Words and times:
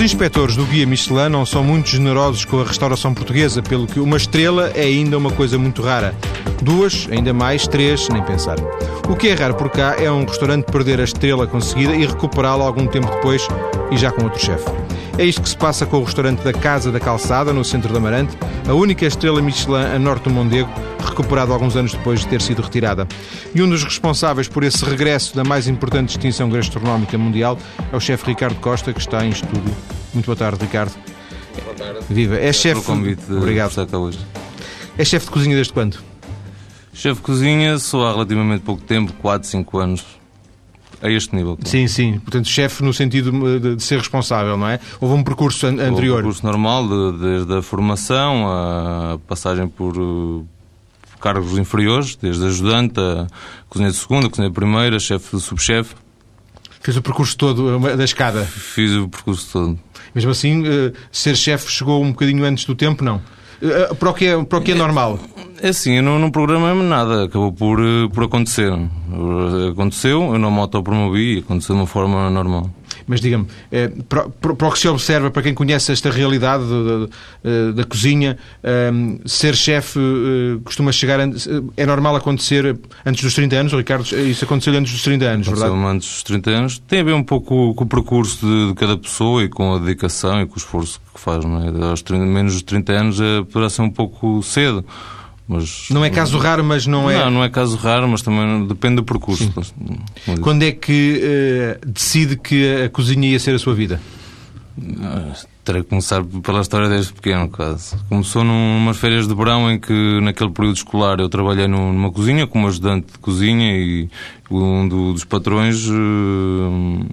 Os 0.00 0.04
inspectores 0.04 0.56
do 0.56 0.64
Guia 0.64 0.86
Michelin 0.86 1.28
não 1.28 1.44
são 1.44 1.62
muito 1.62 1.90
generosos 1.90 2.46
com 2.46 2.58
a 2.58 2.64
restauração 2.64 3.12
portuguesa, 3.12 3.60
pelo 3.60 3.86
que 3.86 4.00
uma 4.00 4.16
estrela 4.16 4.72
é 4.74 4.84
ainda 4.84 5.18
uma 5.18 5.30
coisa 5.30 5.58
muito 5.58 5.82
rara. 5.82 6.14
Duas, 6.62 7.06
ainda 7.10 7.34
mais, 7.34 7.68
três, 7.68 8.08
nem 8.08 8.22
pensar. 8.22 8.56
O 9.06 9.14
que 9.14 9.28
é 9.28 9.34
raro 9.34 9.56
por 9.56 9.68
cá 9.68 9.96
é 9.98 10.10
um 10.10 10.24
restaurante 10.24 10.72
perder 10.72 11.02
a 11.02 11.04
estrela 11.04 11.46
conseguida 11.46 11.94
e 11.94 12.06
recuperá-la 12.06 12.64
algum 12.64 12.86
tempo 12.86 13.10
depois 13.10 13.46
e 13.90 13.98
já 13.98 14.10
com 14.10 14.24
outro 14.24 14.42
chefe. 14.42 14.70
É 15.18 15.24
isto 15.26 15.42
que 15.42 15.48
se 15.50 15.56
passa 15.56 15.84
com 15.84 15.98
o 15.98 16.04
restaurante 16.04 16.40
da 16.40 16.52
Casa 16.54 16.90
da 16.90 16.98
Calçada, 16.98 17.52
no 17.52 17.62
centro 17.62 17.90
de 17.90 17.98
Amarante, 17.98 18.38
a 18.66 18.72
única 18.72 19.04
estrela 19.04 19.42
Michelin 19.42 19.84
a 19.94 19.98
norte 19.98 20.24
do 20.24 20.30
Mondego, 20.30 20.70
recuperado 21.04 21.52
alguns 21.52 21.76
anos 21.76 21.92
depois 21.92 22.20
de 22.20 22.28
ter 22.28 22.40
sido 22.40 22.62
retirada. 22.62 23.06
E 23.54 23.60
um 23.60 23.68
dos 23.68 23.84
responsáveis 23.84 24.48
por 24.48 24.64
esse 24.64 24.82
regresso 24.82 25.36
da 25.36 25.44
mais 25.44 25.68
importante 25.68 26.08
distinção 26.08 26.48
gastronómica 26.48 27.18
mundial 27.18 27.58
é 27.92 27.96
o 27.96 28.00
chefe 28.00 28.28
Ricardo 28.28 28.60
Costa, 28.60 28.94
que 28.94 29.00
está 29.00 29.22
em 29.26 29.28
estúdio. 29.28 29.99
Muito 30.14 30.26
boa 30.26 30.36
tarde, 30.36 30.58
Ricardo. 30.64 30.92
Boa 31.64 31.74
tarde. 31.74 32.00
Viva. 32.08 32.36
É 32.36 32.52
chefe. 32.52 32.82
convite 32.82 33.22
de 33.26 33.34
Obrigado. 33.34 33.70
estar 33.70 33.86
cá 33.86 33.98
hoje. 33.98 34.18
É 34.98 35.04
chefe 35.04 35.26
de 35.26 35.32
cozinha 35.32 35.54
desde 35.56 35.72
quando? 35.72 35.98
Chefe 36.92 37.16
de 37.16 37.22
cozinha, 37.22 37.78
sou 37.78 38.06
há 38.06 38.12
relativamente 38.12 38.62
pouco 38.62 38.82
tempo, 38.82 39.12
4, 39.20 39.48
5 39.48 39.78
anos. 39.78 40.04
A 41.02 41.08
este 41.08 41.34
nível. 41.34 41.56
claro. 41.56 41.66
Sim, 41.70 41.88
sim. 41.88 42.18
Portanto, 42.18 42.46
chefe 42.46 42.82
no 42.82 42.92
sentido 42.92 43.32
de, 43.58 43.76
de 43.76 43.82
ser 43.82 43.96
responsável, 43.98 44.58
não 44.58 44.68
é? 44.68 44.78
Houve 45.00 45.14
um 45.14 45.22
percurso 45.22 45.66
an- 45.66 45.80
anterior. 45.80 46.16
percurso 46.16 46.44
normal, 46.44 46.86
de- 46.86 47.18
desde 47.18 47.54
a 47.56 47.62
formação, 47.62 48.46
a 48.46 49.18
passagem 49.26 49.66
por 49.66 49.96
uh, 49.96 50.46
cargos 51.18 51.56
inferiores, 51.56 52.16
desde 52.16 52.44
ajudante, 52.44 53.00
a 53.00 53.26
cozinha 53.70 53.90
de 53.90 53.96
segunda, 53.96 54.28
cozinha 54.28 54.48
de 54.48 54.54
primeira, 54.54 54.98
chefe 54.98 55.34
de 55.36 55.42
subchefe. 55.42 55.94
Fez 56.82 56.98
o 56.98 57.00
percurso 57.02 57.34
todo 57.34 57.86
eh, 57.88 57.96
da 57.96 58.04
escada. 58.04 58.44
Fiz 58.44 58.92
o 58.92 59.08
percurso 59.08 59.48
todo. 59.50 59.78
Mesmo 60.14 60.30
assim, 60.30 60.64
eh, 60.66 60.92
ser 61.12 61.36
chefe 61.36 61.70
chegou 61.70 62.02
um 62.02 62.10
bocadinho 62.10 62.44
antes 62.44 62.64
do 62.64 62.74
tempo, 62.74 63.04
não? 63.04 63.20
Eh, 63.62 63.94
Para 63.98 64.10
o 64.10 64.14
que 64.14 64.26
é, 64.26 64.44
para 64.44 64.58
o 64.58 64.62
que 64.62 64.72
é 64.72 64.74
normal. 64.74 65.18
É 65.62 65.68
assim, 65.68 65.92
eu 65.96 66.02
não, 66.02 66.18
não 66.18 66.30
programei 66.30 66.72
nada, 66.86 67.24
acabou 67.24 67.52
por, 67.52 67.80
uh, 67.80 68.08
por 68.10 68.24
acontecer. 68.24 68.72
Aconteceu, 69.72 70.32
eu 70.32 70.38
não 70.38 70.50
me 70.50 70.58
autopromovi 70.60 71.38
aconteceu 71.38 71.74
de 71.74 71.80
uma 71.82 71.86
forma 71.86 72.30
normal. 72.30 72.70
Mas 73.06 73.20
diga-me, 73.20 73.46
eh, 73.72 73.88
para, 74.08 74.28
para- 74.28 74.68
o 74.68 74.72
que 74.72 74.78
se 74.78 74.86
observa, 74.86 75.30
para 75.32 75.42
quem 75.42 75.52
conhece 75.52 75.90
esta 75.90 76.10
realidade 76.10 76.62
da, 76.64 77.06
da- 77.06 77.72
da 77.72 77.84
cozinha, 77.84 78.38
eh, 78.62 78.90
ser 79.26 79.56
chefe 79.56 79.98
eh, 79.98 80.60
costuma 80.64 80.92
chegar. 80.92 81.18
É 81.76 81.86
normal 81.86 82.14
acontecer 82.16 82.78
antes 83.04 83.22
dos 83.24 83.34
30 83.34 83.56
anos, 83.56 83.72
Ricardo? 83.72 84.04
Isso 84.04 84.44
aconteceu 84.44 84.72
antes 84.74 84.92
dos 84.92 85.02
30 85.02 85.24
anos, 85.24 85.46
verdade? 85.46 85.70
Aconteceu 85.70 85.88
antes 85.90 86.08
dos 86.08 86.22
30 86.22 86.50
anos. 86.50 86.78
Tem 86.86 87.00
a 87.00 87.04
ver 87.04 87.14
um 87.14 87.24
pouco 87.24 87.74
com 87.74 87.84
o 87.84 87.86
percurso 87.86 88.46
de, 88.46 88.68
de 88.68 88.74
cada 88.74 88.96
pessoa 88.96 89.42
e 89.42 89.48
com 89.48 89.74
a 89.74 89.78
dedicação 89.78 90.40
e 90.42 90.46
com 90.46 90.54
o 90.54 90.58
esforço 90.58 91.00
que 91.12 91.20
faz. 91.20 91.44
Não 91.44 91.62
é? 91.64 91.90
Aos 91.90 92.02
30 92.02 92.24
menos 92.26 92.52
dos 92.54 92.62
30 92.62 92.92
anos 92.92 93.20
eh, 93.20 93.42
poderá 93.50 93.68
ser 93.68 93.82
um 93.82 93.90
pouco 93.90 94.40
cedo. 94.42 94.84
Mas, 95.52 95.86
Não 95.90 96.04
é 96.04 96.10
caso 96.10 96.38
raro, 96.38 96.62
mas 96.62 96.86
não 96.86 97.10
é. 97.10 97.18
Não, 97.24 97.30
não 97.32 97.44
é 97.44 97.48
caso 97.48 97.76
raro, 97.76 98.06
mas 98.08 98.22
também 98.22 98.68
depende 98.68 98.96
do 98.96 99.02
percurso. 99.04 99.52
Quando 100.42 100.62
é 100.62 100.70
que 100.70 101.20
eh, 101.20 101.78
decide 101.84 102.36
que 102.36 102.84
a 102.84 102.88
cozinha 102.88 103.28
ia 103.28 103.38
ser 103.40 103.56
a 103.56 103.58
sua 103.58 103.74
vida? 103.74 104.00
Ah, 105.02 105.32
Terei 105.64 105.82
que 105.82 105.88
começar 105.88 106.22
pela 106.24 106.60
história 106.60 106.88
desde 106.88 107.12
pequeno, 107.12 107.48
quase. 107.48 107.96
Começou 108.08 108.44
num- 108.44 108.74
numas 108.78 108.96
férias 108.96 109.26
de 109.28 109.34
verão 109.34 109.70
em 109.70 109.78
que, 109.78 110.20
naquele 110.22 110.50
período 110.50 110.76
escolar, 110.76 111.18
eu 111.18 111.28
trabalhei 111.28 111.66
num- 111.66 111.92
numa 111.92 112.10
cozinha 112.12 112.46
como 112.46 112.68
ajudante 112.68 113.12
de 113.12 113.18
cozinha 113.18 113.76
e 113.76 114.08
um 114.50 114.86
do- 114.88 115.12
dos 115.12 115.24
patrões 115.24 115.84
eh, 115.86 117.06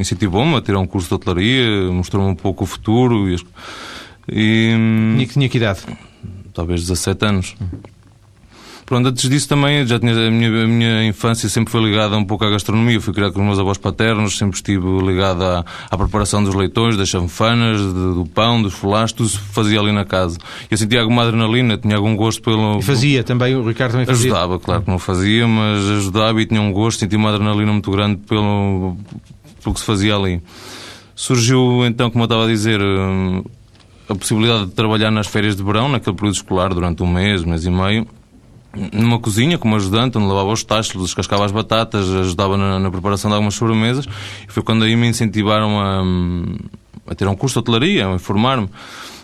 incentivou-me 0.00 0.56
a 0.56 0.62
tirar 0.62 0.78
um 0.78 0.86
curso 0.86 1.08
de 1.08 1.14
hotelaria, 1.14 1.90
mostrou-me 1.92 2.30
um 2.30 2.34
pouco 2.34 2.64
o 2.64 2.66
futuro 2.66 3.28
e, 3.28 3.34
as- 3.34 3.44
e, 4.30 4.74
hum, 4.76 5.12
Tinha, 5.16 5.26
tinha 5.26 5.48
que 5.48 5.58
idade? 5.58 5.80
Talvez 6.52 6.80
17 6.82 7.24
anos. 7.26 7.54
Pronto, 8.84 9.08
antes 9.08 9.30
disso 9.30 9.48
também, 9.48 9.86
já 9.86 9.98
tinha, 9.98 10.12
a, 10.12 10.30
minha, 10.30 10.64
a 10.64 10.66
minha 10.66 11.04
infância 11.06 11.48
sempre 11.48 11.70
foi 11.70 11.82
ligada 11.82 12.16
um 12.16 12.24
pouco 12.24 12.44
à 12.44 12.50
gastronomia. 12.50 13.00
Fui 13.00 13.14
criado 13.14 13.32
com 13.32 13.40
os 13.40 13.46
meus 13.46 13.58
avós 13.58 13.78
paternos, 13.78 14.36
sempre 14.36 14.56
estive 14.56 14.86
ligado 15.00 15.42
à, 15.42 15.64
à 15.90 15.96
preparação 15.96 16.42
dos 16.44 16.52
leitões, 16.54 16.96
das 16.96 17.08
chanfanas, 17.08 17.80
de- 17.80 17.92
do 17.92 18.28
pão, 18.34 18.60
dos 18.60 18.74
folás, 18.74 19.12
tudo 19.12 19.28
se 19.30 19.38
fazia 19.38 19.80
ali 19.80 19.92
na 19.92 20.04
casa. 20.04 20.36
Eu 20.70 20.76
sentia 20.76 21.00
alguma 21.00 21.22
adrenalina, 21.22 21.78
tinha 21.78 21.96
algum 21.96 22.14
gosto 22.16 22.42
pelo... 22.42 22.80
E 22.80 22.82
fazia 22.82 23.22
também, 23.24 23.54
o 23.54 23.66
Ricardo 23.66 23.92
também 23.92 24.04
fazia. 24.04 24.30
Ajudava, 24.32 24.58
claro 24.58 24.82
que 24.82 24.90
não 24.90 24.98
fazia, 24.98 25.46
mas 25.46 25.88
ajudava 25.88 26.42
e 26.42 26.44
tinha 26.46 26.60
um 26.60 26.72
gosto, 26.72 26.98
sentia 26.98 27.16
uma 27.18 27.30
adrenalina 27.30 27.72
muito 27.72 27.90
grande 27.90 28.16
pelo, 28.28 28.96
pelo 29.62 29.72
que 29.74 29.80
se 29.80 29.86
fazia 29.86 30.16
ali. 30.16 30.42
Surgiu 31.14 31.86
então, 31.86 32.10
como 32.10 32.24
eu 32.24 32.26
estava 32.26 32.44
a 32.44 32.48
dizer, 32.48 32.80
hum, 32.82 33.42
a 34.12 34.14
possibilidade 34.14 34.66
de 34.66 34.72
trabalhar 34.72 35.10
nas 35.10 35.26
férias 35.26 35.56
de 35.56 35.62
verão, 35.62 35.88
naquele 35.88 36.16
período 36.16 36.34
escolar, 36.34 36.72
durante 36.72 37.02
um 37.02 37.06
mês, 37.06 37.44
mês 37.44 37.64
e 37.64 37.70
meio, 37.70 38.06
numa 38.92 39.18
cozinha 39.18 39.58
como 39.58 39.76
ajudante, 39.76 40.16
onde 40.16 40.26
lavava 40.26 40.50
os 40.50 40.64
tachos, 40.64 41.02
descascava 41.02 41.44
as 41.44 41.52
batatas, 41.52 42.08
ajudava 42.08 42.56
na, 42.56 42.78
na 42.78 42.90
preparação 42.90 43.30
de 43.30 43.34
algumas 43.34 43.54
sobremesas. 43.54 44.06
E 44.48 44.52
foi 44.52 44.62
quando 44.62 44.84
aí 44.84 44.96
me 44.96 45.06
incentivaram 45.08 45.78
a, 45.80 46.02
a 47.06 47.14
ter 47.14 47.26
um 47.28 47.36
curso 47.36 47.54
de 47.54 47.58
hotelaria, 47.60 48.08
a 48.08 48.14
informar-me. 48.14 48.68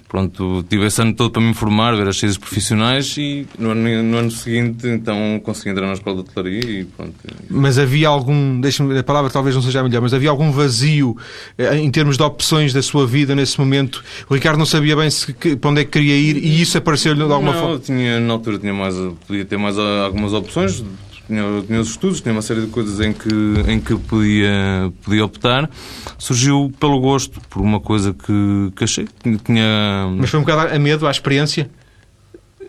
Pronto, 0.08 0.64
tive 0.66 0.86
esse 0.86 1.02
ano 1.02 1.12
todo 1.12 1.30
para 1.30 1.42
me 1.42 1.50
informar, 1.50 1.94
ver 1.94 2.08
as 2.08 2.16
ciências 2.16 2.38
profissionais 2.38 3.14
e 3.18 3.46
no 3.58 3.72
ano, 3.72 4.02
no 4.02 4.16
ano 4.16 4.30
seguinte 4.30 4.88
então 4.88 5.38
consegui 5.44 5.68
entrar 5.68 5.86
na 5.86 5.92
escola 5.92 6.16
de 6.16 6.22
hotelaria 6.22 6.80
e 6.80 6.84
pronto. 6.86 7.14
Mas 7.50 7.78
havia 7.78 8.08
algum, 8.08 8.58
deixa-me, 8.58 8.98
a 8.98 9.04
palavra 9.04 9.30
talvez 9.30 9.54
não 9.54 9.60
seja 9.60 9.80
a 9.80 9.82
melhor, 9.82 10.00
mas 10.00 10.14
havia 10.14 10.30
algum 10.30 10.50
vazio 10.50 11.14
eh, 11.58 11.76
em 11.76 11.90
termos 11.90 12.16
de 12.16 12.22
opções 12.22 12.72
da 12.72 12.80
sua 12.80 13.06
vida 13.06 13.34
nesse 13.34 13.60
momento? 13.60 14.02
O 14.30 14.34
Ricardo 14.34 14.58
não 14.58 14.64
sabia 14.64 14.96
bem 14.96 15.10
se, 15.10 15.30
que, 15.34 15.54
para 15.54 15.70
onde 15.70 15.82
é 15.82 15.84
que 15.84 15.90
queria 15.90 16.16
ir 16.16 16.38
e 16.38 16.58
isso 16.58 16.78
apareceu-lhe 16.78 17.22
de 17.22 17.30
alguma 17.30 17.52
não, 17.52 17.60
forma. 17.60 17.78
tinha, 17.78 18.18
na 18.18 18.32
altura 18.32 18.58
tinha 18.58 18.72
mais, 18.72 18.94
podia 19.26 19.44
ter 19.44 19.58
mais 19.58 19.78
ah, 19.78 20.04
algumas 20.06 20.32
opções, 20.32 20.82
tinha, 21.28 21.62
tinha 21.66 21.80
os 21.80 21.90
estudos, 21.90 22.20
tinha 22.20 22.32
uma 22.32 22.42
série 22.42 22.62
de 22.62 22.66
coisas 22.68 22.98
em 23.00 23.12
que, 23.12 23.28
em 23.68 23.78
que 23.78 23.94
podia, 23.96 24.92
podia 25.04 25.24
optar. 25.24 25.70
Surgiu 26.16 26.72
pelo 26.80 26.98
gosto, 26.98 27.40
por 27.48 27.62
uma 27.62 27.78
coisa 27.78 28.12
que, 28.12 28.72
que 28.74 28.82
achei 28.82 29.06
que 29.06 29.36
tinha... 29.38 30.08
Mas 30.16 30.30
foi 30.30 30.40
um 30.40 30.42
bocado 30.42 30.74
a 30.74 30.78
medo, 30.78 31.06
à 31.06 31.10
experiência. 31.10 31.70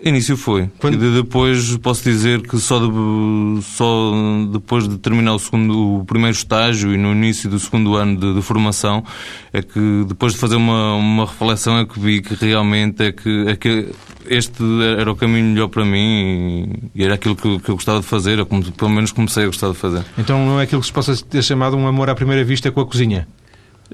Início 0.04 0.38
foi. 0.38 0.70
Quando- 0.80 0.94
E 0.94 0.98
de- 0.98 1.16
depois 1.22 1.76
posso 1.78 2.04
dizer 2.04 2.42
que 2.42 2.58
só, 2.58 2.80
de- 2.80 3.62
só 3.64 4.14
depois 4.52 4.88
de 4.88 4.98
terminar 4.98 5.34
o, 5.34 5.40
segundo, 5.40 6.00
o 6.00 6.06
primeiro 6.06 6.36
estágio 6.36 6.94
e 6.94 6.98
no 6.98 7.12
início 7.12 7.50
do 7.50 7.60
segundo 7.60 7.96
ano 7.96 8.16
de, 8.18 8.34
de 8.36 8.42
formação 8.42 9.04
é 9.52 9.62
que 9.62 10.06
depois 10.08 10.34
de 10.34 10.40
fazer 10.40 10.56
uma, 10.56 10.96
uma 10.96 11.26
reflexão 11.26 11.78
é 11.80 11.86
que 11.86 12.00
vi 12.00 12.22
que 12.22 12.34
realmente 12.34 13.04
é 13.04 13.12
que, 13.12 13.46
é 13.48 13.56
que 13.58 13.88
este 14.30 14.64
era 14.98 15.12
o 15.12 15.16
caminho 15.18 15.46
melhor 15.48 15.68
para 15.68 15.84
mim 15.84 16.90
e, 16.96 17.04
era 17.04 17.16
aquilo 17.16 17.36
que, 17.36 17.46
eu- 17.48 17.60
que 17.60 17.70
eu 17.70 17.76
gostava 17.76 18.00
de 18.00 18.06
fazer, 18.06 18.40
ou 18.40 18.46
como, 18.46 18.64
pelo 18.72 18.92
menos 18.92 19.12
comecei 19.12 19.44
a 19.44 19.48
gostar 19.48 19.68
de 19.70 19.76
fazer. 19.76 20.06
Então 20.18 20.46
não 20.46 20.60
é 20.62 20.64
aquilo 20.64 20.80
que 20.80 20.88
se 20.88 20.94
possa 20.94 21.14
ter 21.26 21.44
chamado 21.44 21.76
um 21.76 21.86
amor 21.86 22.10
à 22.10 22.16
primeira 22.16 22.44
vista 22.46 22.72
com 22.72 22.80
a 22.80 22.86
cozinha. 22.86 23.28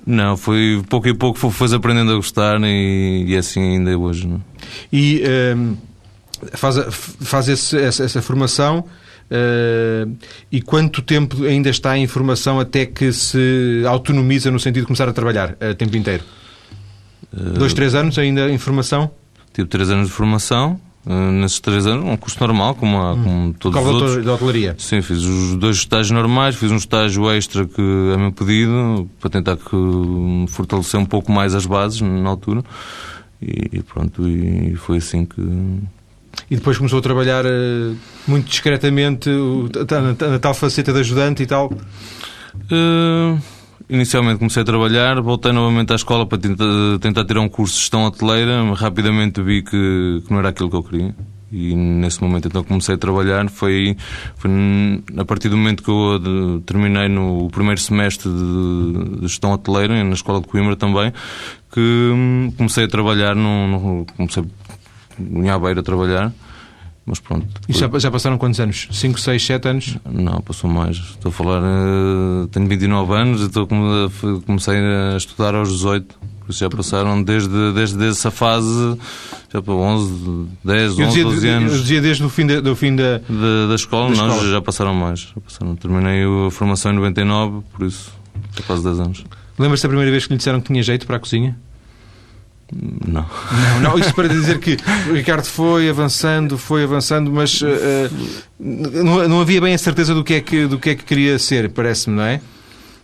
Não, 0.05 0.35
foi 0.37 0.83
pouco 0.89 1.07
e 1.07 1.13
pouco 1.15 1.39
foi, 1.39 1.49
foi 1.49 1.73
aprendendo 1.75 2.11
a 2.11 2.15
gostar 2.15 2.59
e, 2.61 3.25
e 3.27 3.35
assim 3.37 3.61
ainda 3.77 3.89
é 3.91 3.95
hoje. 3.95 4.27
Não? 4.27 4.39
E 4.91 5.21
ehm, 5.23 5.73
faz, 6.53 6.77
a- 6.77 6.91
faz 6.91 7.47
esse- 7.49 7.77
essa, 7.77 8.03
essa 8.03 8.21
formação. 8.21 8.85
eh, 9.31 10.05
e 10.51 10.61
quanto 10.61 11.01
tempo 11.01 11.43
ainda 11.45 11.67
está 11.69 11.97
em 11.97 12.05
formação 12.07 12.59
até 12.59 12.85
que 12.85 13.11
se 13.11 13.83
autonomiza 13.87 14.51
no 14.51 14.59
sentido 14.59 14.81
de 14.83 14.85
começar 14.87 15.09
a 15.09 15.13
trabalhar 15.13 15.55
a 15.59 15.73
tempo 15.73 15.97
inteiro? 15.97 16.23
Dois, 17.57 17.73
três 17.73 17.95
anos 17.95 18.17
ainda 18.19 18.49
em 18.51 18.57
formação? 18.57 19.09
Tive 19.53 19.67
três 19.67 19.89
anos 19.89 20.07
de 20.07 20.13
formação. 20.13 20.79
eh, 21.07 21.31
nesses 21.31 21.59
três 21.59 21.85
anos, 21.85 22.03
um 22.05 22.17
curso 22.17 22.37
normal, 22.39 22.73
como, 22.75 22.97
há, 22.99 23.11
como 23.13 23.53
todos 23.59 23.79
Qual 23.79 23.85
os 23.95 24.01
outros. 24.01 24.23
de 24.23 24.29
hotelaria? 24.29 24.75
Sim, 24.77 25.01
fiz 25.03 25.19
os 25.23 25.55
dois 25.55 25.77
estágios 25.77 26.09
normais, 26.11 26.55
fiz 26.55 26.71
um 26.71 26.77
estágio 26.77 27.29
extra 27.31 27.63
que 27.65 27.79
é 27.81 28.17
meu 28.17 28.31
pedido, 28.31 29.07
para 29.19 29.29
tentar 29.29 29.55
que 29.57 29.75
hum, 29.75 30.45
fortalecer 30.47 30.99
um 30.99 31.05
pouco 31.05 31.31
mais 31.31 31.53
as 31.53 31.65
bases 31.67 32.01
na 32.01 32.27
altura. 32.29 32.63
E, 33.41 33.69
e 33.77 33.83
pronto, 33.83 34.27
e 34.27 34.75
foi 34.77 34.97
assim 34.97 35.25
que. 35.25 35.41
E 36.49 36.55
depois 36.55 36.77
começou 36.77 36.99
a 36.99 37.01
trabalhar 37.01 37.43
eh, 37.45 37.93
muito 38.27 38.47
discretamente 38.49 39.29
na, 39.29 40.39
tal 40.39 40.53
faceta 40.53 40.93
de 40.93 40.99
ajudante 40.99 41.41
e 41.43 41.45
tal. 41.45 41.71
Eh, 42.71 43.37
inicialmente 43.89 44.37
comecei 44.39 44.61
a 44.61 44.65
trabalhar, 44.65 45.19
voltei 45.21 45.51
novamente 45.51 45.91
à 45.91 45.95
escola 45.95 46.25
para 46.25 46.37
tentar, 46.37 46.65
tentar 47.01 47.25
tirar 47.25 47.41
um 47.41 47.49
curso 47.49 47.73
de 47.75 47.79
gestão 47.81 48.05
hoteleira, 48.05 48.63
mas 48.63 48.79
rapidamente 48.79 49.41
vi 49.41 49.61
que, 49.63 50.21
que 50.25 50.31
não 50.31 50.39
era 50.39 50.49
aquilo 50.49 50.69
que 50.69 50.75
eu 50.75 50.83
queria. 50.83 51.15
E 51.51 51.73
nesse 51.75 52.21
momento 52.21 52.47
então 52.47 52.63
comecei 52.63 52.95
a 52.95 52.97
trabalhar. 52.97 53.47
Foi, 53.49 53.95
foi 54.35 54.51
a 55.17 55.23
partir 55.25 55.47
do 55.49 55.55
momento 55.57 55.81
que 55.83 55.89
eu 55.89 56.19
de- 56.19 56.61
terminei 56.65 57.07
no 57.07 57.49
primeiro 57.49 57.79
semestre 57.79 58.29
de, 58.29 59.19
de 59.19 59.27
gestão 59.27 59.51
hoteleira, 59.51 60.03
na 60.03 60.13
escola 60.13 60.41
de 60.41 60.47
Coimbra 60.47 60.75
também, 60.75 61.13
que 61.71 61.79
hum, 61.79 62.51
comecei 62.57 62.85
a 62.85 62.87
trabalhar, 62.87 63.35
no- 63.35 64.05
comecei 64.17 64.43
em 65.19 65.49
Aveiro 65.49 65.79
a 65.79 65.83
trabalhar. 65.83 66.31
Mas 67.07 67.19
pronto. 67.19 67.45
E 67.69 67.73
já, 67.73 67.87
já 67.99 68.09
passaram 68.09 68.35
quantos 68.35 68.59
anos? 68.59 68.87
5, 68.91 69.19
6, 69.19 69.45
7 69.45 69.67
anos? 69.67 69.97
Não, 70.11 70.41
passou 70.41 70.67
mais. 70.67 70.97
Estou 70.97 71.29
a 71.29 71.31
falar. 71.31 71.61
eh, 71.61 72.47
tenho 72.51 72.67
29 72.67 73.13
anos, 73.13 73.41
estou, 73.41 73.67
come- 73.67 74.09
comecei 74.43 74.75
a 74.79 75.15
estudar 75.15 75.53
aos 75.53 75.69
18. 75.71 76.15
Por 76.39 76.49
isso 76.51 76.59
já 76.59 76.69
passaram 76.69 77.21
desde, 77.21 77.73
desde 77.73 78.07
essa 78.07 78.31
fase, 78.31 78.97
já 79.53 79.61
para 79.61 79.73
11, 79.73 80.47
10, 80.63 80.91
11, 80.99 81.23
12 81.23 81.47
anos. 81.47 81.73
Eu 81.73 81.79
dizia 81.79 82.01
desde 82.01 82.23
o 82.23 82.29
fim 82.29 82.47
da, 82.47 82.59
do 82.59 82.75
fim 82.75 82.95
da, 82.95 83.19
da, 83.19 83.67
da 83.69 83.75
escola, 83.75 84.09
da 84.15 84.15
não, 84.23 84.29
escola. 84.31 84.51
já 84.51 84.61
passaram 84.61 84.93
mais. 84.95 85.19
Já 85.35 85.41
passaram. 85.41 85.75
Terminei 85.75 86.23
a 86.23 86.49
formação 86.49 86.91
em 86.91 86.95
99, 86.95 87.61
por 87.71 87.85
isso, 87.85 88.11
há 88.59 88.63
quase 88.63 88.83
10 88.83 88.99
anos. 88.99 89.25
Lembras-te 89.59 89.83
da 89.83 89.89
primeira 89.89 90.09
vez 90.11 90.25
que 90.25 90.33
lhe 90.33 90.37
disseram 90.37 90.59
que 90.59 90.67
tinha 90.67 90.81
jeito 90.81 91.05
para 91.05 91.17
a 91.17 91.19
cozinha? 91.19 91.55
Não. 92.73 93.25
Não, 93.51 93.79
não, 93.81 93.99
isto 93.99 94.13
para 94.13 94.27
dizer 94.27 94.59
que 94.59 94.77
o 95.09 95.13
Ricardo 95.13 95.45
foi 95.45 95.87
avançando, 95.87 96.57
foi 96.57 96.83
avançando, 96.83 97.31
mas 97.31 97.61
eh, 97.63 98.09
não, 98.59 99.27
não 99.27 99.41
havia 99.41 99.61
bem 99.61 99.73
a 99.73 99.77
certeza 99.77 100.15
do 100.15 100.23
que 100.23 100.33
é 100.33 100.41
que, 100.41 100.65
do 100.65 100.79
que, 100.79 100.89
é 100.89 100.95
que 100.95 101.03
queria 101.03 101.37
ser, 101.37 101.69
parece-me, 101.69 102.15
não 102.15 102.23
é? 102.23 102.41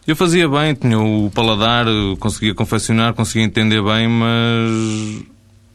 Eu 0.07 0.15
fazia 0.15 0.49
bem, 0.49 0.73
tinha 0.73 0.99
o 0.99 1.29
paladar, 1.29 1.85
conseguia 2.19 2.55
confeccionar, 2.55 3.13
conseguia 3.13 3.43
entender 3.43 3.83
bem, 3.83 4.07
mas 4.07 5.23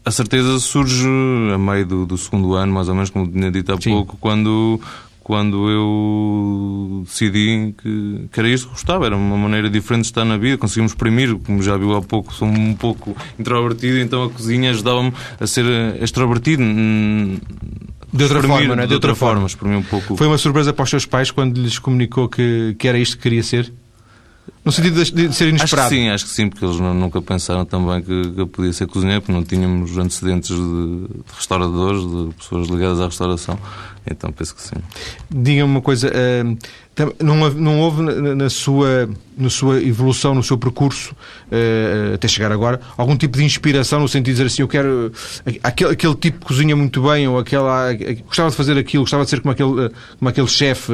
a 0.04 0.10
certeza 0.10 0.58
surge 0.58 1.06
a 1.54 1.58
meio 1.58 1.86
do, 1.86 2.06
do 2.06 2.18
segundo 2.18 2.54
ano, 2.54 2.72
mais 2.72 2.88
ou 2.88 2.94
menos, 2.94 3.10
como 3.10 3.28
tinha 3.28 3.50
dito 3.50 3.72
há 3.72 3.80
Sim. 3.80 3.90
pouco, 3.90 4.16
quando, 4.20 4.80
quando 5.26 5.68
eu 5.68 7.02
decidi 7.04 7.74
que, 7.82 8.28
que 8.30 8.38
era 8.38 8.48
isto 8.48 8.68
que 8.68 8.74
gostava, 8.74 9.06
era 9.06 9.16
uma 9.16 9.36
maneira 9.36 9.68
diferente 9.68 10.02
de 10.02 10.10
estar 10.10 10.24
na 10.24 10.36
vida, 10.36 10.56
conseguimos 10.56 10.92
exprimir, 10.92 11.34
como 11.38 11.60
já 11.60 11.76
viu 11.76 11.96
há 11.96 12.00
pouco, 12.00 12.32
sou 12.32 12.46
um 12.46 12.72
pouco 12.74 13.16
introvertido, 13.36 13.98
então 13.98 14.22
a 14.22 14.30
cozinha 14.30 14.70
ajudava-me 14.70 15.12
a 15.40 15.44
ser 15.48 15.66
extrovertido. 16.00 16.62
De 16.62 18.22
outra 18.22 18.38
exprimir, 18.38 18.58
forma, 18.58 18.76
não 18.76 18.82
é? 18.84 18.86
De 18.86 18.94
outra 18.94 19.16
forma, 19.16 19.46
exprimir 19.48 19.78
um 19.78 19.82
pouco. 19.82 20.16
Foi 20.16 20.28
uma 20.28 20.38
surpresa 20.38 20.72
para 20.72 20.84
os 20.84 20.90
seus 20.90 21.04
pais 21.04 21.32
quando 21.32 21.60
lhes 21.60 21.80
comunicou 21.80 22.28
que, 22.28 22.76
que 22.78 22.86
era 22.86 22.96
isto 22.96 23.16
que 23.16 23.24
queria 23.24 23.42
ser? 23.42 23.72
No 24.66 24.72
sentido 24.72 25.02
de, 25.04 25.10
de 25.12 25.32
ser 25.32 25.44
Acho 25.44 25.48
inesperado. 25.48 25.88
que 25.90 25.94
sim, 25.94 26.08
acho 26.08 26.24
que 26.24 26.30
sim, 26.32 26.48
porque 26.48 26.64
eles 26.64 26.80
nu- 26.80 26.92
nunca 26.92 27.22
pensaram 27.22 27.64
também 27.64 28.02
que, 28.02 28.32
que 28.32 28.40
eu 28.40 28.48
podia 28.48 28.72
ser 28.72 28.88
cozinheiro, 28.88 29.22
porque 29.22 29.32
não 29.32 29.44
tínhamos 29.44 29.96
antecedentes 29.96 30.48
de, 30.56 31.06
de 31.06 31.08
restauradores, 31.36 32.00
de 32.02 32.34
pessoas 32.34 32.66
ligadas 32.68 33.00
à 33.00 33.04
restauração. 33.06 33.56
Então 34.10 34.32
penso 34.32 34.56
que 34.56 34.62
sim. 34.62 34.74
Diga-me 35.30 35.70
uma 35.70 35.80
coisa, 35.80 36.10
eh, 36.12 36.42
tam- 36.96 37.12
não, 37.22 37.42
houve- 37.42 37.60
não 37.60 37.78
houve 37.80 38.02
na, 38.02 38.50
sua, 38.50 39.08
na 39.38 39.48
sua 39.50 39.80
evolução, 39.80 40.34
no 40.34 40.42
seu 40.42 40.58
percurso, 40.58 41.14
eh, 41.50 42.12
até 42.16 42.26
chegar 42.26 42.50
agora, 42.50 42.80
algum 42.96 43.16
tipo 43.16 43.38
de 43.38 43.44
inspiração 43.44 44.00
no 44.00 44.08
sentido 44.08 44.24
de 44.26 44.32
dizer 44.32 44.46
assim, 44.46 44.62
eu 44.62 44.68
quero 44.68 45.12
eh, 45.46 45.60
aquele, 45.62 45.92
aquele 45.92 46.14
tipo 46.16 46.40
que 46.40 46.44
cozinha 46.46 46.74
muito 46.74 47.00
bem, 47.02 47.28
ou 47.28 47.38
aquela, 47.38 47.92
eh, 47.92 48.14
gostava 48.26 48.50
de 48.50 48.56
fazer 48.56 48.76
aquilo, 48.76 49.04
gostava 49.04 49.22
de 49.22 49.30
ser 49.30 49.40
como 49.40 49.52
aquele, 49.52 49.84
eh, 49.86 49.90
como 50.18 50.28
aquele 50.28 50.48
chefe. 50.48 50.92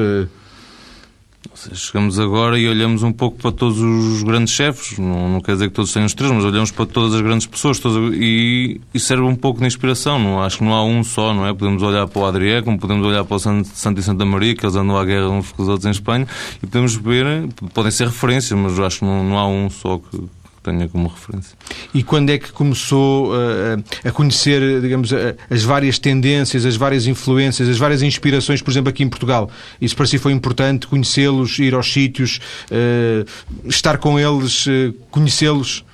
Chegamos 1.75 2.19
agora 2.19 2.59
e 2.59 2.69
olhamos 2.69 3.03
um 3.03 3.13
pouco 3.13 3.39
para 3.39 3.53
todos 3.53 3.81
os 3.81 4.23
grandes 4.23 4.53
chefes, 4.53 4.99
não, 4.99 5.29
não 5.29 5.41
quer 5.41 5.53
dizer 5.53 5.69
que 5.69 5.75
todos 5.75 5.93
tenham 5.93 6.07
estrelas, 6.07 6.37
mas 6.37 6.45
olhamos 6.45 6.71
para 6.71 6.87
todas 6.87 7.15
as 7.15 7.21
grandes 7.21 7.47
pessoas 7.47 7.81
e 8.13 8.81
isso 8.93 9.07
serve 9.07 9.23
um 9.23 9.35
pouco 9.37 9.61
de 9.61 9.67
inspiração. 9.67 10.19
Não, 10.19 10.43
acho 10.43 10.59
que 10.59 10.65
não 10.65 10.75
há 10.75 10.85
um 10.85 11.05
só, 11.05 11.33
não 11.33 11.47
é? 11.47 11.55
Podemos 11.55 11.83
olhar 11.83 12.07
para 12.09 12.21
o 12.21 12.27
Adrié, 12.27 12.63
como 12.63 12.79
podemos 12.79 13.07
olhar 13.07 13.25
para 13.25 13.37
o 13.37 13.39
Santo, 13.39 13.69
Santo 13.69 14.01
e 14.01 14.03
Santa 14.03 14.25
Maria, 14.25 14.55
que 14.55 14.65
eles 14.65 14.77
andam 14.77 14.97
à 14.97 15.05
guerra 15.05 15.29
uns 15.29 15.53
com 15.53 15.63
os 15.63 15.69
outros 15.69 15.87
em 15.87 15.91
Espanha, 15.91 16.27
e 16.63 16.67
podemos 16.67 16.95
ver, 16.97 17.49
podem 17.73 17.91
ser 17.91 18.07
referências, 18.07 18.59
mas 18.59 18.79
acho 18.79 19.01
que 19.01 19.05
não, 19.05 19.23
não 19.23 19.39
há 19.39 19.47
um 19.47 19.71
só 19.71 19.99
que 19.99 20.42
tenha 20.63 20.89
como 20.89 21.09
referência. 21.09 21.57
E 21.93 22.03
quando 22.03 22.31
é 22.31 22.39
que 22.39 22.53
começou 22.53 23.33
eh, 23.35 24.09
a 24.09 24.13
conhecer, 24.13 24.81
digamos, 24.81 25.13
eh, 25.13 25.37
as 25.51 25.63
várias 25.63 25.99
tendências, 25.99 26.65
as 26.65 26.77
várias 26.77 27.07
influências, 27.07 27.69
as 27.69 27.79
várias 27.79 28.03
inspirações, 28.03 28.63
por 28.63 28.71
exemplo, 28.71 28.91
aqui 28.91 29.03
em 29.03 29.09
Portugal? 29.09 29.51
Isso 29.81 29.97
para 29.97 30.07
si 30.07 30.19
foi 30.19 30.33
importante, 30.33 30.87
conhecê-los, 30.87 31.59
ir 31.59 31.75
aos 31.75 31.93
sítios, 31.93 32.41
eh, 32.71 33.25
estar 33.65 33.99
com 33.99 34.19
eles, 34.19 34.67
eh, 34.69 34.93
conhecê-los, 35.11 35.85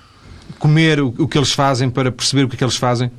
comer 0.58 1.00
o, 1.00 1.14
o 1.18 1.26
que 1.26 1.38
eles 1.38 1.52
fazem 1.52 1.88
para 1.88 2.12
perceber 2.12 2.44
o 2.44 2.48
que 2.48 2.56
é 2.56 2.58
que 2.58 2.64
eles 2.64 2.76
fazem? 2.76 3.10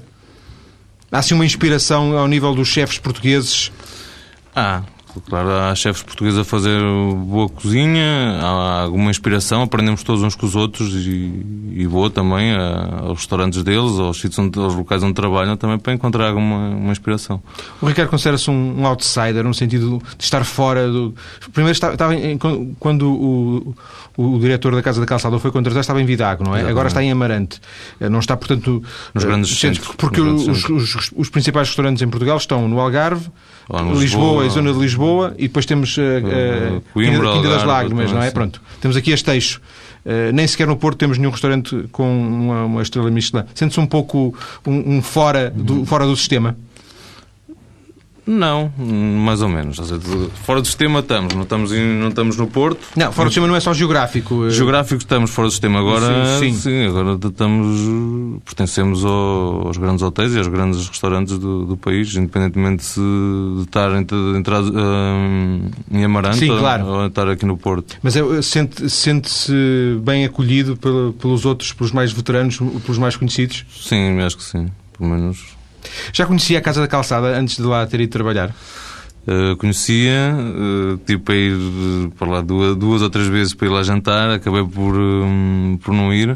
Há 1.12 1.20
assim 1.20 1.34
uma 1.34 1.46
inspiração 1.46 2.16
ao 2.16 2.28
nível 2.28 2.54
dos 2.54 2.68
chefes 2.68 3.00
portugueses? 3.00 3.72
Ah, 4.56 4.84
claro, 5.28 5.50
há 5.52 5.74
chefes 5.76 6.04
portugueses 6.04 6.40
a 6.40 6.44
fazer 6.44 6.80
boa 7.26 7.50
cozinha, 7.50 8.40
há 8.42 8.82
alguma 8.84 9.10
inspiração, 9.10 9.62
aprendemos 9.64 10.04
todos 10.04 10.22
uns 10.24 10.36
com 10.36 10.46
os 10.46 10.56
outros 10.56 10.94
e, 10.94 11.46
e 11.74 11.88
vou 11.88 12.10
também 12.10 12.52
a- 12.52 13.00
aos 13.08 13.20
restaurantes 13.20 13.64
deles, 13.64 13.98
aos, 14.00 14.18
sítios 14.20 14.38
onde, 14.40 14.60
aos 14.60 14.76
locais 14.76 15.02
onde 15.04 15.14
trabalham 15.14 15.58
também 15.58 15.78
para 15.80 15.94
encontrar 15.94 16.28
alguma 16.30 16.70
uma 16.70 16.92
inspiração. 16.92 17.42
O 17.82 17.86
Ricardo 17.88 18.10
considera-se 18.10 18.50
um, 18.52 18.82
um 18.82 18.86
outsider, 18.88 19.44
no 19.44 19.54
sentido 19.54 20.02
de 20.18 20.24
estar 20.24 20.44
fora 20.44 20.88
do. 20.90 21.14
Primeiro 21.54 21.74
estava, 21.74 21.94
estava 21.94 22.16
em- 22.16 22.38
quando 22.80 23.10
o, 23.12 23.76
o, 24.18 24.40
diretor 24.40 24.76
da 24.76 24.82
Casa 24.82 25.00
da 25.00 25.06
Calçada 25.06 25.38
foi 25.40 25.52
contratado, 25.52 25.80
estava 25.82 26.02
em 26.02 26.06
Vidago, 26.06 26.44
não 26.44 26.52
é? 26.52 26.60
Exatamente. 26.60 26.72
Agora 26.72 26.88
está 26.88 27.04
em 27.04 27.12
Amarante. 27.12 27.60
Eh, 28.00 28.10
Não 28.10 28.20
está, 28.20 28.36
portanto, 28.38 28.84
Nos 29.14 29.24
eh, 29.24 29.28
grandes 29.28 29.50
centros, 29.58 29.78
centros. 29.86 29.96
Porque 29.98 30.22
os, 30.22 30.44
grandes 30.46 30.70
os, 30.96 31.12
os 31.16 31.30
principais 31.30 31.68
restaurantes 31.68 32.02
em 32.02 32.08
Portugal 32.08 32.38
estão 32.38 32.68
no 32.68 32.80
Algarve, 32.80 33.28
Lisboa, 33.70 34.00
Lisboa, 34.00 34.46
e 34.46 34.50
zona 34.50 34.74
de 34.74 34.80
Lisboa, 34.80 34.99
e 35.38 35.44
depois 35.44 35.66
temos 35.66 35.98
eh, 35.98 36.22
eh, 36.26 36.82
Coimbra, 36.94 37.34
Quinta, 37.34 37.50
das 37.50 37.64
Lágrimas, 37.64 38.12
não 38.12 38.22
é? 38.22 38.32
Pronto. 38.32 38.62
Temos 38.82 38.98
aqui 38.98 39.12
este 39.12 39.32
eixo. 39.32 39.62
Eh, 40.06 40.32
nem 40.32 40.48
sequer 40.48 40.68
no 40.68 40.78
Porto 40.78 40.98
temos 40.98 41.18
nenhum 41.18 41.32
restaurante 41.32 41.88
com 41.92 42.06
uma, 42.06 42.66
uma 42.66 42.82
estrela 42.82 43.12
Michelin. 43.12 43.44
Sente-se 43.54 43.80
um 43.80 43.86
pouco 43.86 44.34
um, 44.66 44.98
um 44.98 45.02
fora, 45.02 45.50
do, 45.50 45.86
fora 45.86 46.06
do 46.06 46.16
sistema. 46.16 46.56
Não, 48.32 48.72
mais 48.78 49.42
ou 49.42 49.50
menos. 49.50 49.78
Seja, 49.78 50.00
Fora 50.46 50.62
do 50.62 50.68
sistema 50.68 51.00
estamos, 51.00 51.34
não 51.34 51.42
estamos, 51.42 51.72
em- 51.74 51.98
não 52.00 52.10
estamos 52.10 52.38
no 52.38 52.46
Porto. 52.46 52.80
Não, 52.96 53.12
fora 53.12 53.28
do 53.28 53.32
sistema 53.32 53.48
não 53.48 53.56
é 53.56 53.60
só 53.60 53.74
geográfico. 53.74 54.46
eh, 54.46 54.52
Geográfico 54.52 54.98
estamos 55.02 55.32
fora 55.32 55.48
do 55.48 55.52
sistema 55.52 55.80
agora. 55.80 56.38
Sim, 56.40 56.54
sim. 56.54 56.86
agora 56.86 57.18
estamos, 57.28 58.42
pertencemos 58.46 59.04
ao- 59.04 59.68
aos 59.68 59.78
grandes 59.78 60.04
hotéis 60.04 60.36
e 60.36 60.38
aos 60.38 60.48
grandes 60.48 60.88
restaurantes 60.88 61.40
do, 61.40 61.66
do 61.66 61.76
país, 61.76 62.16
independentemente 62.16 62.84
se 62.86 63.00
de 63.00 63.64
estar 63.64 63.92
em, 64.00 64.06
entrar, 64.38 64.62
hum, 64.62 65.62
em 65.92 66.04
Amarante 66.04 66.38
Sim, 66.38 66.52
ou- 66.52 66.60
claro. 66.60 66.86
ou 66.86 67.08
estar 67.08 67.28
aqui 67.30 67.46
no 67.48 67.58
Porto. 67.58 67.98
Mas 68.04 68.16
é- 68.16 68.42
sente- 68.44 68.90
sente-se 68.90 69.52
bem 70.04 70.24
acolhido 70.26 70.78
pelos 71.20 71.46
outros, 71.46 71.74
pelos 71.74 71.92
mais 71.92 72.12
veteranos, 72.12 72.58
pelos 72.58 72.98
mais 73.00 73.16
conhecidos? 73.16 73.66
Sim, 73.76 74.20
acho 74.22 74.38
que 74.38 74.44
sim. 74.44 74.68
Pelo 74.98 75.10
menos 75.10 75.58
Já 76.14 76.26
conhecia 76.26 76.60
a 76.60 76.62
Casa 76.62 76.82
da 76.82 76.88
Calçada 76.88 77.38
antes 77.38 77.58
de 77.58 77.64
lá 77.64 77.86
ter 77.86 78.02
ido 78.02 78.12
trabalhar? 78.12 78.54
Uh, 79.28 79.56
conhecia, 79.58 80.34
uh, 80.34 80.98
tive 81.06 81.22
para 81.22 81.36
ir 81.36 81.54
uh, 81.54 82.12
para 82.18 82.28
lá 82.28 82.42
duas, 82.42 82.76
duas 82.76 83.02
ou 83.02 83.10
três 83.10 83.28
vezes 83.28 83.54
para 83.54 83.68
ir 83.68 83.70
lá 83.70 83.84
jantar, 83.84 84.32
acabei 84.32 84.64
por, 84.64 84.98
um, 84.98 85.78
por 85.84 85.94
não 85.94 86.14
ir. 86.14 86.34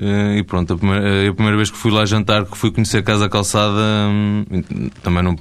E 0.00 0.44
pronto, 0.44 0.74
a 0.74 0.78
primeira, 0.78 1.28
a 1.28 1.34
primeira 1.34 1.56
vez 1.56 1.72
que 1.72 1.76
fui 1.76 1.90
lá 1.90 2.06
jantar, 2.06 2.44
que 2.44 2.56
fui 2.56 2.70
conhecer 2.70 2.98
a 2.98 3.02
Casa 3.02 3.28
Calçada, 3.28 3.82
um, 4.08 4.44
também 5.02 5.24
não 5.24 5.34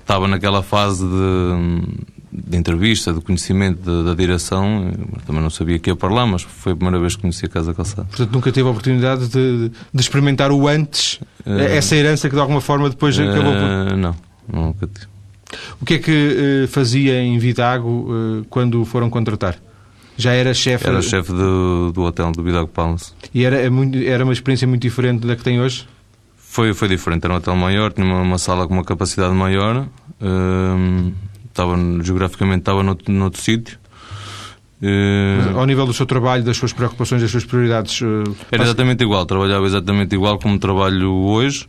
estava 0.00 0.28
naquela 0.28 0.62
fase 0.62 1.02
de, 1.02 1.82
de 2.32 2.56
entrevista, 2.56 3.12
de 3.12 3.20
conhecimento 3.20 3.82
da, 3.82 4.10
da 4.10 4.14
direção, 4.14 4.88
uh, 4.88 5.20
também 5.26 5.42
não 5.42 5.50
sabia 5.50 5.78
que 5.78 5.90
ia 5.90 5.96
para 5.96 6.12
lá, 6.12 6.26
mas 6.26 6.42
foi 6.42 6.72
a 6.72 6.76
primeira 6.76 6.98
vez 6.98 7.14
que 7.14 7.20
conheci 7.22 7.44
a 7.44 7.48
Casa 7.48 7.74
Calçada. 7.74 8.04
Portanto, 8.04 8.32
nunca 8.32 8.50
teve 8.50 8.66
a 8.66 8.70
oportunidade 8.70 9.28
de, 9.28 9.68
de 9.92 10.00
experimentar 10.00 10.50
o 10.50 10.66
antes, 10.66 11.20
Eh, 11.44 11.76
essa 11.76 11.96
herança 11.96 12.28
que 12.28 12.34
de 12.36 12.40
alguma 12.40 12.60
forma 12.60 12.88
depois 12.88 13.18
acabou 13.18 13.52
por... 13.52 13.92
Uh, 13.92 13.96
não, 13.96 14.16
nunca 14.50 14.86
tive. 14.86 15.06
O 15.80 15.84
que 15.84 15.94
é 15.94 15.98
que 15.98 16.62
eh, 16.62 16.66
fazia 16.68 17.20
em 17.20 17.36
Vidago 17.38 18.44
quando 18.48 18.84
foram 18.86 19.10
contratar? 19.10 19.56
Já 20.16 20.32
era 20.32 20.54
chefe 20.54 20.86
Era 20.86 21.02
chefe 21.02 21.32
do, 21.32 21.90
do 21.92 22.02
hotel 22.02 22.30
do 22.32 22.42
Vidago 22.42 22.68
Palace. 22.68 23.12
e 23.34 23.44
era, 23.44 23.56
é 23.60 23.68
muito- 23.68 23.98
era 23.98 24.22
uma 24.24 24.32
experiência 24.32 24.66
muito 24.68 24.82
diferente 24.82 25.26
da 25.26 25.34
que 25.36 25.42
tem 25.42 25.60
hoje? 25.60 25.86
Foi, 26.36 26.72
foi 26.74 26.86
diferente, 26.88 27.24
era 27.24 27.34
um 27.34 27.38
hotel 27.38 27.56
maior, 27.56 27.92
tinha 27.92 28.06
uma, 28.06 28.20
uma 28.20 28.38
sala 28.38 28.68
com 28.68 28.74
uma 28.74 28.84
capacidade 28.84 29.34
maior, 29.34 29.86
hum, 30.20 31.12
estava, 31.52 31.76
geograficamente 32.02 32.60
estava 32.60 32.82
noutro, 32.82 33.12
noutro 33.12 33.40
sítio. 33.40 33.78
Mas, 34.84 35.46
Hum, 35.54 35.58
ao 35.60 35.64
nível 35.64 35.86
do 35.86 35.92
seu 35.92 36.04
trabalho, 36.04 36.42
das 36.42 36.56
suas 36.56 36.72
preocupações, 36.72 37.22
das 37.22 37.30
suas 37.30 37.44
prioridades? 37.44 38.00
eh, 38.02 38.30
era 38.50 38.64
exatamente 38.64 39.04
igual, 39.04 39.24
trabalhava 39.24 39.64
exatamente 39.64 40.12
igual 40.12 40.40
como 40.40 40.58
trabalho 40.58 41.08
hoje. 41.12 41.68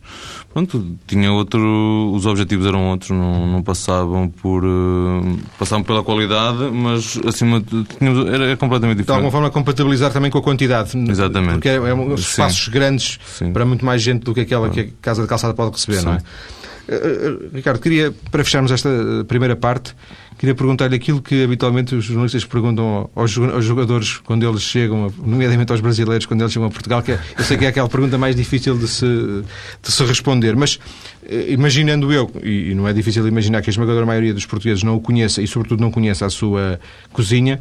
Pronto, 0.52 0.84
tinha 1.06 1.30
outro, 1.32 2.12
os 2.12 2.26
objetivos 2.26 2.66
eram 2.66 2.88
outros, 2.90 3.10
não, 3.10 3.46
não 3.46 3.62
passavam 3.62 4.28
por. 4.28 4.64
hum, 4.64 5.38
passavam 5.56 5.84
pela 5.84 6.02
qualidade, 6.02 6.58
mas 6.72 7.16
acima 7.24 7.60
de. 7.60 7.84
tínhamos- 7.84 8.26
era, 8.26 8.46
era 8.46 8.56
completamente 8.56 8.96
de 8.96 9.02
diferente. 9.02 9.10
alguma 9.18 9.30
forma 9.30 9.48
compatibilizar 9.50 10.12
também 10.12 10.28
com 10.28 10.38
a 10.38 10.42
quantidade. 10.42 10.98
Exatamente. 11.08 11.52
Porque 11.54 11.68
é, 11.68 11.74
é 11.76 11.94
um- 11.94 12.16
Sim. 12.16 12.22
espaços 12.22 12.66
grandes 12.66 13.20
Sim. 13.26 13.52
para 13.52 13.64
muito 13.64 13.84
mais 13.84 14.02
gente 14.02 14.24
do 14.24 14.34
que 14.34 14.40
aquela 14.40 14.68
que 14.70 14.80
a 14.80 14.86
Casa 15.00 15.22
de 15.22 15.28
Calçada 15.28 15.54
pode 15.54 15.70
receber, 15.70 15.98
Sim. 15.98 16.04
não 16.06 16.12
é? 16.14 16.18
Eh, 16.86 16.94
eh, 16.94 17.48
Ricardo, 17.54 17.80
queria, 17.80 18.12
para 18.30 18.44
fecharmos 18.44 18.70
esta 18.70 18.88
eh, 18.88 19.24
primeira 19.24 19.56
parte, 19.56 19.94
queria 20.38 20.54
perguntar-lhe 20.54 20.94
aquilo 20.94 21.22
que 21.22 21.42
habitualmente 21.44 21.94
os 21.94 22.04
jornalistas 22.04 22.44
perguntam 22.44 23.08
aos 23.14 23.30
jo- 23.30 23.50
aos 23.50 23.64
jogadores 23.64 24.18
quando 24.18 24.46
eles 24.46 24.60
chegam, 24.62 25.12
nomeadamente 25.24 25.72
aos 25.72 25.80
brasileiros, 25.80 26.26
quando 26.26 26.42
eles 26.42 26.52
chegam 26.52 26.68
a 26.68 26.70
Portugal, 26.70 27.02
que 27.02 27.12
é, 27.12 27.18
eu 27.38 27.44
sei 27.44 27.56
que 27.56 27.64
é 27.64 27.68
aquela 27.68 27.88
pergunta 27.88 28.18
mais 28.18 28.36
difícil 28.36 28.76
de 28.76 28.86
se, 28.88 29.06
de 29.06 29.90
se 29.92 30.04
responder, 30.04 30.54
mas 30.56 30.78
imaginando 31.48 32.12
eu, 32.12 32.30
e 32.42 32.74
não 32.74 32.86
é 32.86 32.92
difícil 32.92 33.26
imaginar 33.26 33.62
que 33.62 33.70
a 33.70 33.72
esmagadora 33.72 34.04
maioria 34.04 34.34
dos 34.34 34.44
portugueses 34.44 34.82
não 34.82 34.96
o 34.96 35.00
conheça 35.00 35.40
e, 35.40 35.46
sobretudo, 35.46 35.80
não 35.80 35.90
conheça 35.90 36.26
a 36.26 36.30
sua 36.30 36.78
cozinha, 37.12 37.58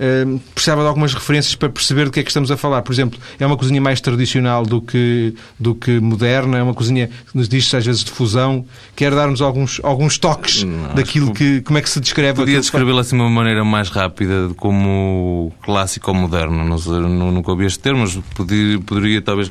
uh, 0.00 0.38
precisava 0.54 0.82
de 0.82 0.88
algumas 0.88 1.12
referências 1.14 1.54
para 1.54 1.68
perceber 1.68 2.06
do 2.06 2.10
que 2.10 2.20
é 2.20 2.22
que 2.22 2.30
estamos 2.30 2.50
a 2.50 2.56
falar. 2.56 2.82
Por 2.82 2.92
exemplo, 2.92 3.20
é 3.38 3.46
uma 3.46 3.56
cozinha 3.56 3.80
mais 3.80 4.00
tradicional 4.00 4.64
do 4.64 4.80
que, 4.80 5.34
do 5.58 5.74
que 5.74 6.00
moderna, 6.00 6.58
é 6.58 6.62
uma 6.62 6.74
cozinha 6.74 7.08
que 7.08 7.36
nos 7.36 7.48
diz 7.48 7.72
às 7.74 7.84
vezes 7.84 8.02
de 8.02 8.10
fusão. 8.10 8.64
Quer 8.96 9.14
dar-nos 9.14 9.42
alguns, 9.42 9.80
alguns 9.82 10.18
toques 10.18 10.64
Não, 10.64 10.94
daquilo 10.94 11.32
que. 11.32 11.60
Como 11.60 11.78
é 11.78 11.82
que 11.82 11.90
se 11.90 12.00
descreve? 12.00 12.34
Podia 12.34 12.60
descrevê-la 12.60 13.02
assim 13.02 13.16
de 13.16 13.22
uma 13.22 13.30
maneira 13.30 13.64
mais 13.64 13.88
rápida, 13.88 14.50
como 14.56 15.52
clássico 15.62 16.10
ou 16.10 16.16
moderno. 16.16 16.64
Não, 16.64 16.78
sei, 16.78 16.92
nunca 16.92 17.50
ouvi 17.50 17.66
este 17.66 17.78
termo, 17.78 18.00
mas 18.00 18.18
poderia, 18.34 18.80
poderia 18.80 19.22
talvez 19.22 19.50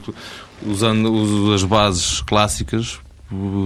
usando 0.65 1.53
as 1.53 1.63
bases 1.63 2.21
clássicas 2.21 2.99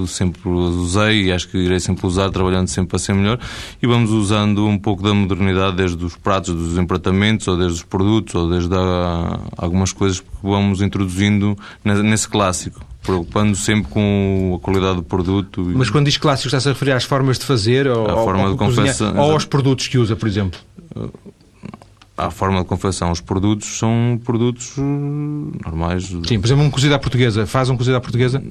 sempre 0.07 0.49
usei 0.49 1.25
e 1.25 1.31
acho 1.31 1.47
que 1.47 1.57
irei 1.57 1.79
sempre 1.79 2.05
usar, 2.05 2.29
trabalhando 2.29 2.67
sempre 2.67 2.89
para 2.89 2.99
ser 2.99 3.13
melhor. 3.13 3.39
E 3.81 3.87
vamos 3.87 4.11
usando 4.11 4.65
um 4.65 4.77
pouco 4.77 5.01
da 5.03 5.13
modernidade 5.13 5.77
desde 5.77 6.03
os 6.03 6.15
pratos, 6.15 6.53
dos 6.53 6.77
empratamentos, 6.77 7.47
ou 7.47 7.57
desde 7.57 7.75
os 7.75 7.83
produtos, 7.83 8.35
ou 8.35 8.49
desde 8.49 8.73
a, 8.75 9.39
algumas 9.57 9.91
coisas 9.93 10.19
que 10.19 10.27
vamos 10.41 10.81
introduzindo 10.81 11.57
nesse 11.83 12.27
clássico. 12.27 12.81
Preocupando 13.01 13.55
sempre 13.57 13.91
com 13.91 14.57
a 14.57 14.63
qualidade 14.63 14.95
do 14.95 15.03
produto. 15.03 15.61
Mas 15.75 15.89
quando 15.89 16.05
diz 16.05 16.17
clássico, 16.17 16.47
está-se 16.47 16.69
a 16.69 16.71
referir 16.71 16.93
às 16.93 17.03
formas 17.03 17.37
de 17.37 17.45
fazer 17.45 17.85
ou, 17.87 18.09
a 18.09 18.23
forma 18.23 18.45
ou, 18.45 18.51
de 18.51 18.57
confecção, 18.57 19.17
ou 19.17 19.31
aos 19.33 19.43
produtos 19.43 19.87
que 19.87 19.97
usa, 19.97 20.15
por 20.15 20.27
exemplo? 20.27 20.57
à 22.17 22.29
forma 22.29 22.59
de 22.59 22.65
confecção. 22.65 23.11
Os 23.11 23.21
produtos 23.21 23.77
são 23.77 24.19
produtos 24.23 24.75
eh, 24.77 24.81
normais. 25.65 26.05
Sim, 26.27 26.39
por 26.39 26.47
exemplo, 26.47 26.63
um 26.63 26.69
cozido 26.69 26.93
à 26.93 26.99
portuguesa. 26.99 27.45
Faz 27.45 27.69
um 27.69 27.77
cozido 27.77 27.97
à 27.97 28.01
portuguesa? 28.01 28.41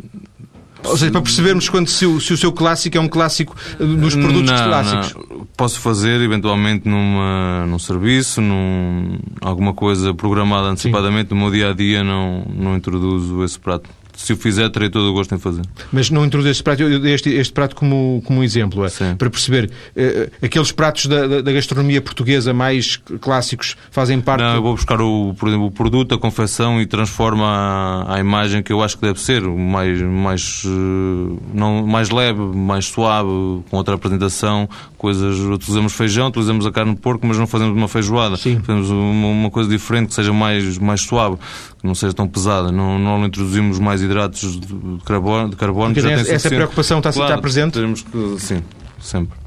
Ou 0.85 0.97
seja, 0.97 1.11
para 1.11 1.23
percebermos 1.23 1.69
quando, 1.69 1.89
se, 1.89 2.05
o, 2.07 2.21
se 2.21 2.33
o 2.33 2.37
seu 2.37 2.53
clássico 2.53 2.97
é 2.97 3.01
um 3.01 3.09
clássico 3.09 3.57
nos 3.79 4.15
produtos 4.15 4.51
não, 4.51 4.65
clássicos. 4.65 5.15
Não. 5.15 5.47
Posso 5.57 5.81
fazer, 5.81 6.21
eventualmente, 6.21 6.89
numa, 6.89 7.67
num 7.67 7.79
serviço, 7.79 8.41
num, 8.41 9.19
alguma 9.41 9.73
coisa 9.73 10.13
programada 10.13 10.69
antecipadamente. 10.69 11.29
Sim. 11.29 11.35
No 11.35 11.41
meu 11.41 11.51
dia 11.51 11.71
a 11.71 11.73
dia, 11.73 12.03
não, 12.03 12.45
não 12.55 12.77
introduzo 12.77 13.45
esse 13.45 13.59
prato 13.59 13.89
se 14.17 14.33
o 14.33 14.37
fizer, 14.37 14.69
terei 14.71 14.91
todo 14.91 15.11
o 15.11 15.13
gosto 15.13 15.35
em 15.35 15.39
fazer. 15.39 15.63
Mas 15.93 16.11
não 16.11 16.25
introduz 16.25 16.51
este 16.51 16.63
prato, 16.63 16.83
este, 16.83 17.31
este 17.31 17.53
prato 17.53 17.75
como, 17.75 18.23
como 18.25 18.43
exemplo, 18.43 18.85
é, 18.85 19.15
para 19.15 19.31
perceber, 19.31 19.71
uh, 19.97 20.31
aqueles 20.45 20.73
pratos 20.73 21.07
da, 21.07 21.41
da, 21.41 21.53
gastronomia 21.53 22.01
portuguesa 22.01 22.53
mais 22.53 22.97
clássicos 23.21 23.77
fazem 23.91 24.21
parte... 24.21 24.43
Não, 24.43 24.55
eu 24.55 24.63
vou 24.63 24.75
buscar, 24.75 25.01
o, 25.01 25.35
por 25.39 25.49
exemplo, 25.49 25.67
o 25.67 25.71
produto, 25.71 26.15
a 26.15 26.19
confecção 26.19 26.81
e 26.81 26.87
transforma 26.87 27.47
a, 27.47 28.17
a 28.17 28.21
imagem 28.21 28.63
que 28.63 28.73
eu 28.73 28.83
acho 28.83 28.97
que 28.97 29.03
deve 29.03 29.21
ser, 29.21 29.43
mais, 29.43 30.01
mais, 30.01 30.63
uh, 30.65 31.39
não, 31.53 31.87
mais 31.87 32.11
leve, 32.11 32.41
mais 32.41 32.87
suave, 32.87 33.29
com 33.71 33.77
outra 33.77 33.95
apresentação, 33.95 34.69
coisas, 35.03 35.39
utilizamos 35.41 35.93
feijão, 35.95 36.29
utilizamos 36.29 36.67
a 36.67 36.71
carne 36.71 36.95
de 36.95 37.01
porco, 37.01 37.27
mas 37.27 37.37
não 37.37 37.47
fazemos 37.47 37.77
uma 37.77 37.89
feijoada. 37.89 38.37
Sim. 38.37 38.61
Fazemos 38.61 38.89
uma, 38.91 39.29
uma 39.29 39.51
coisa 39.51 39.69
diferente, 39.69 40.09
que 40.09 40.15
seja 40.15 40.33
mais, 40.33 40.79
mais 40.79 41.01
suave, 41.01 41.37
que 41.81 41.87
não 41.87 41.95
seja 41.95 42.13
tão 42.13 42.29
pesada. 42.29 42.71
Não, 42.71 42.99
não 42.99 43.27
introduzimos 43.27 43.81
mais 43.81 44.02
hidratos 44.03 44.61
de 44.61 44.69
carbono. 45.05 45.51
De 45.51 45.57
carbono 45.57 45.95
já 45.95 46.11
essa, 46.11 46.33
essa 46.33 46.49
preocupação 46.49 46.99
está, 46.99 47.13
claro, 47.13 47.31
está 47.31 47.41
presente? 47.41 47.73
Teremos 47.75 48.03
que, 48.03 48.37
sim, 48.39 48.63
sempre. 49.01 49.39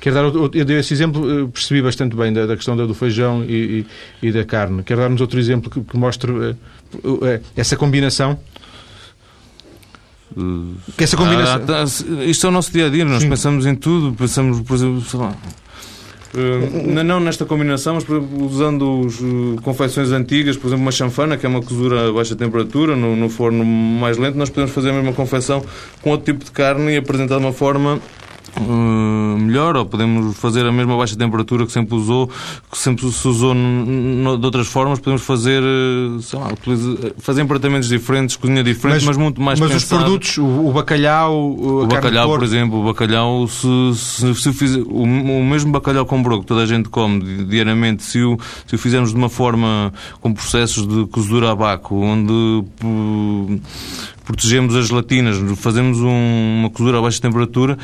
Quero 0.00 0.14
dar, 0.14 0.24
eu 0.54 0.64
dei 0.64 0.78
esse 0.78 0.92
exemplo, 0.92 1.48
percebi 1.48 1.80
bastante 1.80 2.14
bem 2.14 2.32
da, 2.32 2.46
da 2.46 2.56
questão 2.56 2.76
do 2.76 2.94
feijão 2.94 3.42
e, 3.44 3.86
e, 4.22 4.28
e, 4.28 4.32
da 4.32 4.44
carne. 4.44 4.82
Quero 4.82 5.00
dar-nos 5.00 5.20
outro 5.20 5.38
exemplo 5.38 5.70
que, 5.70 5.80
que 5.80 5.96
mostre 5.96 6.30
uh, 6.30 6.56
essa 7.56 7.76
combinação. 7.76 8.38
Que 10.96 11.04
essa 11.04 11.16
combinação... 11.16 11.54
Ah, 11.54 11.60
tá, 11.60 11.84
isto 12.24 12.46
é 12.46 12.48
o 12.48 12.52
nosso 12.52 12.72
dia 12.72 12.86
a 12.86 12.90
dia, 12.90 13.04
nós 13.04 13.22
Sim. 13.22 13.30
pensamos 13.30 13.66
em 13.66 13.74
tudo, 13.74 14.14
pensamos, 14.14 14.60
por 14.60 14.74
exemplo, 14.74 15.00
sei 15.02 15.20
lá, 15.20 15.34
não 17.04 17.20
nesta 17.20 17.44
combinação, 17.44 17.94
mas 17.94 18.04
usando 18.40 19.00
os, 19.00 19.20
uh, 19.20 19.60
confecções 19.62 20.10
antigas, 20.10 20.56
por 20.56 20.68
exemplo, 20.68 20.82
uma 20.82 20.92
chanfana, 20.92 21.36
que 21.36 21.46
é 21.46 21.48
uma 21.48 21.62
cozura 21.62 22.08
a 22.08 22.12
baixa 22.12 22.34
temperatura, 22.34 22.96
no, 22.96 23.14
no 23.14 23.28
forno 23.28 23.64
mais 23.64 24.18
lento, 24.18 24.36
nós 24.36 24.50
podemos 24.50 24.72
fazer 24.72 24.90
a 24.90 24.92
mesma 24.92 25.12
confecção 25.12 25.64
com 26.02 26.10
outro 26.10 26.32
tipo 26.32 26.44
de 26.44 26.50
carne 26.50 26.92
e 26.92 26.96
apresentar 26.96 27.38
de 27.38 27.44
uma 27.44 27.52
forma 27.52 28.00
uh, 28.60 29.38
melhor, 29.38 29.76
ou 29.76 29.86
podemos 29.86 30.36
fazer 30.36 30.66
a 30.66 30.72
mesma 30.72 30.96
baixa 30.96 31.16
temperatura 31.16 31.66
que 31.66 31.72
sempre 31.72 31.94
usou, 31.94 32.28
que 32.70 32.78
sempre 32.78 33.10
se 33.10 33.28
usou 33.28 33.54
de 33.54 34.44
outras 34.44 34.66
formas, 34.66 34.98
podemos 34.98 35.22
fazer, 35.22 35.62
uh, 35.62 36.20
sei 36.22 36.38
lá, 36.38 36.48
fazer 37.18 37.42
empratamentos 37.42 37.88
diferentes, 37.88 38.36
cozinha 38.36 38.62
diferente, 38.62 39.04
mas, 39.04 39.16
mas 39.16 39.16
muito 39.16 39.40
mais 39.40 39.60
Mas 39.60 39.72
pensado. 39.72 40.02
os 40.02 40.04
produtos, 40.04 40.38
o, 40.38 40.68
o 40.68 40.72
bacalhau, 40.72 41.52
o 41.52 41.86
bacalhau, 41.86 42.28
por 42.28 42.42
exemplo, 42.42 42.80
o 42.80 42.84
bacalhau, 42.84 43.46
se, 43.48 43.68
se, 43.94 44.34
se 44.34 44.52
fizer, 44.52 44.80
o, 44.80 45.02
o, 45.02 45.44
mesmo 45.44 45.72
bacalhau 45.72 46.06
com 46.06 46.22
broco 46.22 46.42
que 46.42 46.48
toda 46.48 46.62
a 46.62 46.66
gente 46.66 46.88
come 46.88 47.44
diariamente, 47.44 48.02
se 48.02 48.22
o, 48.22 48.38
se 48.66 48.74
o 48.74 48.78
fizermos 48.78 49.10
de 49.10 49.16
uma 49.16 49.28
forma 49.28 49.92
com 50.20 50.32
processos 50.32 50.86
de 50.86 51.06
cozedura 51.06 51.50
a 51.50 51.54
baco, 51.54 51.96
onde 51.96 52.64
protegemos 54.24 54.74
as 54.74 54.88
gelatinas, 54.88 55.36
fazemos 55.58 56.00
um, 56.00 56.60
uma 56.60 56.70
cozedura 56.70 56.98
a 56.98 57.02
baixa 57.02 57.20
temperatura, 57.20 57.78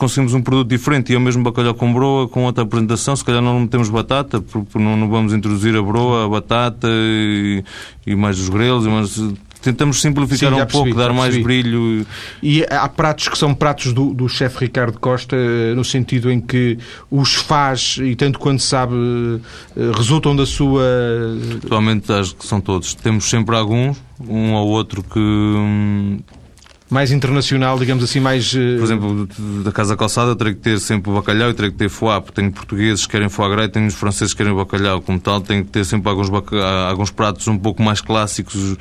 conseguimos 0.00 0.32
um 0.32 0.40
produto 0.40 0.68
diferente 0.68 1.12
e 1.12 1.14
é 1.14 1.18
o 1.18 1.20
mesmo 1.20 1.44
bacalhau 1.44 1.74
com 1.74 1.92
broa, 1.92 2.26
com 2.26 2.44
outra 2.44 2.64
apresentação, 2.64 3.14
se 3.14 3.22
calhar 3.22 3.42
não 3.42 3.60
metemos 3.60 3.90
batata, 3.90 4.40
porque 4.40 4.78
não, 4.78 4.96
não 4.96 5.10
vamos 5.10 5.34
introduzir 5.34 5.76
a 5.76 5.82
broa, 5.82 6.24
a 6.24 6.28
batata 6.28 6.88
e, 6.90 7.62
e 8.06 8.16
mais 8.16 8.40
os 8.40 8.48
grelos, 8.48 8.86
mas 8.86 9.20
tentamos 9.60 10.00
simplificar 10.00 10.54
Sim, 10.54 10.62
um 10.62 10.66
pouco, 10.66 10.94
dar 10.94 11.12
mais 11.12 11.36
brilho. 11.36 12.06
E 12.42 12.64
há 12.70 12.88
pratos 12.88 13.28
que 13.28 13.36
são 13.36 13.54
pratos 13.54 13.92
do, 13.92 14.14
do 14.14 14.26
chefe 14.26 14.60
Ricardo 14.60 14.98
Costa, 14.98 15.36
no 15.74 15.84
sentido 15.84 16.30
em 16.30 16.40
que 16.40 16.78
os 17.10 17.34
faz 17.34 17.98
e 18.02 18.16
tanto 18.16 18.38
quanto 18.38 18.62
sabe 18.62 18.94
eh, 19.76 19.92
resultam 19.94 20.34
da 20.34 20.46
sua. 20.46 20.82
Atualmente 21.62 22.10
acho 22.10 22.34
que 22.36 22.46
são 22.46 22.58
todos. 22.58 22.94
Temos 22.94 23.28
sempre 23.28 23.54
alguns, 23.54 24.02
um 24.18 24.54
ou 24.54 24.68
outro 24.68 25.02
que 25.02 25.20
hum, 25.20 26.20
mais 26.90 27.12
internacional, 27.12 27.78
digamos 27.78 28.02
assim, 28.02 28.18
mais... 28.18 28.52
Eh, 28.54 28.76
Por 28.76 28.84
exemplo, 28.84 29.28
da 29.62 29.70
Casa 29.70 29.96
Calçada 29.96 30.32
eu 30.32 30.36
terei 30.36 30.54
que 30.54 30.60
ter 30.60 30.80
sempre 30.80 31.10
o 31.10 31.14
bacalhau 31.14 31.50
e 31.50 31.54
terei 31.54 31.70
que 31.70 31.76
ter 31.76 31.88
foie, 31.88 32.20
porque 32.20 32.40
tenho 32.40 32.52
portugueses 32.52 33.06
que 33.06 33.12
querem 33.12 33.28
foie 33.28 33.50
gras 33.50 33.66
e 33.66 33.68
tenho 33.68 33.86
os 33.86 33.94
franceses 33.94 34.34
que 34.34 34.38
querem 34.42 34.54
bacalhau. 34.54 35.00
Como 35.00 35.18
tal, 35.20 35.40
tenho 35.40 35.64
que 35.64 35.70
ter 35.70 35.84
sempre 35.84 36.10
alguns, 36.10 36.28
alguns 36.88 37.10
pratos 37.10 37.46
um 37.46 37.56
pouco 37.56 37.80
mais 37.80 38.00
clássicos, 38.00 38.76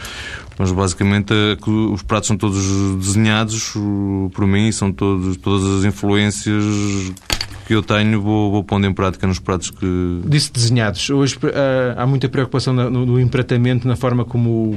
mas 0.58 0.72
basicamente 0.72 1.34
eh, 1.34 1.58
os 1.94 2.02
pratos 2.02 2.28
são 2.28 2.36
todos 2.36 2.66
desenhados 2.98 3.74
por 4.34 4.48
mim, 4.48 4.72
são 4.72 4.92
todos, 4.92 5.38
todas 5.38 5.80
as 5.80 5.86
influências 5.86 6.64
que 7.70 7.76
eu 7.76 7.84
tenho 7.84 8.20
vou, 8.20 8.52
vou 8.52 8.64
pondo 8.64 8.88
em 8.88 8.94
prática 8.94 9.28
nos 9.28 9.38
pratos 9.38 9.70
que... 9.70 10.22
Disse 10.26 10.52
desenhados. 10.52 11.08
Hoje 11.12 11.36
uh, 11.36 11.94
há 11.96 12.08
muita 12.08 12.28
preocupação 12.28 12.74
no, 12.74 13.06
no, 13.06 13.20
empratamento, 13.20 13.88
na 13.88 13.96
forma 13.96 14.26
como, 14.26 14.76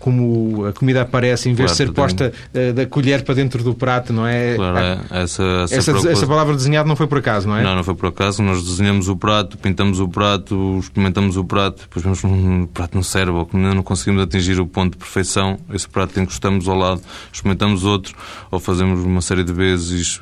como 0.00 0.66
a 0.66 0.72
comida 0.72 1.02
aparece, 1.02 1.48
em 1.48 1.54
vez 1.54 1.70
claro, 1.70 1.72
de 1.72 1.76
ser 1.76 1.92
posta 1.92 2.32
uh, 2.54 2.72
da 2.72 2.86
colher 2.86 3.22
para 3.22 3.34
dentro 3.34 3.62
do 3.62 3.74
prato, 3.74 4.12
não 4.12 4.26
é? 4.26 4.56
Claro, 4.56 4.78
é. 4.78 5.00
Essa, 5.10 5.42
essa, 5.70 5.92
essa, 5.92 6.10
essa, 6.10 6.26
palavra 6.26 6.56
desenhado 6.56 6.88
não 6.88 6.96
foi 6.96 7.06
por 7.06 7.18
acaso, 7.18 7.46
não 7.46 7.56
é? 7.56 7.62
Não, 7.62 7.76
não 7.76 7.84
foi 7.84 7.94
por 7.94 8.06
acaso. 8.06 8.42
Nós 8.42 8.64
desenhamos 8.64 9.08
o 9.08 9.16
prato, 9.16 9.58
pintamos 9.58 10.00
o 10.00 10.08
prato, 10.08 10.78
experimentamos 10.80 11.36
o 11.36 11.44
prato, 11.44 11.82
depois 11.82 12.02
vemos 12.02 12.24
um 12.24 12.66
prato 12.66 12.94
não 12.94 13.02
serve, 13.02 13.32
ou 13.32 13.48
ainda 13.52 13.74
não 13.74 13.82
conseguimos 13.82 14.22
atingir 14.22 14.58
o 14.58 14.66
ponto 14.66 14.92
de 14.92 14.98
perfeição, 14.98 15.58
esse 15.72 15.88
prato 15.88 16.18
encostamos 16.18 16.66
ao 16.66 16.76
lado, 16.76 17.02
experimentamos 17.30 17.84
outro, 17.84 18.16
ou 18.50 18.58
fazemos 18.58 19.04
uma 19.04 19.20
série 19.20 19.44
de 19.44 19.52
vezes 19.52 20.18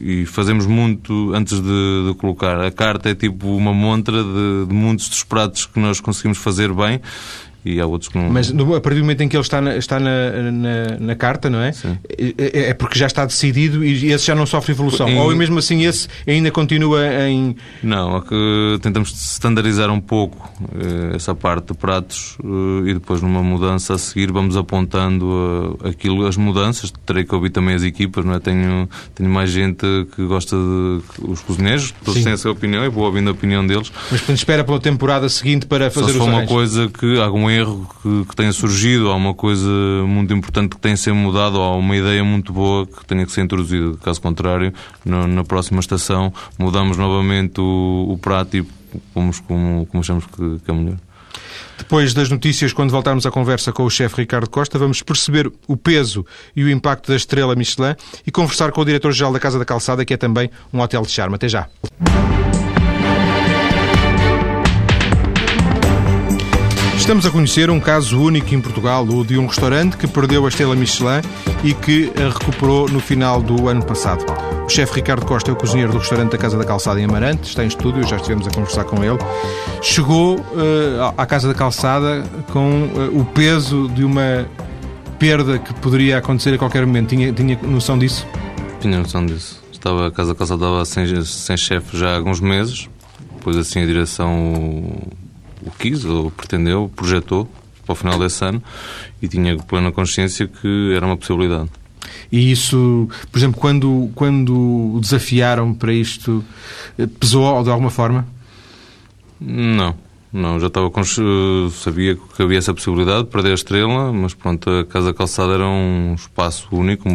e 0.00 0.26
fazemos 0.26 0.66
muito 0.66 1.32
antes 1.34 1.60
de, 1.60 2.08
de, 2.08 2.14
colocar. 2.18 2.60
A 2.60 2.70
carta 2.70 3.10
é 3.10 3.14
tipo 3.14 3.54
uma 3.54 3.72
montra 3.72 4.22
de, 4.22 4.66
de 4.66 4.74
muitos 4.74 5.08
dos 5.08 5.22
pratos 5.22 5.66
que 5.66 5.78
nós 5.78 6.00
conseguimos 6.00 6.38
fazer 6.38 6.72
bem 6.72 7.00
e 7.64 7.80
há 7.80 7.86
outros 7.86 8.10
que 8.10 8.18
não. 8.18 8.28
Mas 8.30 8.50
a 8.50 8.80
partir 8.80 8.98
do 8.98 9.04
momento 9.04 9.22
em 9.22 9.28
que 9.28 9.36
ele 9.36 9.42
está 9.42 9.60
na, 9.60 9.76
está 9.76 9.98
na, 9.98 10.52
na, 10.52 10.98
na 11.00 11.14
carta, 11.14 11.48
não 11.48 11.60
é? 11.60 11.72
é? 12.38 12.70
é? 12.70 12.74
Porque 12.74 12.98
já 12.98 13.06
está 13.06 13.24
decidido 13.24 13.84
e 13.84 14.12
esse 14.12 14.26
já 14.26 14.34
não 14.34 14.44
sofre 14.44 14.72
evolução. 14.72 15.08
Em... 15.08 15.18
Ou 15.18 15.34
mesmo 15.34 15.58
assim 15.58 15.84
esse 15.84 16.08
ainda 16.26 16.50
continua 16.50 17.00
em. 17.26 17.56
Não, 17.82 18.18
é 18.18 18.20
que 18.20 18.78
tentamos 18.82 19.10
standardizar 19.12 19.90
um 19.90 20.00
pouco 20.00 20.52
eh, 20.74 21.16
essa 21.16 21.34
parte 21.34 21.72
de 21.72 21.74
pratos 21.74 22.36
eh, 22.42 22.90
e 22.90 22.94
depois 22.94 23.22
numa 23.22 23.42
mudança 23.42 23.94
a 23.94 23.98
seguir 23.98 24.30
vamos 24.30 24.56
apontando 24.56 25.26
uh, 25.26 25.88
aquilo, 25.88 26.26
as 26.26 26.36
mudanças. 26.36 26.92
Terei 27.06 27.24
que 27.24 27.34
ouvir 27.34 27.50
também 27.50 27.74
as 27.74 27.82
equipas, 27.82 28.24
não 28.24 28.34
é? 28.34 28.40
Tenho, 28.40 28.88
tenho 29.14 29.30
mais 29.30 29.50
gente 29.50 29.86
que 30.14 30.24
gosta 30.26 30.56
de. 30.56 31.02
os 31.22 31.40
cozinheiros, 31.40 31.94
todos 32.04 32.18
Sim. 32.18 32.24
têm 32.24 32.32
essa 32.34 32.50
opinião 32.50 32.84
e 32.84 32.88
vou 32.88 33.04
ouvindo 33.04 33.28
a 33.28 33.32
opinião 33.32 33.66
deles. 33.66 33.90
Mas 34.10 34.28
espera 34.28 34.64
pela 34.64 34.80
temporada 34.80 35.28
seguinte 35.28 35.66
para 35.66 35.90
fazer 35.90 36.12
Só 36.12 36.12
se 36.12 36.18
for 36.18 36.28
uma 36.28 36.46
coisa 36.46 36.88
que 36.88 37.18
algum 37.18 37.48
erro 37.54 37.88
que, 38.02 38.24
que 38.26 38.36
tenha 38.36 38.52
surgido, 38.52 39.10
há 39.10 39.14
uma 39.14 39.34
coisa 39.34 39.70
muito 40.06 40.32
importante 40.32 40.70
que 40.70 40.78
tenha 40.78 40.94
que 40.94 41.00
ser 41.00 41.12
mudada, 41.12 41.56
ou 41.56 41.62
há 41.62 41.76
uma 41.76 41.96
ideia 41.96 42.22
muito 42.24 42.52
boa 42.52 42.86
que 42.86 43.04
tenha 43.06 43.24
que 43.24 43.32
ser 43.32 43.42
introduzida. 43.42 43.96
Caso 44.02 44.20
contrário, 44.20 44.72
no, 45.04 45.26
na 45.26 45.44
próxima 45.44 45.80
estação 45.80 46.32
mudamos 46.58 46.96
novamente 46.96 47.60
o, 47.60 48.06
o 48.10 48.18
prato 48.18 48.56
e 48.56 48.66
pomos 49.12 49.40
como, 49.40 49.86
como 49.86 50.00
achamos 50.00 50.24
que, 50.26 50.58
que 50.64 50.70
é 50.70 50.74
melhor. 50.74 50.96
Depois 51.76 52.14
das 52.14 52.30
notícias, 52.30 52.72
quando 52.72 52.90
voltarmos 52.90 53.26
à 53.26 53.30
conversa 53.30 53.72
com 53.72 53.84
o 53.84 53.90
chefe 53.90 54.16
Ricardo 54.22 54.48
Costa, 54.48 54.78
vamos 54.78 55.02
perceber 55.02 55.50
o 55.66 55.76
peso 55.76 56.24
e 56.54 56.62
o 56.62 56.70
impacto 56.70 57.08
da 57.08 57.16
estrela 57.16 57.54
Michelin 57.54 57.94
e 58.26 58.30
conversar 58.30 58.70
com 58.72 58.80
o 58.80 58.84
diretor-geral 58.84 59.32
da 59.32 59.40
Casa 59.40 59.58
da 59.58 59.64
Calçada, 59.64 60.04
que 60.04 60.14
é 60.14 60.16
também 60.16 60.50
um 60.72 60.80
hotel 60.80 61.02
de 61.02 61.10
charme. 61.10 61.34
Até 61.34 61.48
já. 61.48 61.68
Estamos 67.04 67.26
a 67.26 67.30
conhecer 67.30 67.68
um 67.68 67.78
caso 67.78 68.18
único 68.18 68.54
em 68.54 68.60
Portugal, 68.62 69.04
o 69.04 69.26
de 69.26 69.36
um 69.36 69.46
restaurante 69.46 69.94
que 69.98 70.06
perdeu 70.06 70.46
a 70.46 70.48
estrela 70.48 70.74
Michelin 70.74 71.20
e 71.62 71.74
que 71.74 72.10
a 72.16 72.32
recuperou 72.32 72.88
no 72.88 72.98
final 72.98 73.42
do 73.42 73.68
ano 73.68 73.84
passado. 73.84 74.24
O 74.64 74.70
chefe 74.70 74.94
Ricardo 74.94 75.26
Costa 75.26 75.50
é 75.50 75.52
o 75.52 75.56
cozinheiro 75.56 75.92
do 75.92 75.98
restaurante 75.98 76.32
da 76.32 76.38
Casa 76.38 76.56
da 76.56 76.64
Calçada 76.64 76.98
em 76.98 77.04
Amarante, 77.04 77.46
está 77.46 77.62
em 77.62 77.66
estúdio, 77.66 78.08
já 78.08 78.16
estivemos 78.16 78.46
a 78.46 78.50
conversar 78.50 78.84
com 78.84 79.04
ele. 79.04 79.18
Chegou 79.82 80.36
uh, 80.36 81.12
à 81.14 81.26
Casa 81.26 81.46
da 81.46 81.52
Calçada 81.52 82.24
com 82.50 82.84
uh, 82.84 83.20
o 83.20 83.22
peso 83.26 83.86
de 83.90 84.02
uma 84.02 84.48
perda 85.18 85.58
que 85.58 85.74
poderia 85.74 86.16
acontecer 86.16 86.54
a 86.54 86.58
qualquer 86.58 86.86
momento. 86.86 87.10
Tinha, 87.10 87.30
tinha 87.34 87.58
noção 87.64 87.98
disso? 87.98 88.26
Tinha 88.80 88.98
noção 88.98 89.26
disso. 89.26 89.62
Estava, 89.70 90.06
a 90.06 90.10
Casa 90.10 90.32
da 90.32 90.38
Calçada 90.38 90.64
estava 90.64 90.84
sem, 90.86 91.22
sem 91.22 91.56
chefe 91.58 91.98
já 91.98 92.12
há 92.12 92.16
alguns 92.16 92.40
meses, 92.40 92.88
depois 93.36 93.58
assim 93.58 93.82
a 93.82 93.86
direção 93.86 94.90
o 95.64 95.70
quis, 95.78 96.04
ou 96.04 96.30
pretendeu, 96.30 96.90
projetou 96.94 97.48
para 97.84 97.92
o 97.92 97.96
final 97.96 98.18
desse 98.18 98.44
ano 98.44 98.62
e 99.20 99.28
tinha 99.28 99.56
plena 99.56 99.92
consciência 99.92 100.46
que 100.46 100.92
era 100.94 101.04
uma 101.04 101.16
possibilidade. 101.16 101.70
E 102.30 102.50
isso, 102.50 103.08
por 103.30 103.38
exemplo, 103.38 103.60
quando, 103.60 104.10
quando 104.14 104.94
o 104.96 105.00
desafiaram 105.00 105.74
para 105.74 105.92
isto, 105.92 106.44
eh, 106.98 107.06
pesou 107.06 107.62
de 107.62 107.70
alguma 107.70 107.90
forma? 107.90 108.26
Não. 109.40 109.94
Não, 110.32 110.58
já 110.58 110.66
estava 110.66 110.90
com... 110.90 111.02
sabia 111.70 112.16
que 112.16 112.42
havia 112.42 112.58
essa 112.58 112.74
possibilidade 112.74 113.24
de 113.24 113.30
perder 113.30 113.52
a 113.52 113.54
estrela, 113.54 114.12
mas 114.12 114.34
pronto, 114.34 114.68
a 114.68 114.84
Casa 114.84 115.14
Calçada 115.14 115.54
era 115.54 115.64
um 115.64 116.14
espaço 116.16 116.66
único, 116.72 117.08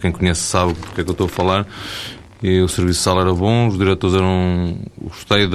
quem 0.00 0.10
conhece 0.10 0.40
sabe 0.40 0.74
porque 0.74 1.02
é 1.02 1.04
que 1.04 1.10
eu 1.10 1.12
estou 1.12 1.26
a 1.26 1.30
falar, 1.30 1.64
e 2.42 2.60
o 2.60 2.68
serviço 2.68 2.98
de 2.98 3.04
sala 3.04 3.22
era 3.22 3.32
bom, 3.32 3.68
os 3.68 3.78
diretores 3.78 4.14
eram. 4.14 4.76
Gostei 5.00 5.48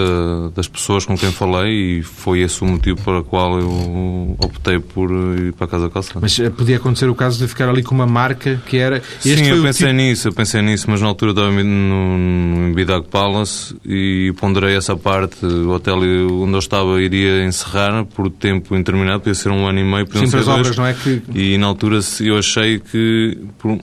das 0.54 0.68
pessoas 0.68 1.06
com 1.06 1.16
quem 1.16 1.32
falei 1.32 2.00
e 2.00 2.04
foi 2.04 2.40
esse 2.40 2.64
o 2.64 2.66
motivo 2.66 3.02
para 3.02 3.20
o 3.20 3.24
qual 3.24 3.60
eu 3.60 4.36
optei 4.44 4.80
por 4.80 5.12
ir 5.38 5.54
para 5.54 5.66
a 5.66 5.70
Casa 5.70 5.90
Calçada. 5.90 6.20
Mas 6.22 6.40
eh, 6.40 6.50
podia 6.50 6.78
acontecer 6.78 7.08
o 7.08 7.16
caso 7.16 7.38
de 7.38 7.48
ficar 7.48 7.70
ali 7.70 7.84
com 7.84 7.94
uma 7.94 8.08
marca 8.08 8.62
que 8.66 8.78
era. 8.78 9.02
Sim, 9.20 9.48
eu 9.48 9.62
pensei 9.62 9.88
tipo... 9.88 10.02
nisso, 10.02 10.28
eu 10.28 10.34
pensei 10.34 10.62
nisso, 10.62 10.90
mas 10.90 11.02
na 11.02 11.08
altura 11.08 11.32
estava 11.32 11.52
no, 11.52 12.18
no 12.18 12.74
Bidac 12.74 13.08
Palace 13.10 13.76
e 13.86 14.34
ponderei 14.40 14.76
essa 14.76 14.96
parte. 14.96 15.46
O 15.46 15.70
hotel 15.70 15.98
onde 15.98 16.54
eu 16.54 16.60
estava 16.60 17.02
iria 17.02 17.46
encerrar 17.46 18.06
por 18.06 18.30
tempo 18.30 18.76
indeterminado, 18.76 19.20
podia 19.20 19.36
ser 19.36 19.50
um 19.50 19.68
ano 19.68 19.80
e 19.80 19.84
meio, 19.84 20.08
Sim, 20.12 20.36
as 20.36 20.48
obras, 20.48 20.76
não 20.76 20.86
é? 20.86 20.94
Que... 20.94 21.22
E 21.34 21.58
na 21.58 21.68
altura 21.68 22.00
eu 22.22 22.38
achei 22.38 22.80
que. 22.80 23.38
Por 23.60 23.80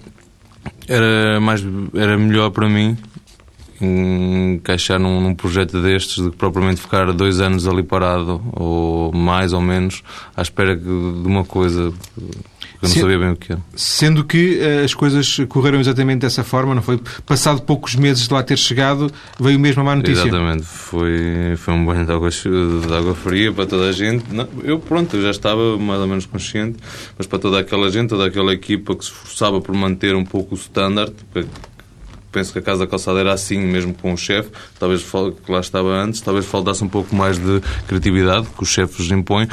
era, 0.88 1.40
mais, 1.40 1.64
era 1.95 2.16
melhor 2.16 2.50
para 2.50 2.68
mim 2.68 2.97
encaixar 3.80 4.99
num, 4.99 5.20
num, 5.20 5.35
projeto 5.35 5.80
destes 5.80 6.18
do 6.18 6.30
que 6.30 6.37
propriamente 6.37 6.80
ficar 6.80 7.12
dois 7.12 7.40
anos 7.40 7.66
ali 7.66 7.82
parado, 7.82 8.40
ou 8.52 9.12
mais 9.12 9.52
ou 9.52 9.61
menos, 9.61 10.02
à 10.37 10.42
espera 10.42 10.76
de 10.76 10.88
uma 10.88 11.44
coisa 11.44 11.92
que 12.80 12.85
eu 12.85 12.88
não 12.88 12.97
sabia 12.97 13.18
bem 13.18 13.30
o 13.30 13.37
que 13.37 13.52
era. 13.52 13.61
Sendo 13.75 14.25
que 14.25 14.58
uh, 14.58 14.85
as 14.85 14.94
coisas 14.94 15.38
correram 15.49 15.80
exatamente 15.80 16.20
dessa 16.20 16.44
forma, 16.44 16.75
não 16.75 16.82
foi? 16.82 17.00
Passado 17.26 17.62
poucos 17.62 17.97
meses 17.97 18.28
de 18.28 18.32
lá 18.32 18.42
ter 18.42 18.56
chegado, 18.56 19.11
veio 19.38 19.58
mesmo 19.58 19.82
a 19.82 19.85
má 19.85 19.97
notícia. 19.97 20.28
Exatamente. 20.28 20.62
Foi, 20.62 21.54
foi 21.56 21.75
um 21.75 21.85
banho 21.85 22.06
de 22.06 22.12
água, 22.12 22.30
de 22.30 22.94
água 22.94 23.14
fria 23.14 23.52
para 23.52 23.66
toda 23.66 23.88
a 23.88 23.92
gente. 23.92 24.25
Não, 24.32 24.47
eu, 24.62 24.78
pronto, 24.78 25.16
eu 25.16 25.23
já 25.23 25.30
estava 25.30 25.76
mais 25.76 26.00
ou 26.00 26.06
menos 26.06 26.26
consciente, 26.26 26.78
mas 27.16 27.26
para 27.26 27.38
toda 27.38 27.58
aquela 27.58 27.90
gente, 27.90 28.11
toda 28.11 28.26
aquela 28.26 28.52
equipa 28.52 28.94
que 28.94 29.04
se 29.04 29.11
esforçava 29.11 29.61
por 29.61 29.75
manter 29.75 30.14
um 30.14 30.25
pouco 30.25 30.54
o 30.54 30.58
standard, 30.58 31.12
penso 32.30 32.52
que 32.52 32.58
a 32.58 32.62
Casa 32.62 32.80
da 32.80 32.87
Calçada 32.87 33.20
era 33.20 33.32
assim, 33.32 33.58
mesmo 33.58 33.94
com 33.94 34.12
o 34.12 34.16
chefe, 34.16 34.50
talvez 34.78 35.02
que 35.02 35.52
lá 35.52 35.61
estava 35.61 35.88
antes, 35.88 36.20
talvez 36.20 36.47
faltasse 36.47 36.82
um 36.85 36.88
pouco 36.88 37.14
mais 37.14 37.38
de 37.38 37.61
criatividade 37.87 38.47
que 38.56 38.62
os 38.62 38.68
chefes 38.68 39.11
impõem, 39.11 39.49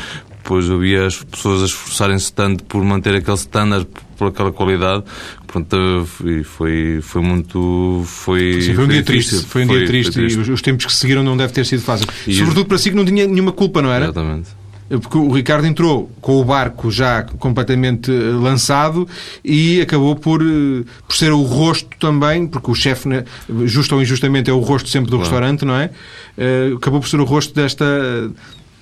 depois 0.45 0.69
eu 0.69 0.77
via 0.77 1.07
as 1.07 1.23
pessoas 1.23 1.63
a 1.63 1.65
esforçarem-se 1.65 2.31
tanto 2.31 2.63
por 2.65 2.83
manter 2.83 3.15
aquele 3.15 3.35
standard, 3.35 3.87
por 4.15 4.27
aquela 4.27 4.51
qualidade, 4.51 5.03
pronto, 5.47 5.75
e 6.23 6.43
foi, 6.43 6.99
foi 7.01 7.21
muito. 7.21 8.03
Foi, 8.05 8.61
Sim, 8.61 8.75
foi 8.75 8.83
um 8.83 8.87
foi 8.87 8.95
dia 8.95 9.03
triste. 9.03 9.35
Foi 9.37 9.63
um 9.63 9.67
foi, 9.67 9.77
dia 9.79 9.87
triste, 9.87 10.11
triste, 10.11 10.37
e 10.37 10.41
os, 10.41 10.49
os, 10.49 10.61
tempos 10.61 10.85
que 10.85 10.93
seguiram 10.93 11.23
não 11.23 11.35
deve 11.35 11.51
ter 11.51 11.65
sido 11.65 11.81
fácil. 11.81 12.05
E 12.27 12.35
Sobretudo 12.35 12.67
para 12.67 12.77
si 12.77 12.91
que 12.91 12.95
não 12.95 13.03
tinha 13.03 13.25
nenhuma 13.25 13.51
culpa, 13.51 13.81
não 13.81 13.91
era? 13.91 14.05
Exatamente. 14.05 14.49
Porque 14.87 15.17
o 15.17 15.31
Ricardo 15.31 15.65
entrou 15.65 16.11
com 16.21 16.39
o 16.39 16.45
barco 16.45 16.91
já 16.91 17.23
completamente 17.39 18.11
eh, 18.11 18.13
lançado 18.13 19.07
e 19.43 19.81
acabou 19.81 20.15
por, 20.15 20.43
eh, 20.43 20.83
por 21.07 21.15
ser 21.15 21.31
o 21.31 21.41
rosto 21.41 21.89
também, 21.99 22.45
porque 22.45 22.69
o 22.69 22.75
chefe, 22.75 23.07
né, 23.07 23.23
justo 23.65 23.95
ou 23.95 24.01
injustamente, 24.01 24.49
é 24.49 24.53
o 24.53 24.59
rosto 24.59 24.87
sempre 24.87 25.09
do 25.09 25.17
claro. 25.17 25.31
restaurante, 25.31 25.65
não 25.65 25.75
é? 25.75 25.89
Eh, 26.37 26.73
acabou 26.75 26.99
por 26.99 27.09
ser 27.09 27.19
o 27.19 27.23
rosto 27.23 27.55
desta, 27.55 27.85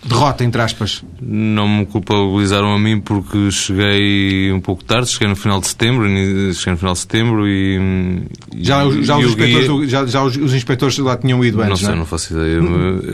derrota, 0.06 0.44
entre 0.44 0.62
aspas? 0.62 1.04
Não 1.22 1.68
me 1.68 1.86
culpabilizaram 1.86 2.74
a 2.74 2.80
mim 2.80 3.00
porque 3.00 3.52
cheguei 3.52 4.52
um 4.52 4.60
pouco 4.60 4.84
tarde, 4.84 5.10
cheguei 5.10 5.28
no 5.28 5.36
final 5.36 5.60
de 5.60 5.68
setembro, 5.68 6.06
cheguei 6.54 6.72
no 6.74 6.78
final 6.78 6.94
de 6.94 7.00
setembro 7.00 7.48
e... 7.48 8.24
Já, 8.58 8.84
já, 9.02 9.18
os, 9.18 9.26
inspectores, 9.26 9.68
guia... 9.68 9.88
já, 9.88 10.06
já 10.06 10.24
os, 10.24 10.36
os, 10.36 10.54
inspectores 10.54 10.98
lá 10.98 11.18
tinham 11.18 11.44
ido 11.44 11.62
antes, 11.62 11.70
não 11.70 11.78
sei, 11.78 11.88
não, 11.88 11.94
é? 11.94 11.98
não 12.00 12.06
faço 12.06 12.34
ideia. 12.34 12.60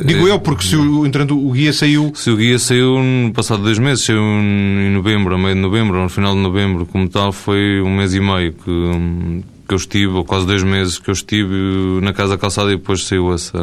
Digo 0.06 0.28
eu, 0.28 0.40
porque 0.40 0.64
se 0.64 0.76
o, 0.76 1.06
entrando, 1.06 1.38
o 1.38 1.52
guia 1.52 1.72
saiu... 1.72 2.12
Se 2.16 2.30
o 2.30 2.36
guia 2.36 2.58
saiu 2.60 3.02
no 3.02 3.32
passado 3.34 3.64
dois 3.64 3.80
meses, 3.80 4.04
saiu 4.04 4.22
em 4.22 4.92
novembro, 4.92 5.36
a 5.36 5.38
meio 5.38 5.56
de 5.56 5.62
novembro, 5.62 6.02
no 6.02 6.10
final 6.10 6.34
de 6.34 6.42
novembro, 6.42 6.86
como 6.86 7.08
tal, 7.08 7.32
foi 7.32 7.82
um 7.82 7.96
mês 7.96 8.14
e 8.14 8.20
meio 8.20 8.54
que 8.54 9.44
que 9.70 9.76
eu 9.76 9.78
estive, 9.78 10.14
ou 10.14 10.26
quase 10.26 10.48
dois 10.48 10.64
meses 10.64 10.98
que 10.98 11.12
eu 11.12 11.14
estive 11.14 11.56
na 12.02 12.12
Casa 12.12 12.40
Calçada 12.40 12.72
e 12.72 12.76
depois 12.76 13.04
saiu 13.04 13.32
essa, 13.32 13.60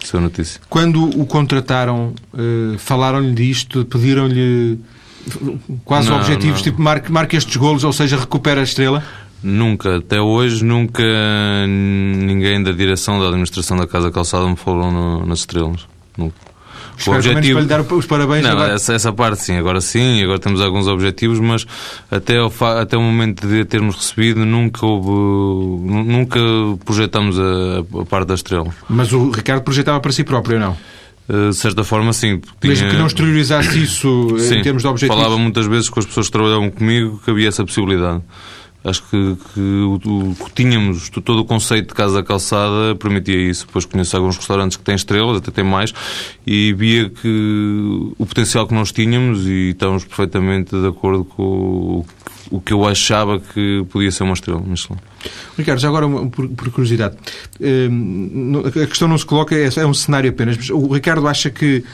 essa 0.00 0.20
notícia. 0.20 0.60
Quando 0.70 1.04
o 1.20 1.26
contrataram, 1.26 2.14
uh, 2.32 2.78
falaram-lhe 2.78 3.34
disto, 3.34 3.84
pediram-lhe 3.84 4.78
quase 5.84 6.08
não, 6.08 6.18
objetivos, 6.18 6.60
não. 6.60 6.62
tipo 6.62 6.80
marque, 6.80 7.10
marque 7.10 7.36
estes 7.36 7.56
golos, 7.56 7.82
ou 7.82 7.92
seja, 7.92 8.16
recupera 8.16 8.60
a 8.60 8.64
estrela? 8.64 9.02
Nunca, 9.42 9.96
até 9.96 10.20
hoje, 10.20 10.64
nunca 10.64 11.02
ninguém 11.66 12.62
da 12.62 12.70
direção 12.70 13.20
da 13.20 13.26
administração 13.26 13.76
da 13.76 13.88
Casa 13.88 14.12
Calçada 14.12 14.48
me 14.48 14.56
falou 14.56 14.92
no, 14.92 15.26
nas 15.26 15.40
estrelas. 15.40 15.86
Nunca. 16.16 16.47
Espero 16.98 17.16
o 17.16 17.18
objetivo... 17.18 17.52
para 17.54 17.62
lhe 17.62 17.68
dar 17.68 17.94
os 17.94 18.06
parabéns. 18.06 18.42
Não, 18.42 18.62
essa, 18.64 18.92
essa, 18.92 19.12
parte 19.12 19.42
sim, 19.42 19.56
agora 19.56 19.80
sim, 19.80 20.22
agora 20.22 20.38
temos 20.38 20.60
alguns 20.60 20.88
objetivos, 20.88 21.38
mas 21.38 21.64
até 22.10 22.40
o, 22.42 22.52
até 22.80 22.96
o 22.96 23.00
momento 23.00 23.46
de 23.46 23.64
termos 23.64 23.96
recebido 23.96 24.44
nunca 24.44 24.84
houve, 24.84 25.08
nunca 25.88 26.40
projetamos 26.84 27.38
a, 27.38 28.00
a 28.00 28.04
parte 28.04 28.28
da 28.28 28.34
estrela. 28.34 28.74
Mas 28.88 29.12
o 29.12 29.30
Ricardo 29.30 29.62
projetava 29.62 30.00
para 30.00 30.12
si 30.12 30.24
próprio, 30.24 30.58
não? 30.58 30.76
Eh, 31.28 31.50
de 31.50 31.56
certa 31.56 31.84
forma, 31.84 32.12
sim. 32.12 32.40
Tinha... 32.60 32.72
Mesmo 32.72 32.88
que 32.88 32.96
não 32.96 33.06
exteriorizasse 33.06 33.82
isso 33.82 34.36
sim, 34.38 34.56
em 34.56 34.62
termos 34.62 34.82
de 34.82 34.88
objetivos? 34.88 35.22
falava 35.22 35.38
muitas 35.38 35.66
vezes 35.66 35.90
com 35.90 36.00
as 36.00 36.06
pessoas 36.06 36.26
que 36.26 36.32
trabalhavam 36.32 36.70
comigo 36.70 37.20
que 37.22 37.30
havia 37.30 37.48
essa 37.48 37.64
possibilidade. 37.64 38.22
Acho 38.84 39.02
que, 39.02 39.36
que 39.52 39.60
o, 39.60 40.00
o, 40.04 40.36
tínhamos 40.54 41.10
todo 41.10 41.40
o 41.40 41.44
conceito 41.44 41.88
de 41.88 41.94
casa 41.94 42.14
da 42.14 42.22
calçada 42.22 42.94
permitia 42.94 43.36
isso. 43.36 43.66
Depois 43.66 43.84
conheço 43.84 44.16
alguns 44.16 44.36
restaurantes 44.36 44.76
que 44.76 44.84
têm 44.84 44.94
estrelas, 44.94 45.38
até 45.38 45.50
têm 45.50 45.64
mais, 45.64 45.92
e 46.46 46.72
via 46.72 47.10
que 47.10 48.12
o 48.18 48.24
potencial 48.24 48.66
que 48.66 48.74
nós 48.74 48.92
tínhamos 48.92 49.46
e 49.46 49.70
estávamos 49.70 50.04
perfeitamente 50.04 50.70
de 50.70 50.86
acordo 50.86 51.24
com 51.24 51.42
o, 51.42 52.06
o 52.50 52.60
que 52.60 52.72
eu 52.72 52.86
achava 52.86 53.40
que 53.40 53.84
podia 53.90 54.12
ser 54.12 54.22
uma 54.22 54.34
estrela 54.34 54.60
Michelin. 54.60 54.98
Ricardo, 55.56 55.80
já 55.80 55.88
agora, 55.88 56.08
por, 56.28 56.48
por 56.48 56.70
curiosidade, 56.70 57.16
hum, 57.60 58.62
a 58.64 58.86
questão 58.86 59.08
não 59.08 59.18
se 59.18 59.26
coloca, 59.26 59.56
é, 59.56 59.68
é 59.76 59.86
um 59.86 59.94
cenário 59.94 60.30
apenas, 60.30 60.56
mas 60.56 60.70
o 60.70 60.86
Ricardo 60.92 61.26
acha 61.26 61.50
que, 61.50 61.84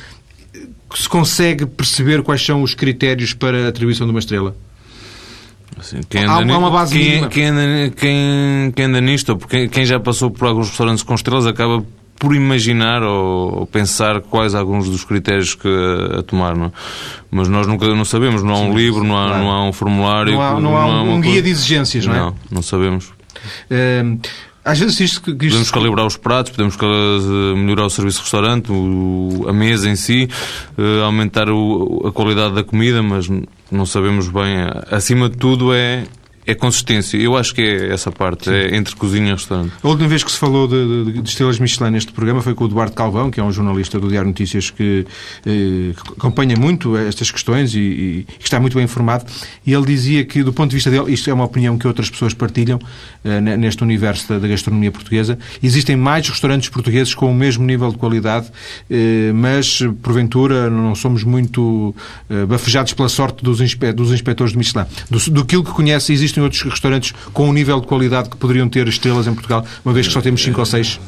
que 0.91 1.03
se 1.03 1.09
consegue 1.09 1.65
perceber 1.65 2.23
quais 2.23 2.45
são 2.45 2.63
os 2.63 2.75
critérios 2.75 3.33
para 3.33 3.65
a 3.65 3.69
atribuição 3.69 4.07
de 4.07 4.11
uma 4.11 4.21
estrela? 4.21 4.55
Assim, 5.79 6.01
quem 6.09 6.25
anda, 6.25 6.55
há, 6.55 6.59
uma 6.59 6.71
base 6.71 6.97
quem, 6.97 7.29
quem, 7.29 7.47
anda, 7.47 7.91
quem, 7.97 8.73
quem 8.75 8.85
anda 8.85 9.01
nisto, 9.01 9.31
ou 9.31 9.39
quem, 9.39 9.69
quem 9.69 9.85
já 9.85 9.99
passou 9.99 10.31
por 10.31 10.47
alguns 10.47 10.69
restaurantes 10.69 11.03
com 11.03 11.15
estrelas, 11.15 11.47
acaba 11.47 11.85
por 12.17 12.35
imaginar 12.35 13.03
ou, 13.03 13.61
ou, 13.61 13.67
pensar 13.67 14.21
quais 14.21 14.55
alguns 14.55 14.89
dos 14.89 15.05
critérios 15.05 15.55
que 15.55 15.69
a, 15.69 16.21
a 16.21 16.23
tomar, 16.23 16.57
não? 16.57 16.67
É? 16.67 16.73
mas 17.31 17.49
nós 17.49 17.67
nunca 17.67 17.87
não 17.89 18.05
sabemos, 18.05 18.43
não 18.43 18.55
há 18.55 18.61
um 18.61 18.77
livro, 18.77 19.03
não 19.03 19.17
há, 19.17 19.37
não 19.37 19.51
há 19.51 19.65
um 19.65 19.73
formulário, 19.73 20.33
não 20.35 20.43
há, 20.43 20.61
não 20.61 20.77
há, 20.77 21.03
um, 21.03 21.21
guia 21.21 21.43
de 21.43 21.51
exigências, 21.51 22.07
não 22.07 22.15
é? 22.15 22.19
Não, 22.19 22.35
não 22.51 22.63
sabemos. 22.63 23.13
Uh, 23.71 24.19
às 24.65 24.79
vezes 24.79 24.99
isto, 24.99 25.31
isto... 25.31 25.37
Podemos 25.37 25.71
calibrar 25.71 26.07
os 26.07 26.17
pratos, 26.17 26.53
podemos 26.53 26.77
eh, 26.77 27.55
melhorar 27.55 27.85
o 27.85 27.91
serviço 27.91 28.19
de 28.19 28.23
restaurante, 28.23 28.73
o, 28.73 29.45
a 29.47 29.53
mesa 29.53 29.91
em 29.91 29.97
si, 29.97 30.29
uh, 30.79 31.03
aumentar 31.05 31.51
o, 31.51 32.07
a 32.07 32.13
qualidade 32.13 32.55
da 32.55 32.65
comida, 32.65 33.03
mas 33.03 33.29
não 33.71 33.85
sabemos 33.85 34.29
bem. 34.29 34.57
Acima 34.91 35.29
de 35.29 35.37
tudo 35.37 35.75
é 35.75 36.05
é 36.47 36.55
consistência. 36.55 37.17
Eu 37.17 37.37
acho 37.37 37.55
que 37.55 37.63
é 37.63 37.93
essa 37.93 38.11
parte, 38.11 38.45
Sim. 38.45 38.53
é 38.53 38.77
entre 38.77 38.95
cozinha 38.97 39.31
e 39.31 39.33
restaurante. 39.33 39.73
A 39.83 39.89
última 39.89 40.09
vez 40.09 40.23
que 40.23 40.31
se 40.31 40.39
falou 40.39 40.69
de, 40.69 41.05
de, 41.05 41.23
de, 41.23 41.29
estrelas 41.29 41.59
Michelin 41.59 41.91
neste 41.91 42.13
programa 42.13 42.43
foi 42.43 42.55
com 42.55 42.65
o 42.65 42.67
Eduardo 42.67 42.95
Calvão, 42.95 43.31
que 43.31 43.41
é 43.41 43.43
um 43.43 43.51
jornalista 43.51 43.99
do 43.99 44.09
Diário 44.09 44.29
Notícias 44.29 44.71
que 44.71 45.07
eh, 45.47 45.95
acompanha 46.17 46.57
muito 46.57 46.97
estas 46.97 47.31
questões 47.31 47.75
e, 47.75 47.79
e, 47.79 48.27
está 48.39 48.61
muito 48.61 48.75
bem 48.75 48.85
informado. 48.85 49.25
E 49.67 49.73
ele 49.73 49.87
dizia 49.87 50.25
que, 50.25 50.43
do 50.43 50.53
ponto 50.53 50.71
de 50.71 50.77
vista 50.77 50.91
dele, 50.91 51.13
isto 51.13 51.29
é 51.31 51.33
uma 51.33 51.45
opinião 51.45 51.79
que 51.79 51.87
outras 51.87 52.11
pessoas 52.11 52.35
partilham 52.35 52.79
eh, 53.25 53.41
neste 53.41 53.83
universo 53.83 54.29
da, 54.29 54.39
da, 54.39 54.49
gastronomia 54.49 54.93
portuguesa, 54.93 55.39
existem 55.63 55.97
mais 55.97 56.29
restaurantes 56.29 56.69
portugueses 56.69 57.15
com 57.15 57.31
o 57.31 57.35
mesmo 57.35 57.65
nível 57.65 57.91
de 57.91 57.97
qualidade, 57.97 58.51
eh, 58.91 59.33
mas 59.35 59.81
porventura 60.03 60.69
não 60.69 60.95
somos 60.95 61.25
muito 61.25 61.95
eh, 62.29 62.45
bafejados 62.45 62.93
pela 62.93 63.09
sorte 63.09 63.43
dos, 63.43 63.61
inspe 63.61 63.93
dos 63.93 64.13
inspectores 64.13 64.53
de 64.53 64.59
Michelin. 64.59 64.85
Do, 65.11 65.19
do 65.31 65.45
que 65.45 65.63
conhece, 65.63 66.13
existe 66.13 66.34
existem 66.35 66.43
outros 66.43 66.63
restaurantes 66.63 67.15
com 67.33 67.49
um 67.49 67.53
nível 67.53 67.81
de 67.81 67.87
qualidade 67.87 68.29
que 68.29 68.37
poderiam 68.37 68.69
ter 68.69 68.87
estrelas 68.89 69.27
em 69.27 69.35
Portugal, 69.35 69.65
uma 69.85 69.95
vez 69.95 70.07
que 70.07 70.13
só 70.13 70.21
temos 70.21 70.43
5 70.43 70.59
ou 70.59 70.67
6? 70.67 71.01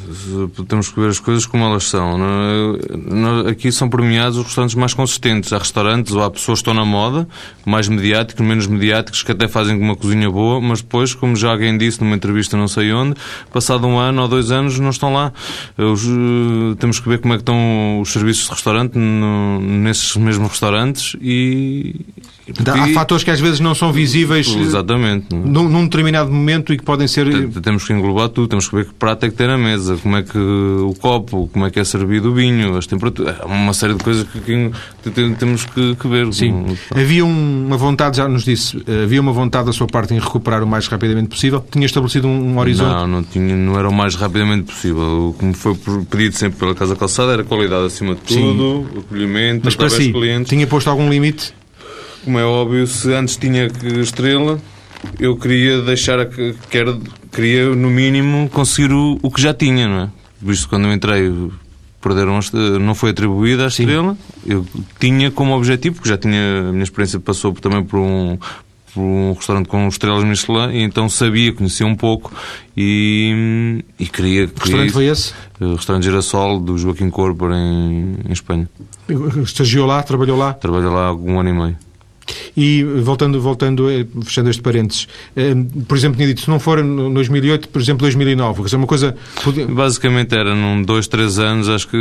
Temos 0.67 0.89
que 0.89 0.99
ver 0.99 1.09
as 1.09 1.19
coisas 1.19 1.45
como 1.45 1.63
elas 1.63 1.85
são. 1.85 2.17
É? 3.45 3.49
Aqui 3.49 3.71
são 3.71 3.89
premiados 3.89 4.37
os 4.37 4.45
restaurantes 4.45 4.75
mais 4.75 4.93
consistentes. 4.93 5.51
Há 5.51 5.57
restaurantes 5.57 6.13
ou 6.13 6.23
há 6.23 6.29
pessoas 6.29 6.59
que 6.59 6.69
estão 6.69 6.73
na 6.73 6.85
moda, 6.85 7.27
mais 7.65 7.87
mediáticos, 7.87 8.45
menos 8.45 8.67
mediáticos, 8.67 9.23
que 9.23 9.31
até 9.31 9.47
fazem 9.47 9.79
uma 9.79 9.95
cozinha 9.95 10.29
boa, 10.29 10.61
mas 10.61 10.81
depois, 10.81 11.13
como 11.13 11.35
já 11.35 11.51
alguém 11.51 11.77
disse 11.77 12.01
numa 12.01 12.15
entrevista 12.15 12.55
não 12.55 12.67
sei 12.67 12.91
onde, 12.91 13.15
passado 13.51 13.85
um 13.87 13.97
ano 13.97 14.21
ou 14.21 14.27
dois 14.27 14.51
anos 14.51 14.79
não 14.79 14.89
estão 14.89 15.13
lá. 15.13 15.33
Os, 15.77 16.05
eh, 16.05 16.75
temos 16.79 16.99
que 16.99 17.09
ver 17.09 17.19
como 17.19 17.33
é 17.33 17.37
que 17.37 17.41
estão 17.41 18.01
os 18.01 18.11
serviços 18.11 18.45
de 18.45 18.51
restaurante 18.51 18.97
no, 18.97 19.59
nesses 19.59 20.15
mesmos 20.15 20.49
restaurantes 20.49 21.15
e. 21.21 21.95
Há 22.65 22.87
fatores 22.93 23.25
que 23.25 23.31
às 23.31 23.41
vezes 23.41 23.59
não 23.59 23.75
são 23.75 23.91
visíveis 23.91 24.47
Exatamente. 24.55 25.16
Num, 25.31 25.69
num, 25.69 25.83
determinado 25.83 26.31
momento 26.31 26.73
e 26.73 26.77
que 26.77 26.83
podem 26.83 27.07
ser. 27.07 27.27
Temos 27.61 27.85
que 27.85 27.93
englobar 27.93 28.29
tudo, 28.29 28.47
temos 28.47 28.67
que 28.67 28.75
ver 28.75 28.85
que 28.85 28.93
prato 28.93 29.25
é 29.25 29.29
que 29.29 29.35
tem 29.35 29.47
na 29.47 29.57
mesa, 29.57 29.97
como 29.97 30.17
é 30.17 30.23
que 30.23 30.37
o 30.37 30.93
copo, 30.99 31.49
como 31.51 31.65
é 31.65 31.71
que 31.71 31.79
é 31.79 31.83
servido 31.83 32.31
o 32.31 32.33
vinho, 32.33 32.77
as 32.77 32.87
temperaturas. 32.87 33.35
Há 33.39 33.45
uma 33.45 33.73
série 33.73 33.93
de 33.93 34.03
coisas 34.03 34.27
que, 34.27 34.39
que 34.39 34.71
temos 35.37 35.65
que, 35.65 35.95
que, 35.95 36.07
ver. 36.07 36.31
Sim. 36.33 36.65
Havia 36.91 37.25
uma 37.25 37.77
vontade, 37.77 38.17
já 38.17 38.27
nos 38.27 38.43
disse, 38.43 38.81
havia 39.03 39.21
uma 39.21 39.31
vontade 39.31 39.65
da 39.65 39.73
sua 39.73 39.87
parte 39.87 40.13
em 40.13 40.19
recuperar 40.19 40.63
o 40.63 40.67
mais 40.67 40.87
rapidamente 40.87 41.29
possível? 41.29 41.63
Tinha 41.71 41.85
estabelecido 41.85 42.27
um, 42.27 42.53
um 42.53 42.59
horizonte? 42.59 42.89
Não, 42.89 43.07
não, 43.07 43.23
tinha, 43.23 43.55
não 43.55 43.77
era 43.77 43.89
o 43.89 43.93
mais 43.93 44.15
rapidamente 44.15 44.71
possível. 44.71 45.29
O 45.29 45.33
que 45.33 45.45
me 45.45 45.53
foi 45.53 45.75
pedido 46.09 46.35
sempre 46.35 46.59
pela 46.59 46.75
Casa 46.75 46.95
Calçada 46.95 47.33
era 47.33 47.43
qualidade 47.43 47.85
acima 47.85 48.15
de 48.15 48.21
tudo, 48.21 48.87
Sim. 48.91 48.99
acolhimento, 48.99 49.61
Mas 49.65 49.75
para 49.75 49.89
si, 49.89 50.11
clientes. 50.11 50.49
tinha 50.49 50.65
posto 50.67 50.89
algum 50.89 51.09
limite? 51.09 51.53
como 52.27 52.39
é 52.39 52.43
óbvio, 52.43 52.85
se 52.85 53.13
antes 53.13 53.37
tinha 53.37 53.69
estrela, 54.01 54.59
eu 55.19 55.35
queria 55.35 55.81
deixar, 55.81 56.25
quer, 56.69 56.85
queria 57.31 57.75
no 57.75 57.89
mínimo 57.89 58.49
conseguir 58.49 58.91
o, 58.93 59.19
o 59.21 59.31
que 59.31 59.41
já 59.41 59.53
tinha, 59.53 59.87
não 59.87 60.01
é? 60.01 60.09
Visto 60.41 60.69
quando 60.69 60.85
eu 60.85 60.93
entrei, 60.93 61.31
perderam, 62.01 62.39
não 62.79 62.93
foi 62.93 63.09
atribuída 63.11 63.65
a 63.65 63.67
estrela, 63.67 64.13
Sim. 64.13 64.51
eu 64.51 64.65
tinha 64.99 65.31
como 65.31 65.55
objetivo, 65.55 65.95
porque 65.95 66.09
já 66.09 66.17
tinha, 66.17 66.69
a 66.69 66.71
minha 66.71 66.83
experiência 66.83 67.19
passou 67.19 67.51
também 67.53 67.83
por 67.83 67.99
um, 67.99 68.37
por 68.93 69.01
um 69.01 69.33
restaurante 69.33 69.67
com 69.67 69.87
estrelas 69.87 70.23
Michelin 70.23 70.71
e 70.73 70.83
então 70.83 71.09
sabia, 71.09 71.51
conhecia 71.53 71.85
um 71.85 71.95
pouco 71.95 72.31
e, 72.75 73.83
e 73.99 74.05
queria... 74.05 74.47
Que 74.47 74.61
restaurante 74.61 74.93
foi 74.93 75.05
esse? 75.05 75.33
O 75.59 75.75
restaurante 75.75 76.03
Girassol 76.03 76.59
do 76.59 76.77
Joaquim 76.77 77.09
Corpor 77.09 77.51
em, 77.51 78.17
em 78.27 78.31
Espanha. 78.31 78.69
Estagiou 79.43 79.87
lá? 79.87 80.03
Trabalhou 80.03 80.37
lá? 80.37 80.53
Trabalhou 80.53 80.93
lá 80.93 81.13
um 81.13 81.39
ano 81.39 81.49
e 81.49 81.53
meio. 81.53 81.86
E 82.55 82.83
voltando, 82.83 83.39
voltando 83.41 83.89
eh, 83.89 84.05
fechando 84.23 84.49
este 84.49 84.61
parênteses, 84.61 85.07
eh, 85.35 85.53
por 85.87 85.97
exemplo, 85.97 86.17
tinha 86.17 86.27
dito, 86.27 86.41
se 86.41 86.49
não 86.49 86.59
for 86.59 86.79
em 86.79 87.13
2008, 87.13 87.69
por 87.69 87.81
exemplo, 87.81 88.01
2009, 88.01 88.57
quer 88.57 88.63
dizer, 88.65 88.77
uma 88.77 88.87
coisa... 88.87 89.15
Basicamente 89.69 90.35
era 90.35 90.55
num 90.55 90.81
dois, 90.81 91.07
três 91.07 91.39
anos, 91.39 91.69
acho 91.69 91.87
que 91.87 91.97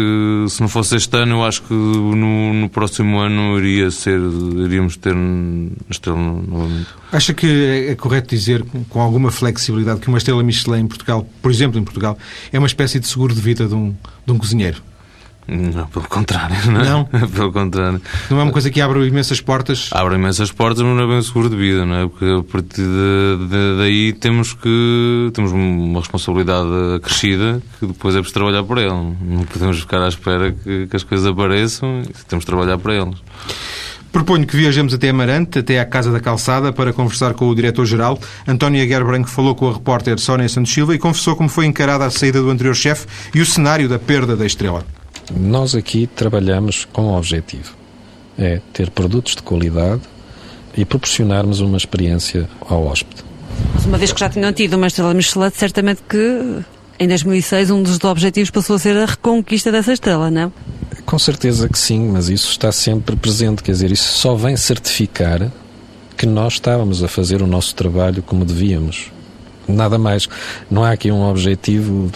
se 0.48 0.60
não 0.60 0.68
fosse 0.68 0.96
este 0.96 1.16
ano, 1.16 1.36
eu 1.36 1.44
acho 1.44 1.62
que 1.62 1.74
no, 1.74 2.52
no 2.54 2.68
próximo 2.68 3.18
ano 3.18 3.58
iria 3.58 3.90
ser, 3.90 4.18
iríamos 4.64 4.96
ter 4.96 5.14
estrela 5.90 6.18
novamente. 6.18 6.88
Acha 7.12 7.32
que 7.32 7.46
é, 7.46 7.90
é 7.92 7.94
correto 7.94 8.28
dizer, 8.28 8.64
com 8.88 9.00
alguma 9.00 9.30
flexibilidade, 9.30 10.00
que 10.00 10.08
uma 10.08 10.18
estrela 10.18 10.42
Michelin 10.42 10.80
em 10.80 10.86
Portugal, 10.86 11.28
por 11.40 11.50
exemplo, 11.50 11.78
em 11.78 11.84
Portugal, 11.84 12.18
é 12.52 12.58
uma 12.58 12.66
espécie 12.66 12.98
de 12.98 13.06
seguro 13.06 13.34
de 13.34 13.40
vida 13.40 13.66
de 13.66 13.74
um, 13.74 13.94
de 14.24 14.32
um 14.32 14.38
cozinheiro? 14.38 14.82
Não, 15.48 15.86
pelo 15.86 16.08
contrário. 16.08 16.56
Não? 16.70 16.80
É? 16.80 16.84
não? 16.84 17.04
pelo 17.28 17.52
contrário. 17.52 18.00
Não 18.28 18.40
é 18.40 18.42
uma 18.42 18.52
coisa 18.52 18.70
que 18.70 18.80
abre 18.80 19.06
imensas 19.06 19.40
portas? 19.40 19.90
Abre 19.92 20.16
imensas 20.16 20.50
portas, 20.50 20.82
mas 20.82 20.96
não 20.96 21.04
é 21.04 21.06
bem 21.06 21.22
seguro 21.22 21.48
de 21.48 21.56
vida, 21.56 21.86
não 21.86 21.94
é? 21.94 22.08
Porque 22.08 22.24
a 22.24 22.42
partir 22.42 22.82
de, 22.82 23.46
de, 23.48 23.78
daí 23.78 24.12
temos 24.12 24.52
que 24.54 25.30
temos 25.32 25.52
uma 25.52 26.00
responsabilidade 26.00 26.68
acrescida 26.96 27.62
que 27.78 27.86
depois 27.86 28.14
é 28.14 28.18
preciso 28.18 28.34
trabalhar 28.34 28.64
por 28.64 28.78
ele. 28.78 28.90
Não 28.90 29.44
podemos 29.52 29.78
ficar 29.78 30.02
à 30.02 30.08
espera 30.08 30.52
que, 30.52 30.86
que 30.88 30.96
as 30.96 31.04
coisas 31.04 31.26
apareçam 31.26 32.02
e 32.02 32.24
temos 32.26 32.44
de 32.44 32.46
trabalhar 32.46 32.78
para 32.78 32.94
elas. 32.94 33.16
Proponho 34.16 34.46
que 34.46 34.56
viajemos 34.56 34.94
até 34.94 35.10
Amarante, 35.10 35.58
até 35.58 35.78
à 35.78 35.84
Casa 35.84 36.10
da 36.10 36.18
Calçada, 36.18 36.72
para 36.72 36.90
conversar 36.90 37.34
com 37.34 37.48
o 37.48 37.54
diretor-geral. 37.54 38.18
António 38.48 38.82
Aguiar 38.82 39.02
falou 39.26 39.54
com 39.54 39.68
a 39.68 39.74
repórter 39.74 40.18
Sónia 40.18 40.48
Santos 40.48 40.72
Silva 40.72 40.94
e 40.94 40.98
confessou 40.98 41.36
como 41.36 41.50
foi 41.50 41.66
encarada 41.66 42.06
a 42.06 42.10
saída 42.10 42.40
do 42.40 42.48
anterior 42.50 42.74
chefe 42.74 43.06
e 43.34 43.40
o 43.40 43.46
cenário 43.46 43.88
da 43.90 43.98
perda 43.98 44.34
da 44.34 44.46
estrela. 44.46 44.86
Nós 45.34 45.74
aqui 45.74 46.06
trabalhamos 46.06 46.86
com 46.92 47.02
um 47.02 47.16
objetivo: 47.16 47.74
é 48.38 48.60
ter 48.72 48.90
produtos 48.90 49.34
de 49.34 49.42
qualidade 49.42 50.02
e 50.76 50.84
proporcionarmos 50.84 51.60
uma 51.60 51.76
experiência 51.76 52.48
ao 52.60 52.86
hóspede. 52.86 53.24
Mas 53.74 53.86
uma 53.86 53.98
vez 53.98 54.12
que 54.12 54.20
já 54.20 54.28
tinham 54.28 54.52
tido 54.52 54.74
uma 54.74 54.86
estrela 54.86 55.14
Michelin, 55.14 55.50
certamente 55.54 56.02
que 56.08 56.62
em 56.98 57.08
2006 57.08 57.70
um 57.70 57.82
dos 57.82 58.02
objetivos 58.04 58.50
passou 58.50 58.76
a 58.76 58.78
ser 58.78 58.96
a 58.96 59.06
reconquista 59.06 59.72
dessa 59.72 59.92
estrela, 59.92 60.30
não? 60.30 60.52
Com 61.04 61.18
certeza 61.18 61.68
que 61.68 61.78
sim, 61.78 62.08
mas 62.08 62.28
isso 62.28 62.50
está 62.50 62.72
sempre 62.72 63.16
presente, 63.16 63.62
quer 63.62 63.72
dizer, 63.72 63.92
isso 63.92 64.12
só 64.18 64.34
vem 64.34 64.56
certificar 64.56 65.50
que 66.16 66.26
nós 66.26 66.54
estávamos 66.54 67.02
a 67.02 67.08
fazer 67.08 67.42
o 67.42 67.46
nosso 67.46 67.74
trabalho 67.74 68.22
como 68.22 68.44
devíamos 68.44 69.12
nada 69.68 69.98
mais. 69.98 70.28
Não 70.70 70.84
há 70.84 70.92
aqui 70.92 71.10
um 71.10 71.28
objetivo, 71.28 72.10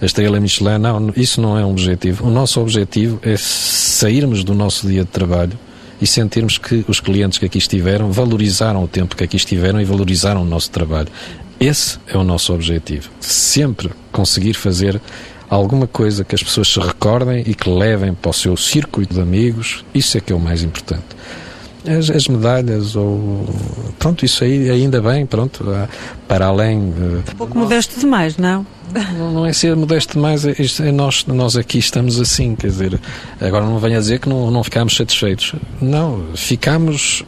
a 0.00 0.04
estrela 0.04 0.38
Michelin, 0.40 0.78
não, 0.78 1.12
isso 1.16 1.40
não 1.40 1.58
é 1.58 1.64
um 1.64 1.70
objetivo. 1.70 2.26
O 2.26 2.30
nosso 2.30 2.60
objetivo 2.60 3.18
é 3.22 3.36
sairmos 3.36 4.44
do 4.44 4.54
nosso 4.54 4.86
dia 4.86 5.04
de 5.04 5.10
trabalho 5.10 5.58
e 6.00 6.06
sentirmos 6.06 6.58
que 6.58 6.84
os 6.88 7.00
clientes 7.00 7.38
que 7.38 7.46
aqui 7.46 7.58
estiveram 7.58 8.10
valorizaram 8.10 8.82
o 8.82 8.88
tempo 8.88 9.14
que 9.14 9.24
aqui 9.24 9.36
estiveram 9.36 9.80
e 9.80 9.84
valorizaram 9.84 10.42
o 10.42 10.44
nosso 10.44 10.70
trabalho. 10.70 11.08
Esse 11.60 11.98
é 12.08 12.18
o 12.18 12.24
nosso 12.24 12.52
objetivo. 12.52 13.08
Sempre 13.20 13.90
conseguir 14.10 14.54
fazer 14.54 15.00
alguma 15.48 15.86
coisa 15.86 16.24
que 16.24 16.34
as 16.34 16.42
pessoas 16.42 16.68
se 16.68 16.80
recordem 16.80 17.44
e 17.46 17.54
que 17.54 17.70
levem 17.70 18.14
para 18.14 18.30
o 18.30 18.34
seu 18.34 18.56
circuito 18.56 19.14
de 19.14 19.20
amigos, 19.20 19.84
isso 19.94 20.18
é 20.18 20.20
que 20.20 20.32
é 20.32 20.36
o 20.36 20.40
mais 20.40 20.62
importante 20.62 21.04
as, 21.86 22.10
as, 22.10 22.28
medalhas 22.28 22.94
ou 22.94 23.46
pronto 23.98 24.24
isso 24.24 24.44
aí 24.44 24.70
ainda 24.70 25.00
bem 25.00 25.26
pronto 25.26 25.64
para 26.28 26.46
além 26.46 26.78
um 26.78 27.22
pouco 27.36 27.58
modesto 27.58 27.98
demais 27.98 28.36
não? 28.36 28.66
Não, 29.16 29.46
é 29.46 29.52
ser 29.52 29.74
modesto 29.74 30.14
demais 30.14 30.44
é, 30.44 30.54
é, 30.80 30.92
nós 30.92 31.24
nós 31.26 31.56
aqui 31.56 31.78
estamos 31.78 32.20
assim 32.20 32.54
quer 32.54 32.68
dizer 32.68 33.00
agora 33.40 33.64
não 33.64 33.78
venha 33.78 33.98
dizer 33.98 34.18
que 34.18 34.28
não 34.28 34.50
não 34.50 34.62
ficamos 34.62 34.96
satisfeitos. 34.96 35.54
Não 35.80 36.24
ficamos 36.34 37.24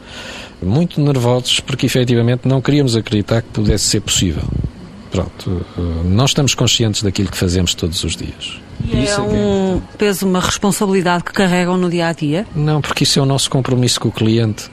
muito 0.61 1.01
nervosos 1.01 1.59
porque 1.59 1.85
efetivamente 1.85 2.47
não 2.47 2.61
queríamos 2.61 2.95
acreditar 2.95 3.41
que 3.41 3.49
pudesse 3.49 3.85
ser 3.85 4.01
possível 4.01 4.43
pronto 5.15 5.65
nós 6.05 6.31
estamos 6.31 6.53
conscientes 6.53 7.01
daquilo 7.03 7.29
que 7.29 7.37
fazemos 7.37 7.73
todos 7.73 8.03
os 8.03 8.15
dias 8.15 8.59
e 8.83 9.05
é, 9.05 9.09
é 9.09 9.19
um 9.19 9.81
peso, 9.97 10.27
uma 10.27 10.39
responsabilidade 10.39 11.23
que 11.23 11.31
carregam 11.31 11.77
no 11.77 11.89
dia 11.89 12.07
a 12.07 12.13
dia? 12.13 12.45
Não, 12.55 12.81
porque 12.81 13.03
isso 13.03 13.19
é 13.19 13.21
o 13.21 13.25
nosso 13.25 13.49
compromisso 13.49 13.99
com 13.99 14.09
o 14.09 14.11
cliente. 14.11 14.69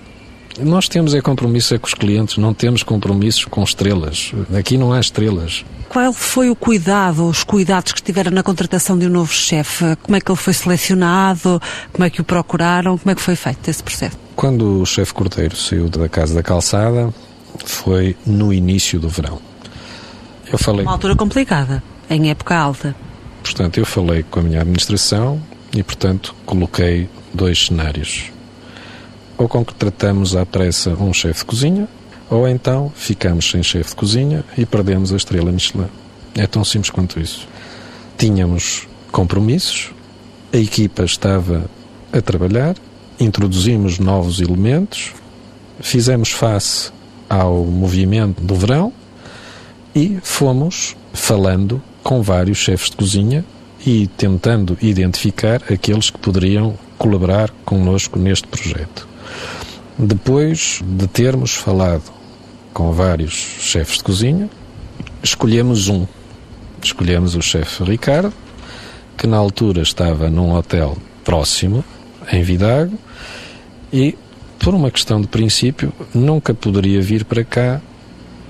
Nós 0.60 0.86
temos 0.88 1.14
é 1.14 1.20
compromisso 1.20 1.74
é 1.74 1.78
com 1.78 1.86
os 1.86 1.94
clientes, 1.94 2.36
não 2.36 2.52
temos 2.52 2.82
compromissos 2.82 3.46
com 3.46 3.62
estrelas. 3.62 4.32
Aqui 4.54 4.76
não 4.76 4.92
há 4.92 5.00
estrelas. 5.00 5.64
Qual 5.88 6.12
foi 6.12 6.50
o 6.50 6.56
cuidado, 6.56 7.26
os 7.26 7.42
cuidados 7.42 7.92
que 7.92 8.02
tiveram 8.02 8.30
na 8.30 8.42
contratação 8.42 8.98
de 8.98 9.06
um 9.06 9.10
novo 9.10 9.32
chefe? 9.32 9.96
Como 10.02 10.16
é 10.16 10.20
que 10.20 10.30
ele 10.30 10.38
foi 10.38 10.52
selecionado? 10.52 11.60
Como 11.92 12.04
é 12.04 12.10
que 12.10 12.20
o 12.20 12.24
procuraram? 12.24 12.98
Como 12.98 13.10
é 13.10 13.14
que 13.14 13.20
foi 13.20 13.36
feito 13.36 13.68
esse 13.68 13.82
processo? 13.82 14.18
Quando 14.36 14.82
o 14.82 14.86
chefe 14.86 15.14
Cordeiro 15.14 15.56
saiu 15.56 15.88
da 15.88 16.08
Casa 16.08 16.34
da 16.34 16.42
Calçada, 16.42 17.12
foi 17.64 18.16
no 18.26 18.52
início 18.52 19.00
do 19.00 19.08
verão. 19.08 19.51
Eu 20.52 20.58
falei... 20.58 20.84
Uma 20.84 20.92
altura 20.92 21.16
complicada, 21.16 21.82
em 22.10 22.30
época 22.30 22.54
alta. 22.54 22.94
Portanto, 23.42 23.78
eu 23.78 23.86
falei 23.86 24.22
com 24.22 24.40
a 24.40 24.42
minha 24.42 24.60
administração 24.60 25.40
e, 25.74 25.82
portanto, 25.82 26.34
coloquei 26.44 27.08
dois 27.32 27.66
cenários. 27.66 28.30
Ou 29.38 29.48
contratamos 29.48 30.36
à 30.36 30.44
pressa 30.44 30.90
um 30.90 31.12
chefe 31.12 31.40
de 31.40 31.46
cozinha, 31.46 31.88
ou 32.28 32.46
então 32.46 32.92
ficamos 32.94 33.50
sem 33.50 33.62
chefe 33.62 33.90
de 33.90 33.96
cozinha 33.96 34.44
e 34.56 34.66
perdemos 34.66 35.12
a 35.12 35.16
estrela 35.16 35.50
Michelin. 35.50 35.88
É 36.34 36.46
tão 36.46 36.64
simples 36.64 36.90
quanto 36.90 37.18
isso. 37.18 37.48
Tínhamos 38.18 38.86
compromissos, 39.10 39.90
a 40.52 40.58
equipa 40.58 41.02
estava 41.02 41.64
a 42.12 42.20
trabalhar, 42.20 42.76
introduzimos 43.18 43.98
novos 43.98 44.40
elementos, 44.40 45.12
fizemos 45.80 46.30
face 46.30 46.92
ao 47.28 47.64
movimento 47.64 48.42
do 48.42 48.54
verão 48.54 48.92
e 49.94 50.18
fomos 50.22 50.96
falando 51.12 51.82
com 52.02 52.22
vários 52.22 52.58
chefes 52.58 52.90
de 52.90 52.96
cozinha 52.96 53.44
e 53.84 54.06
tentando 54.06 54.76
identificar 54.80 55.62
aqueles 55.70 56.10
que 56.10 56.18
poderiam 56.18 56.78
colaborar 56.96 57.50
connosco 57.64 58.18
neste 58.18 58.46
projeto. 58.46 59.08
Depois 59.98 60.80
de 60.82 61.06
termos 61.06 61.54
falado 61.54 62.04
com 62.72 62.92
vários 62.92 63.32
chefes 63.32 63.98
de 63.98 64.04
cozinha, 64.04 64.48
escolhemos 65.22 65.88
um. 65.88 66.06
Escolhemos 66.82 67.34
o 67.34 67.42
chefe 67.42 67.84
Ricardo, 67.84 68.32
que 69.16 69.26
na 69.26 69.36
altura 69.36 69.82
estava 69.82 70.30
num 70.30 70.54
hotel 70.54 70.96
próximo, 71.24 71.84
em 72.32 72.42
Vidago, 72.42 72.98
e 73.92 74.16
por 74.58 74.74
uma 74.74 74.90
questão 74.90 75.20
de 75.20 75.26
princípio, 75.26 75.92
nunca 76.14 76.54
poderia 76.54 77.02
vir 77.02 77.24
para 77.24 77.44
cá 77.44 77.80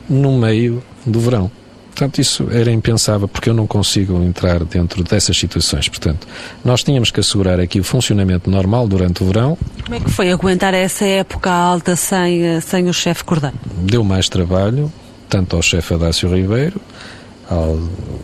no 0.08 0.38
meio 0.38 0.82
do 1.06 1.20
verão. 1.20 1.50
Portanto, 1.92 2.20
isso 2.20 2.48
era 2.50 2.72
impensável, 2.72 3.28
porque 3.28 3.50
eu 3.50 3.54
não 3.54 3.66
consigo 3.66 4.22
entrar 4.22 4.64
dentro 4.64 5.04
dessas 5.04 5.36
situações. 5.36 5.88
Portanto, 5.88 6.26
nós 6.64 6.82
tínhamos 6.82 7.10
que 7.10 7.20
assegurar 7.20 7.60
aqui 7.60 7.80
o 7.80 7.84
funcionamento 7.84 8.50
normal 8.50 8.88
durante 8.88 9.22
o 9.22 9.26
verão. 9.26 9.58
Como 9.84 9.94
é 9.94 10.00
que 10.00 10.10
foi 10.10 10.32
aguentar 10.32 10.72
essa 10.72 11.04
época 11.04 11.50
alta 11.50 11.94
sem, 11.94 12.44
eh, 12.44 12.60
sem 12.60 12.88
o 12.88 12.94
chefe 12.94 13.24
Cordeiro? 13.24 13.56
Deu 13.82 14.02
mais 14.02 14.28
trabalho, 14.28 14.90
tanto 15.28 15.54
ao 15.54 15.60
chefe 15.60 15.92
Adácio 15.92 16.34
Ribeiro, 16.34 16.80
ao 17.48 17.78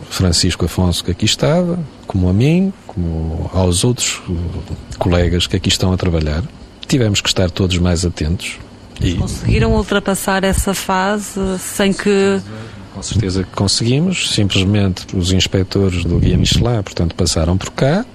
Francisco 0.09 0.65
Afonso 0.65 1.03
que 1.03 1.11
aqui 1.11 1.25
estava, 1.25 1.79
como 2.07 2.27
a 2.27 2.33
mim, 2.33 2.73
como 2.87 3.51
aos 3.53 3.83
outros 3.83 4.19
eh, 4.27 4.73
colegas 4.97 5.45
que 5.45 5.55
aqui 5.55 5.69
estão 5.69 5.93
a 5.93 5.97
trabalhar. 5.97 6.43
Tivemos 6.87 7.21
que 7.21 7.29
estar 7.29 7.51
todos 7.51 7.77
mais 7.77 8.03
atentos. 8.03 8.57
E... 9.01 9.13
Conseguiram 9.15 9.73
ultrapassar 9.73 10.43
essa 10.43 10.73
fase 10.73 11.39
sem 11.59 11.93
que 11.93 12.41
com 12.99 13.03
certeza 13.03 13.43
que 13.43 13.51
conseguimos. 13.51 14.29
Simplesmente 14.29 15.15
os 15.15 15.31
inspectores 15.31 16.03
do 16.03 16.19
Guia 16.19 16.37
Michelin, 16.37 16.83
portanto, 16.83 17.15
passaram 17.15 17.57
por 17.57 17.71
cá, 17.71 18.05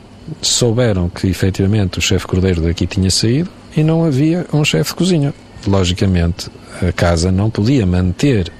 souberam 0.42 1.08
que 1.08 1.26
efetivamente 1.26 1.98
o 1.98 2.02
chefe 2.02 2.26
cordeiro 2.26 2.60
daqui 2.60 2.86
tinha 2.86 3.10
saído 3.10 3.48
e 3.74 3.82
não 3.82 4.04
havia 4.04 4.46
um 4.52 4.64
chefe 4.64 4.90
de 4.90 4.96
cozinha. 4.96 5.34
Logicamente, 5.66 6.50
a 6.86 6.92
casa 6.92 7.32
não 7.32 7.48
podia 7.48 7.86
manter 7.86 8.52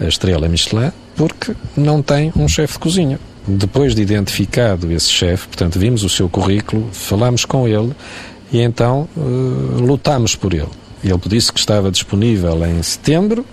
a 0.00 0.06
estrela 0.06 0.48
Michelin 0.48 0.90
porque 1.14 1.54
não 1.76 2.02
tem 2.02 2.32
um 2.36 2.48
chefe 2.48 2.74
de 2.74 2.78
cozinha. 2.80 3.20
Depois 3.46 3.94
de 3.94 4.02
identificado 4.02 4.90
esse 4.92 5.10
chefe, 5.10 5.46
portanto, 5.46 5.78
vimos 5.78 6.02
o 6.02 6.08
seu 6.08 6.28
currículo, 6.28 6.88
falámos 6.92 7.44
com 7.44 7.68
ele 7.68 7.92
e 8.52 8.60
então 8.60 9.08
uh, 9.16 9.80
lutámos 9.80 10.34
por 10.34 10.52
ele. 10.54 10.68
Ele 11.02 11.20
disse 11.26 11.52
que 11.52 11.58
estava 11.58 11.90
disponível 11.90 12.64
em 12.66 12.82
setembro 12.82 13.44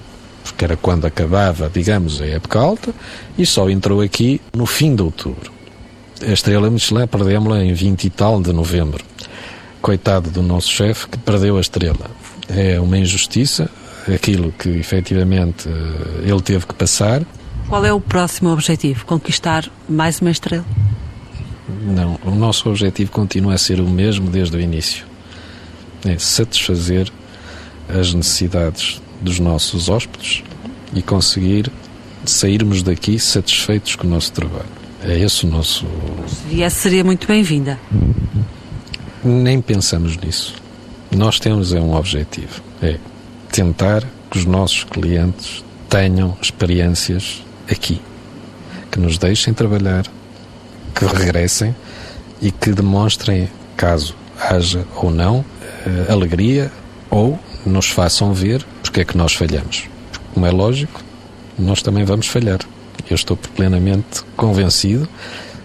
que 0.57 0.65
era 0.65 0.75
quando 0.75 1.05
acabava, 1.05 1.69
digamos, 1.73 2.21
a 2.21 2.25
época 2.25 2.59
alta, 2.59 2.93
e 3.37 3.45
só 3.45 3.69
entrou 3.69 4.01
aqui 4.01 4.41
no 4.53 4.65
fim 4.65 4.95
de 4.95 5.01
outubro. 5.01 5.51
A 6.21 6.31
estrela 6.31 6.69
Michelin 6.69 7.07
perdemos-la 7.07 7.63
em 7.63 7.73
20 7.73 8.03
e 8.05 8.09
tal 8.09 8.41
de 8.41 8.51
novembro. 8.51 9.03
Coitado 9.81 10.29
do 10.29 10.41
nosso 10.41 10.69
chefe 10.69 11.07
que 11.07 11.17
perdeu 11.17 11.57
a 11.57 11.61
estrela. 11.61 12.11
É 12.49 12.79
uma 12.79 12.97
injustiça, 12.97 13.69
aquilo 14.13 14.51
que 14.51 14.69
efetivamente 14.69 15.69
ele 16.23 16.41
teve 16.41 16.65
que 16.65 16.73
passar. 16.73 17.21
Qual 17.67 17.85
é 17.85 17.93
o 17.93 18.01
próximo 18.01 18.49
objetivo? 18.51 19.05
Conquistar 19.05 19.69
mais 19.87 20.19
uma 20.19 20.31
estrela? 20.31 20.65
Não, 21.83 22.19
o 22.25 22.31
nosso 22.31 22.67
objetivo 22.67 23.11
continua 23.11 23.53
a 23.53 23.57
ser 23.57 23.79
o 23.79 23.87
mesmo 23.87 24.29
desde 24.29 24.57
o 24.57 24.59
início. 24.59 25.05
É 26.05 26.17
satisfazer 26.17 27.11
as 27.89 28.13
necessidades 28.13 29.01
dos 29.21 29.39
nossos 29.39 29.89
hóspedes 29.89 30.43
e 30.93 31.01
conseguir 31.01 31.71
sairmos 32.25 32.83
daqui 32.83 33.19
satisfeitos 33.19 33.95
com 33.95 34.07
o 34.07 34.09
nosso 34.09 34.31
trabalho. 34.31 34.79
É 35.03 35.17
esse 35.17 35.45
o 35.45 35.49
nosso. 35.49 35.85
E 36.51 36.61
essa 36.61 36.81
seria 36.81 37.03
muito 37.03 37.27
bem-vinda. 37.27 37.79
Nem 39.23 39.61
pensamos 39.61 40.17
nisso. 40.17 40.55
Nós 41.15 41.39
temos 41.39 41.73
é 41.73 41.79
um 41.79 41.95
objetivo: 41.95 42.61
é 42.81 42.97
tentar 43.51 44.03
que 44.29 44.37
os 44.37 44.45
nossos 44.45 44.83
clientes 44.83 45.63
tenham 45.89 46.37
experiências 46.41 47.43
aqui, 47.69 48.01
que 48.91 48.99
nos 48.99 49.17
deixem 49.17 49.53
trabalhar, 49.53 50.05
que 50.93 51.05
regressem 51.05 51.75
e 52.41 52.51
que 52.51 52.71
demonstrem, 52.71 53.49
caso 53.75 54.15
haja 54.39 54.85
ou 54.95 55.09
não, 55.09 55.43
eh, 55.85 56.11
alegria 56.11 56.71
ou 57.09 57.39
nos 57.65 57.89
façam 57.89 58.33
ver 58.33 58.65
porque 58.81 59.01
é 59.01 59.05
que 59.05 59.17
nós 59.17 59.33
falhamos. 59.33 59.89
Como 60.33 60.45
é 60.45 60.51
lógico, 60.51 61.01
nós 61.57 61.81
também 61.81 62.03
vamos 62.03 62.27
falhar. 62.27 62.59
Eu 63.09 63.15
estou 63.15 63.37
plenamente 63.37 64.23
convencido 64.35 65.07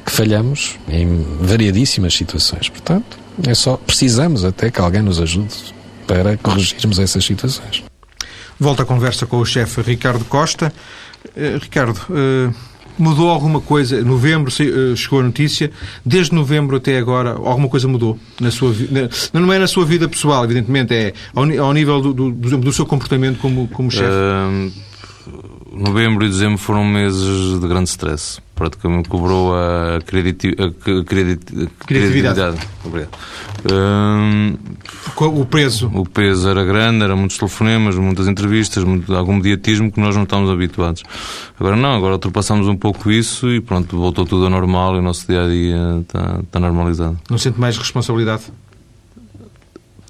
que 0.04 0.12
falhamos 0.12 0.78
em 0.88 1.24
variadíssimas 1.40 2.14
situações. 2.14 2.68
Portanto, 2.68 3.18
é 3.46 3.54
só 3.54 3.76
precisamos 3.76 4.44
até 4.44 4.70
que 4.70 4.80
alguém 4.80 5.02
nos 5.02 5.20
ajude 5.20 5.74
para 6.06 6.36
corrigirmos 6.36 6.98
essas 6.98 7.24
situações. 7.24 7.82
Volto 8.58 8.82
à 8.82 8.84
conversa 8.84 9.26
com 9.26 9.38
o 9.38 9.44
chefe 9.44 9.80
Ricardo 9.80 10.24
Costa. 10.24 10.72
Uh, 11.36 11.58
Ricardo, 11.58 11.98
uh, 12.10 12.54
Mudou 12.96 13.28
alguma 13.28 13.60
coisa? 13.60 14.02
Novembro 14.02 14.52
eh, 14.60 14.96
chegou 14.96 15.20
a 15.20 15.22
notícia. 15.22 15.70
Desde 16.04 16.34
novembro 16.34 16.76
até 16.76 16.96
agora, 16.98 17.30
alguma 17.30 17.68
coisa 17.68 17.88
mudou 17.88 18.18
na 18.40 18.50
sua? 18.50 18.72
Não 19.32 19.52
é 19.52 19.58
na 19.58 19.66
sua 19.66 19.84
vida 19.84 20.08
pessoal, 20.08 20.44
evidentemente, 20.44 20.94
é 20.94 21.12
ao, 21.34 21.72
nível 21.72 22.00
do, 22.00 22.30
do, 22.30 22.56
do 22.58 22.72
seu 22.72 22.86
comportamento 22.86 23.38
como, 23.38 23.66
como 23.68 23.90
chefe. 23.90 24.06
Uh, 24.06 24.93
novembro 25.74 26.24
e 26.24 26.28
dezembro 26.28 26.58
foram 26.58 26.84
meses 26.84 27.60
de 27.60 27.68
grande 27.68 27.88
stress. 27.88 28.40
Praticamente 28.54 29.08
cobrou 29.08 29.52
a, 29.54 30.00
crediti 30.06 30.54
a, 30.58 31.04
credit 31.04 31.42
a 31.64 31.84
credibilidade. 31.86 32.56
Obrigado. 32.84 33.10
o 35.18 35.44
peso? 35.44 35.90
O 35.92 36.08
peso 36.08 36.48
era 36.48 36.64
grande, 36.64 37.02
eram 37.02 37.16
muitos 37.16 37.36
telefonemas, 37.36 37.96
muitas 37.96 38.28
entrevistas, 38.28 38.84
muito, 38.84 39.12
algum 39.14 39.34
mediatismo 39.34 39.90
que 39.90 39.98
nós 39.98 40.14
não 40.14 40.22
estávamos 40.22 40.52
habituados. 40.52 41.02
Agora 41.58 41.74
não, 41.74 41.94
agora 41.94 42.14
ultrapassamos 42.14 42.68
um 42.68 42.76
pouco 42.76 43.10
isso 43.10 43.50
e 43.50 43.60
pronto, 43.60 43.96
voltou 43.96 44.24
tudo 44.24 44.44
ao 44.44 44.50
normal 44.50 44.94
e 44.94 44.98
o 44.98 45.02
nosso 45.02 45.26
dia 45.26 45.44
a 45.44 45.48
dia 45.48 45.98
está, 46.02 46.40
está 46.40 46.60
normalizado. 46.60 47.18
Não 47.28 47.38
sente 47.38 47.58
mais 47.58 47.76
responsabilidade? 47.76 48.44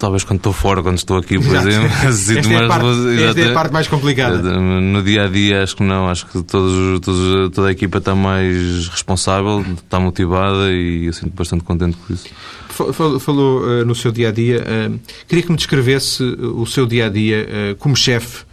Talvez 0.05 0.23
quando 0.23 0.37
estou 0.37 0.53
fora, 0.53 0.83
quando 0.83 0.99
estou 0.99 1.17
aqui, 1.17 1.39
por 1.39 1.47
Exato. 1.47 1.67
exemplo, 1.67 2.13
sinto 2.13 2.49
mais 2.51 2.61
é 2.61 2.69
parte, 2.69 3.23
Esta 3.25 3.41
é 3.41 3.49
a 3.49 3.55
parte 3.55 3.73
mais 3.73 3.89
complicada. 3.89 4.61
No 4.61 5.03
dia 5.03 5.25
a 5.25 5.29
dia, 5.29 5.63
acho 5.63 5.77
que 5.77 5.83
não. 5.83 6.11
Acho 6.11 6.27
que 6.27 6.43
todos, 6.43 7.01
todos, 7.01 7.51
toda 7.55 7.69
a 7.69 7.73
equipa 7.73 7.97
está 7.97 8.15
mais 8.15 8.87
responsável, 8.89 9.65
está 9.83 9.99
motivada 9.99 10.71
e 10.71 11.07
eu 11.07 11.13
sinto 11.15 11.35
bastante 11.35 11.65
contente 11.65 11.97
com 11.97 12.13
isso. 12.13 12.29
Falou 12.69 13.63
uh, 13.63 13.87
no 13.87 13.95
seu 13.95 14.13
dia 14.13 14.29
a 14.29 14.31
dia. 14.31 14.63
Uh, 14.63 15.01
queria 15.27 15.43
que 15.43 15.51
me 15.51 15.57
descrevesse 15.57 16.23
o 16.23 16.67
seu 16.67 16.85
dia 16.85 17.07
a 17.07 17.09
dia 17.09 17.49
uh, 17.73 17.77
como 17.77 17.97
chefe. 17.97 18.45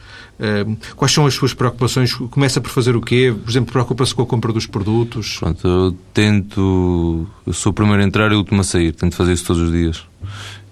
Quais 0.96 1.12
são 1.12 1.28
as 1.28 1.36
suas 1.36 1.54
preocupações? 1.54 2.14
Começa 2.14 2.60
por 2.60 2.72
fazer 2.72 2.96
o 2.96 3.02
quê? 3.02 3.32
Por 3.44 3.52
exemplo, 3.52 3.74
preocupa-se 3.74 4.16
com 4.16 4.24
a 4.24 4.26
compra 4.26 4.52
dos 4.52 4.66
produtos? 4.66 5.38
Pronto, 5.38 5.68
eu 5.68 5.96
tento. 6.14 7.28
Eu 7.46 7.54
sou 7.54 7.72
o 7.72 7.76
primeiro 7.76 8.02
a 8.02 8.06
entrar 8.06 8.32
e 8.32 8.36
o 8.36 8.38
último 8.38 8.62
a 8.62 8.64
sair. 8.64 8.94
Tento 8.94 9.16
fazer 9.16 9.34
isso 9.34 9.46
todos 9.46 9.62
os 9.62 9.72
dias 9.72 10.11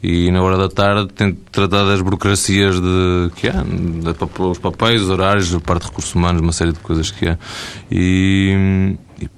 e 0.01 0.31
na 0.31 0.41
hora 0.41 0.57
da 0.57 0.69
tarde 0.69 1.11
tento 1.13 1.39
tratar 1.51 1.83
das 1.85 2.01
burocracias 2.01 2.79
de 2.79 3.31
que 3.35 3.49
há, 3.49 3.63
os 4.39 4.57
papéis, 4.57 5.01
os 5.01 5.09
horários, 5.09 5.53
a 5.53 5.59
parte 5.59 5.83
de 5.83 5.89
recursos 5.89 6.15
humanos, 6.15 6.41
uma 6.41 6.53
série 6.53 6.71
de 6.71 6.79
coisas 6.79 7.11
que 7.11 7.27
há. 7.27 7.37
E, 7.91 8.95
e 9.21 9.29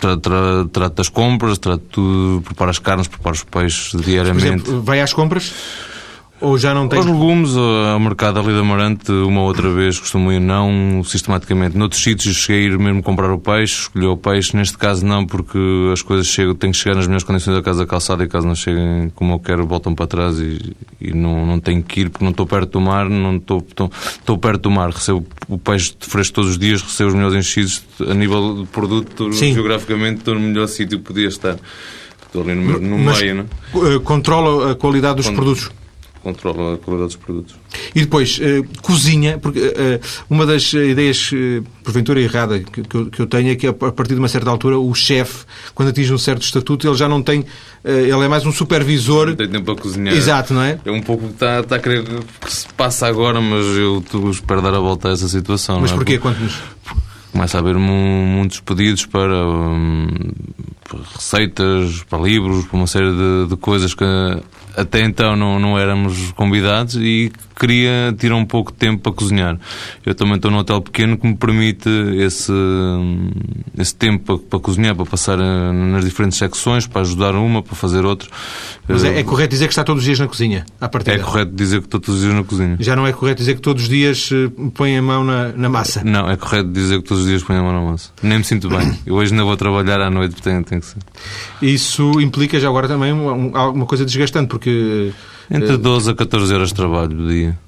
trato, 0.00 0.90
das 0.94 1.08
compras, 1.08 1.58
trato 1.58 1.84
tudo, 1.90 2.42
preparo 2.42 2.70
as 2.70 2.78
carnes, 2.78 3.06
preparo 3.06 3.36
os 3.36 3.44
peixes 3.44 4.00
diariamente. 4.00 4.46
Exemplo, 4.46 4.82
vai 4.82 5.00
às 5.00 5.12
compras? 5.12 5.52
Ou 6.40 6.56
já 6.56 6.72
não 6.72 6.88
tem? 6.88 7.00
Os 7.00 7.06
legumes, 7.06 7.56
ao 7.56 7.98
mercado 7.98 8.38
ali 8.38 8.52
da 8.52 8.60
Amarante, 8.60 9.10
uma 9.10 9.40
ou 9.40 9.48
outra 9.48 9.70
vez 9.70 9.98
costumo 9.98 10.30
ir, 10.30 10.40
não 10.40 11.02
sistematicamente. 11.04 11.76
Noutros 11.76 12.02
sítios 12.02 12.36
cheguei 12.36 12.62
a 12.62 12.66
ir 12.66 12.78
mesmo 12.78 13.02
comprar 13.02 13.30
o 13.32 13.38
peixe, 13.38 13.82
escolher 13.82 14.06
o 14.06 14.16
peixe. 14.16 14.56
Neste 14.56 14.78
caso 14.78 15.04
não, 15.04 15.26
porque 15.26 15.58
as 15.92 16.00
coisas 16.00 16.26
chegam, 16.28 16.54
têm 16.54 16.70
que 16.70 16.76
chegar 16.76 16.94
nas 16.94 17.06
melhores 17.06 17.24
condições 17.24 17.56
da 17.56 17.62
casa 17.62 17.80
da 17.80 17.86
calçada 17.86 18.22
e 18.22 18.28
caso 18.28 18.46
não 18.46 18.54
cheguem 18.54 19.10
como 19.14 19.34
eu 19.34 19.38
quero, 19.40 19.66
voltam 19.66 19.94
para 19.94 20.06
trás 20.06 20.38
e, 20.38 20.76
e 21.00 21.12
não, 21.12 21.44
não 21.44 21.58
tenho 21.58 21.82
que 21.82 22.02
ir 22.02 22.10
porque 22.10 22.24
não 22.24 22.30
estou 22.30 22.46
perto 22.46 22.72
do 22.72 22.80
mar, 22.80 23.08
não 23.08 23.36
estou, 23.36 23.58
estou, 23.58 23.90
estou 23.94 24.38
perto 24.38 24.62
do 24.62 24.70
mar. 24.70 24.90
Recebo 24.90 25.26
o 25.48 25.58
peixe 25.58 25.94
fresco 25.98 26.36
todos 26.36 26.52
os 26.52 26.58
dias, 26.58 26.80
recebo 26.82 27.08
os 27.08 27.14
melhores 27.14 27.36
enchidos 27.36 27.82
a 28.08 28.14
nível 28.14 28.62
de 28.62 28.66
produto, 28.66 29.32
Sim. 29.32 29.52
geograficamente 29.54 30.18
estou 30.18 30.34
no 30.34 30.40
melhor 30.40 30.68
sítio 30.68 30.98
que 30.98 31.04
podia 31.04 31.28
estar. 31.28 31.56
Estou 32.24 32.42
ali 32.42 32.54
no, 32.54 32.78
no 32.78 32.98
Mas, 32.98 33.20
meio, 33.22 33.34
não 33.34 33.94
é? 33.94 33.98
Controla 34.00 34.72
a 34.72 34.74
qualidade 34.74 35.16
dos 35.16 35.26
Con 35.26 35.34
produtos? 35.34 35.70
Controla 36.32 36.74
a 36.74 36.78
qualidade 36.78 37.14
dos 37.14 37.16
produtos. 37.16 37.54
E 37.94 38.00
depois, 38.00 38.38
eh, 38.40 38.62
cozinha, 38.82 39.38
porque 39.38 39.58
eh, 39.76 40.00
uma 40.28 40.44
das 40.46 40.72
ideias, 40.72 41.30
eh, 41.32 41.62
porventura 41.82 42.20
errada, 42.20 42.58
que, 42.60 42.82
que 42.82 43.20
eu, 43.20 43.26
tenho 43.26 43.50
é 43.50 43.56
que 43.56 43.66
a 43.66 43.72
partir 43.72 44.14
de 44.14 44.18
uma 44.20 44.28
certa 44.28 44.50
altura 44.50 44.78
o 44.78 44.94
chefe, 44.94 45.44
quando 45.74 45.88
atinge 45.88 46.12
um 46.12 46.18
certo 46.18 46.42
estatuto, 46.42 46.86
ele 46.86 46.96
já 46.96 47.08
não 47.08 47.22
tem. 47.22 47.44
ele 47.84 48.10
é 48.24 48.28
mais 48.28 48.44
um 48.46 48.52
supervisor. 48.52 49.28
Não 49.28 49.36
tem 49.36 49.48
tempo 49.48 49.72
a 49.72 49.76
cozinhar. 49.76 50.14
Exato, 50.14 50.52
não 50.54 50.62
é? 50.62 50.78
É 50.84 50.90
um 50.90 51.00
pouco 51.02 51.24
o 51.24 51.28
que 51.28 51.34
está, 51.34 51.60
está 51.60 51.76
a 51.76 51.78
querer 51.78 52.04
que 52.04 52.52
se 52.52 52.66
passa 52.74 53.06
agora, 53.06 53.40
mas 53.40 53.64
eu 53.76 54.02
espero 54.30 54.60
dar 54.62 54.74
a 54.74 54.80
volta 54.80 55.08
a 55.08 55.12
essa 55.12 55.28
situação. 55.28 55.80
Mas 55.80 55.90
não 55.90 55.96
é? 55.96 55.98
porquê? 55.98 56.18
Conte-nos. 56.18 56.58
Começa 57.32 57.58
a 57.58 57.60
haver 57.60 57.76
mu- 57.76 58.26
muitos 58.26 58.58
pedidos 58.60 59.04
para, 59.06 59.46
hum, 59.46 60.08
para 60.88 60.98
receitas, 61.14 62.02
para 62.08 62.18
livros, 62.22 62.64
para 62.64 62.76
uma 62.76 62.86
série 62.86 63.10
de, 63.12 63.46
de 63.50 63.56
coisas 63.56 63.92
que 63.94 64.02
até 64.80 65.02
então 65.04 65.34
não, 65.36 65.58
não 65.58 65.78
éramos 65.78 66.32
convidados 66.32 66.96
e 66.96 67.30
queria 67.58 68.14
tirar 68.16 68.36
um 68.36 68.44
pouco 68.44 68.70
de 68.70 68.78
tempo 68.78 69.02
para 69.02 69.12
cozinhar. 69.12 69.58
Eu 70.06 70.14
também 70.14 70.36
estou 70.36 70.50
num 70.50 70.58
hotel 70.58 70.80
pequeno 70.80 71.18
que 71.18 71.26
me 71.26 71.36
permite 71.36 71.88
esse, 72.16 72.52
esse 73.76 73.94
tempo 73.94 74.24
para, 74.38 74.38
para 74.48 74.58
cozinhar, 74.60 74.94
para 74.94 75.04
passar 75.06 75.38
eh, 75.38 75.72
nas 75.72 76.04
diferentes 76.04 76.38
secções, 76.38 76.86
para 76.86 77.00
ajudar 77.02 77.34
uma, 77.34 77.62
para 77.62 77.74
fazer 77.74 78.04
outro. 78.04 78.30
Mas 78.86 79.04
é, 79.04 79.08
Eh, 79.16 79.20
é 79.20 79.22
correto 79.24 79.50
dizer 79.50 79.66
que 79.66 79.72
está 79.72 79.82
todos 79.84 80.02
os 80.02 80.04
dias 80.06 80.18
na 80.18 80.26
cozinha, 80.28 80.64
à 80.80 80.88
partida. 80.88 81.16
é 81.16 81.18
correto 81.18 81.52
dizer 81.52 81.80
que 81.80 81.86
estou 81.86 81.98
todos 82.00 82.16
os 82.20 82.22
dias 82.24 82.34
na 82.36 82.44
cozinha. 82.44 82.76
Já 82.80 82.94
não 82.94 83.06
é 83.06 83.12
correto 83.12 83.38
dizer 83.40 83.54
que 83.56 83.60
todos 83.60 83.82
os 83.84 83.88
dias 83.88 84.30
eh, 84.32 84.50
põe 84.74 84.96
a 84.96 85.02
mão 85.02 85.24
na, 85.24 85.48
na 85.52 85.68
massa. 85.68 86.02
Não, 86.04 86.30
é 86.30 86.36
correto 86.36 86.70
dizer 86.70 87.02
que 87.02 87.08
todos 87.08 87.24
os 87.24 87.28
dias 87.28 87.42
ponho 87.42 87.60
a 87.60 87.62
mão 87.62 87.72
na 87.72 87.90
massa. 87.90 88.10
Nem 88.22 88.38
me 88.38 88.44
sinto 88.44 88.68
bem. 88.68 88.98
Eu 89.06 89.14
hoje 89.16 89.32
ainda 89.32 89.44
vou 89.44 89.56
trabalhar 89.56 90.00
à 90.00 90.10
noite, 90.10 90.40
tem, 90.40 90.62
tem 90.62 90.78
que 90.80 90.86
ser. 90.86 90.98
Isso 91.60 92.20
implica 92.20 92.58
já 92.60 92.68
agora 92.68 92.86
também 92.86 93.12
uma, 93.12 93.32
um- 93.32 93.56
alguma 93.56 93.84
coisa 93.86 94.04
desgastante, 94.04 94.48
porque 94.48 94.67
Entre 95.50 95.76
12 95.76 96.10
a 96.10 96.14
14 96.14 96.54
horas 96.54 96.68
de 96.68 96.74
trabalho 96.74 97.08
do 97.08 97.28
dia. 97.28 97.58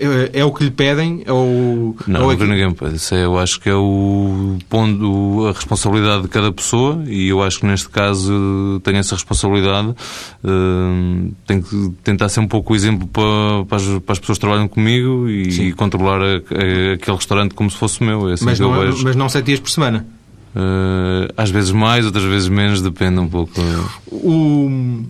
eh, 0.00 0.30
é 0.32 0.44
o 0.44 0.52
que 0.52 0.62
lhe 0.64 0.70
pedem 0.70 1.24
ou, 1.28 1.96
Não, 2.06 2.30
é 2.30 2.36
que- 2.36 2.44
ninguém 2.44 2.70
pede. 2.72 2.94
Isso 2.96 3.14
é, 3.16 3.24
eu 3.24 3.36
acho 3.36 3.60
que 3.60 3.68
é 3.68 3.74
o 3.74 4.56
ponto, 4.68 5.46
a 5.48 5.52
responsabilidade 5.52 6.22
de 6.22 6.28
cada 6.28 6.52
pessoa 6.52 7.02
e 7.06 7.26
eu 7.28 7.42
acho 7.42 7.58
que 7.60 7.66
neste 7.66 7.88
caso 7.88 8.80
tenho 8.84 8.96
essa 8.98 9.16
responsabilidade. 9.16 9.92
Hum, 10.44 11.32
tenho 11.46 11.62
que 11.64 11.90
tentar 12.04 12.28
ser 12.28 12.38
um 12.40 12.46
pouco 12.46 12.72
o 12.72 12.76
exemplo 12.76 13.08
para, 13.08 13.64
para, 13.68 13.76
as, 13.76 13.84
para 14.02 14.12
as 14.12 14.18
pessoas 14.20 14.38
que 14.38 14.40
trabalham 14.42 14.68
comigo 14.68 15.28
e, 15.28 15.72
controlar 15.72 16.22
a- 16.22 16.26
a- 16.36 16.94
aquele 16.94 17.16
restaurante 17.16 17.54
como 17.54 17.68
se 17.70 17.76
fosse 17.76 18.02
meu. 18.02 18.28
É 18.30 18.34
assim 18.34 18.44
mas, 18.44 18.58
que 18.58 18.62
não, 18.64 18.82
é- 18.82 18.94
mas 19.02 19.16
não 19.16 19.28
sete 19.28 19.46
dias 19.46 19.60
por 19.60 19.68
semana. 19.70 20.06
Uh, 20.56 21.30
às 21.36 21.50
vezes 21.50 21.70
mais, 21.72 22.06
outras 22.06 22.24
vezes 22.24 22.48
menos, 22.48 22.80
depende 22.80 23.18
um 23.20 23.28
pouco. 23.28 23.52
O- 24.10 25.02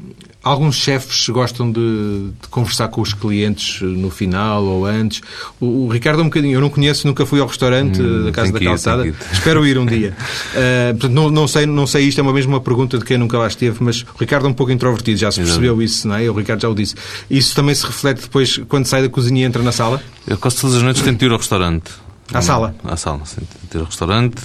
alguns 0.43 0.77
chefes 0.77 1.29
gostam 1.29 1.71
de, 1.71 2.31
de 2.41 2.49
conversar 2.49 2.89
com 2.89 3.01
os 3.01 3.13
clientes 3.13 3.81
eh, 3.83 3.85
no 3.85 4.11
final 4.11 4.65
ou 4.65 4.87
antes. 4.87 5.21
O, 5.61 5.87
o 5.87 5.89
Ricardo 5.89 6.21
é 6.21 6.23
um 6.23 6.29
bocadinho. 6.29 6.55
Eu 6.55 6.61
não 6.61 6.71
conheço, 6.71 7.07
nunca 7.07 7.27
fui 7.27 7.41
ao 7.41 7.47
restaurante 7.47 8.01
Hum, 8.01 8.23
eh, 8.23 8.25
da 8.27 8.33
Casa 8.33 8.53
da 8.53 8.61
ir, 8.61 8.65
Calçada. 8.65 9.15
Espero 9.33 9.67
ir 9.67 9.79
um 9.79 9.87
dia. 9.87 10.17
Eh, 10.55 10.93
portanto, 10.93 11.13
não, 11.13 11.31
não 11.31 11.47
sei, 11.47 11.67
não 11.67 11.87
sei 11.87 12.05
isto, 12.05 12.19
é 12.19 12.23
uma 12.23 12.33
mesma 12.33 12.49
uma 12.55 12.61
pergunta 12.61 12.99
de 12.99 13.05
quem 13.05 13.19
nunca 13.19 13.39
lá 13.39 13.47
esteve, 13.47 13.77
mas 13.81 14.03
o 14.03 14.19
Ricardo 14.19 14.47
é 14.47 14.51
um 14.51 14.55
pouco 14.55 14.73
introvertido, 14.73 15.19
já 15.19 15.31
se 15.31 15.41
percebeu 15.41 15.81
isso, 15.83 16.09
não 16.09 16.17
é? 16.17 16.29
O 16.29 16.33
Ricardo 16.33 16.63
já 16.63 16.69
o 16.69 16.75
disse. 16.75 16.95
Isso 17.31 17.55
também 17.55 17.75
se 17.75 17.85
reflete 17.85 18.23
depois 18.23 18.59
quando 18.69 18.87
sai 18.87 19.03
da 19.03 19.09
cozinha 19.09 19.43
e 19.43 19.45
entra 19.45 19.63
na 19.63 19.73
sala? 19.73 20.03
Eu 20.27 20.39
quase 20.39 20.61
todas 20.61 20.77
as 20.77 20.83
noites 20.83 21.03
tento 21.03 21.23
ir 21.25 21.31
ao 21.31 21.37
restaurante. 21.37 21.91
À 22.33 22.43
sala? 22.43 22.75
À 22.85 22.97
sala, 22.97 23.25
sim. 23.25 23.41
Ao 23.75 23.85
restaurante, 23.85 24.43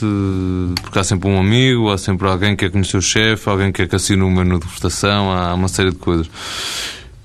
porque 0.82 1.00
há 1.00 1.04
sempre 1.04 1.30
um 1.30 1.40
amigo, 1.40 1.92
há 1.92 1.98
sempre 1.98 2.28
alguém 2.28 2.56
que 2.56 2.66
quer 2.66 2.72
conhecer 2.72 2.98
o 2.98 3.02
chefe, 3.02 3.50
alguém 3.50 3.72
que 3.72 3.82
quer 3.82 3.90
que 3.90 3.96
assine 3.96 4.22
o 4.22 4.30
menu 4.30 4.60
de 4.60 4.66
degustação, 4.66 5.32
há 5.32 5.54
uma 5.54 5.68
série 5.68 5.92
de 5.92 5.98
coisas. 5.98 6.30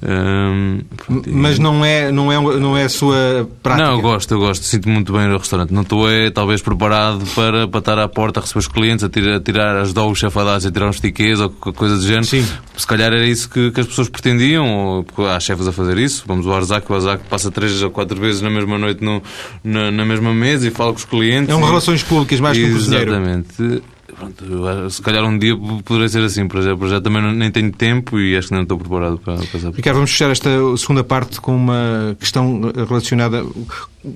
Hum, 0.00 0.80
Mas 1.26 1.58
não 1.58 1.84
é, 1.84 2.12
não 2.12 2.30
é, 2.30 2.36
não 2.58 2.76
é 2.76 2.84
a 2.84 2.88
sua 2.88 3.48
prática. 3.62 3.84
Não, 3.84 3.96
eu 3.96 4.00
gosto, 4.00 4.32
eu 4.32 4.38
gosto. 4.38 4.62
Sinto 4.62 4.88
muito 4.88 5.12
bem 5.12 5.26
no 5.26 5.36
restaurante. 5.36 5.72
Não 5.72 5.82
estou, 5.82 6.08
é, 6.08 6.30
talvez, 6.30 6.62
preparado 6.62 7.24
para, 7.34 7.66
para 7.66 7.78
estar 7.80 7.98
à 7.98 8.06
porta 8.08 8.38
a 8.38 8.42
receber 8.42 8.60
os 8.60 8.68
clientes, 8.68 9.04
a 9.04 9.08
tirar, 9.08 9.36
a 9.36 9.40
tirar 9.40 9.76
ajudar 9.78 10.04
o 10.04 10.14
chefe 10.14 10.38
a 10.38 10.60
tirar 10.70 10.88
uns 10.88 11.00
tickets 11.00 11.40
ou 11.40 11.50
coisa 11.50 11.96
do 11.96 12.02
género. 12.02 12.24
Sim. 12.24 12.46
Se 12.76 12.86
calhar 12.86 13.12
era 13.12 13.26
isso 13.26 13.50
que, 13.50 13.72
que 13.72 13.80
as 13.80 13.86
pessoas 13.86 14.08
pretendiam, 14.08 14.66
ou 14.68 15.02
porque 15.04 15.22
há 15.22 15.40
chefes 15.40 15.66
a 15.66 15.72
fazer 15.72 15.98
isso. 15.98 16.22
Vamos 16.26 16.46
ao 16.46 16.54
Arzac, 16.54 16.90
o 16.90 16.94
Arzac 16.94 17.24
passa 17.28 17.50
três 17.50 17.82
ou 17.82 17.90
quatro 17.90 18.20
vezes 18.20 18.40
na 18.40 18.50
mesma 18.50 18.78
noite 18.78 19.02
no, 19.02 19.20
na, 19.64 19.90
na 19.90 20.04
mesma 20.04 20.32
mesa 20.32 20.68
e 20.68 20.70
fala 20.70 20.92
com 20.92 20.98
os 20.98 21.04
clientes. 21.04 21.50
É 21.50 21.56
um 21.56 21.60
e- 21.62 21.64
relações 21.66 22.02
públicas 22.04 22.38
mais 22.38 22.56
que 22.56 22.64
um 22.64 22.72
cozinheiro. 22.72 23.10
Exatamente. 23.10 23.82
Pronto, 24.16 24.44
eu- 24.44 24.90
se 24.90 25.02
calhar 25.02 25.22
um 25.24 25.38
dia 25.38 25.56
poderei 25.84 26.08
ser 26.08 26.22
assim, 26.22 26.48
para 26.48 26.62
já, 26.62 26.76
para 26.76 26.88
já 26.88 27.00
também 27.00 27.20
não- 27.22 27.32
nem 27.32 27.50
tenho 27.50 27.70
tempo 27.70 28.18
e 28.18 28.36
acho 28.36 28.48
que 28.48 28.54
não 28.54 28.62
estou 28.62 28.78
preparado 28.78 29.18
para 29.18 29.34
passar 29.34 29.70
Ricardo, 29.70 29.96
vamos 29.96 30.10
fechar 30.10 30.30
esta 30.30 30.48
segunda 30.76 31.04
parte 31.04 31.40
com 31.40 31.54
uma 31.54 32.16
questão 32.18 32.60
relacionada 32.88 33.44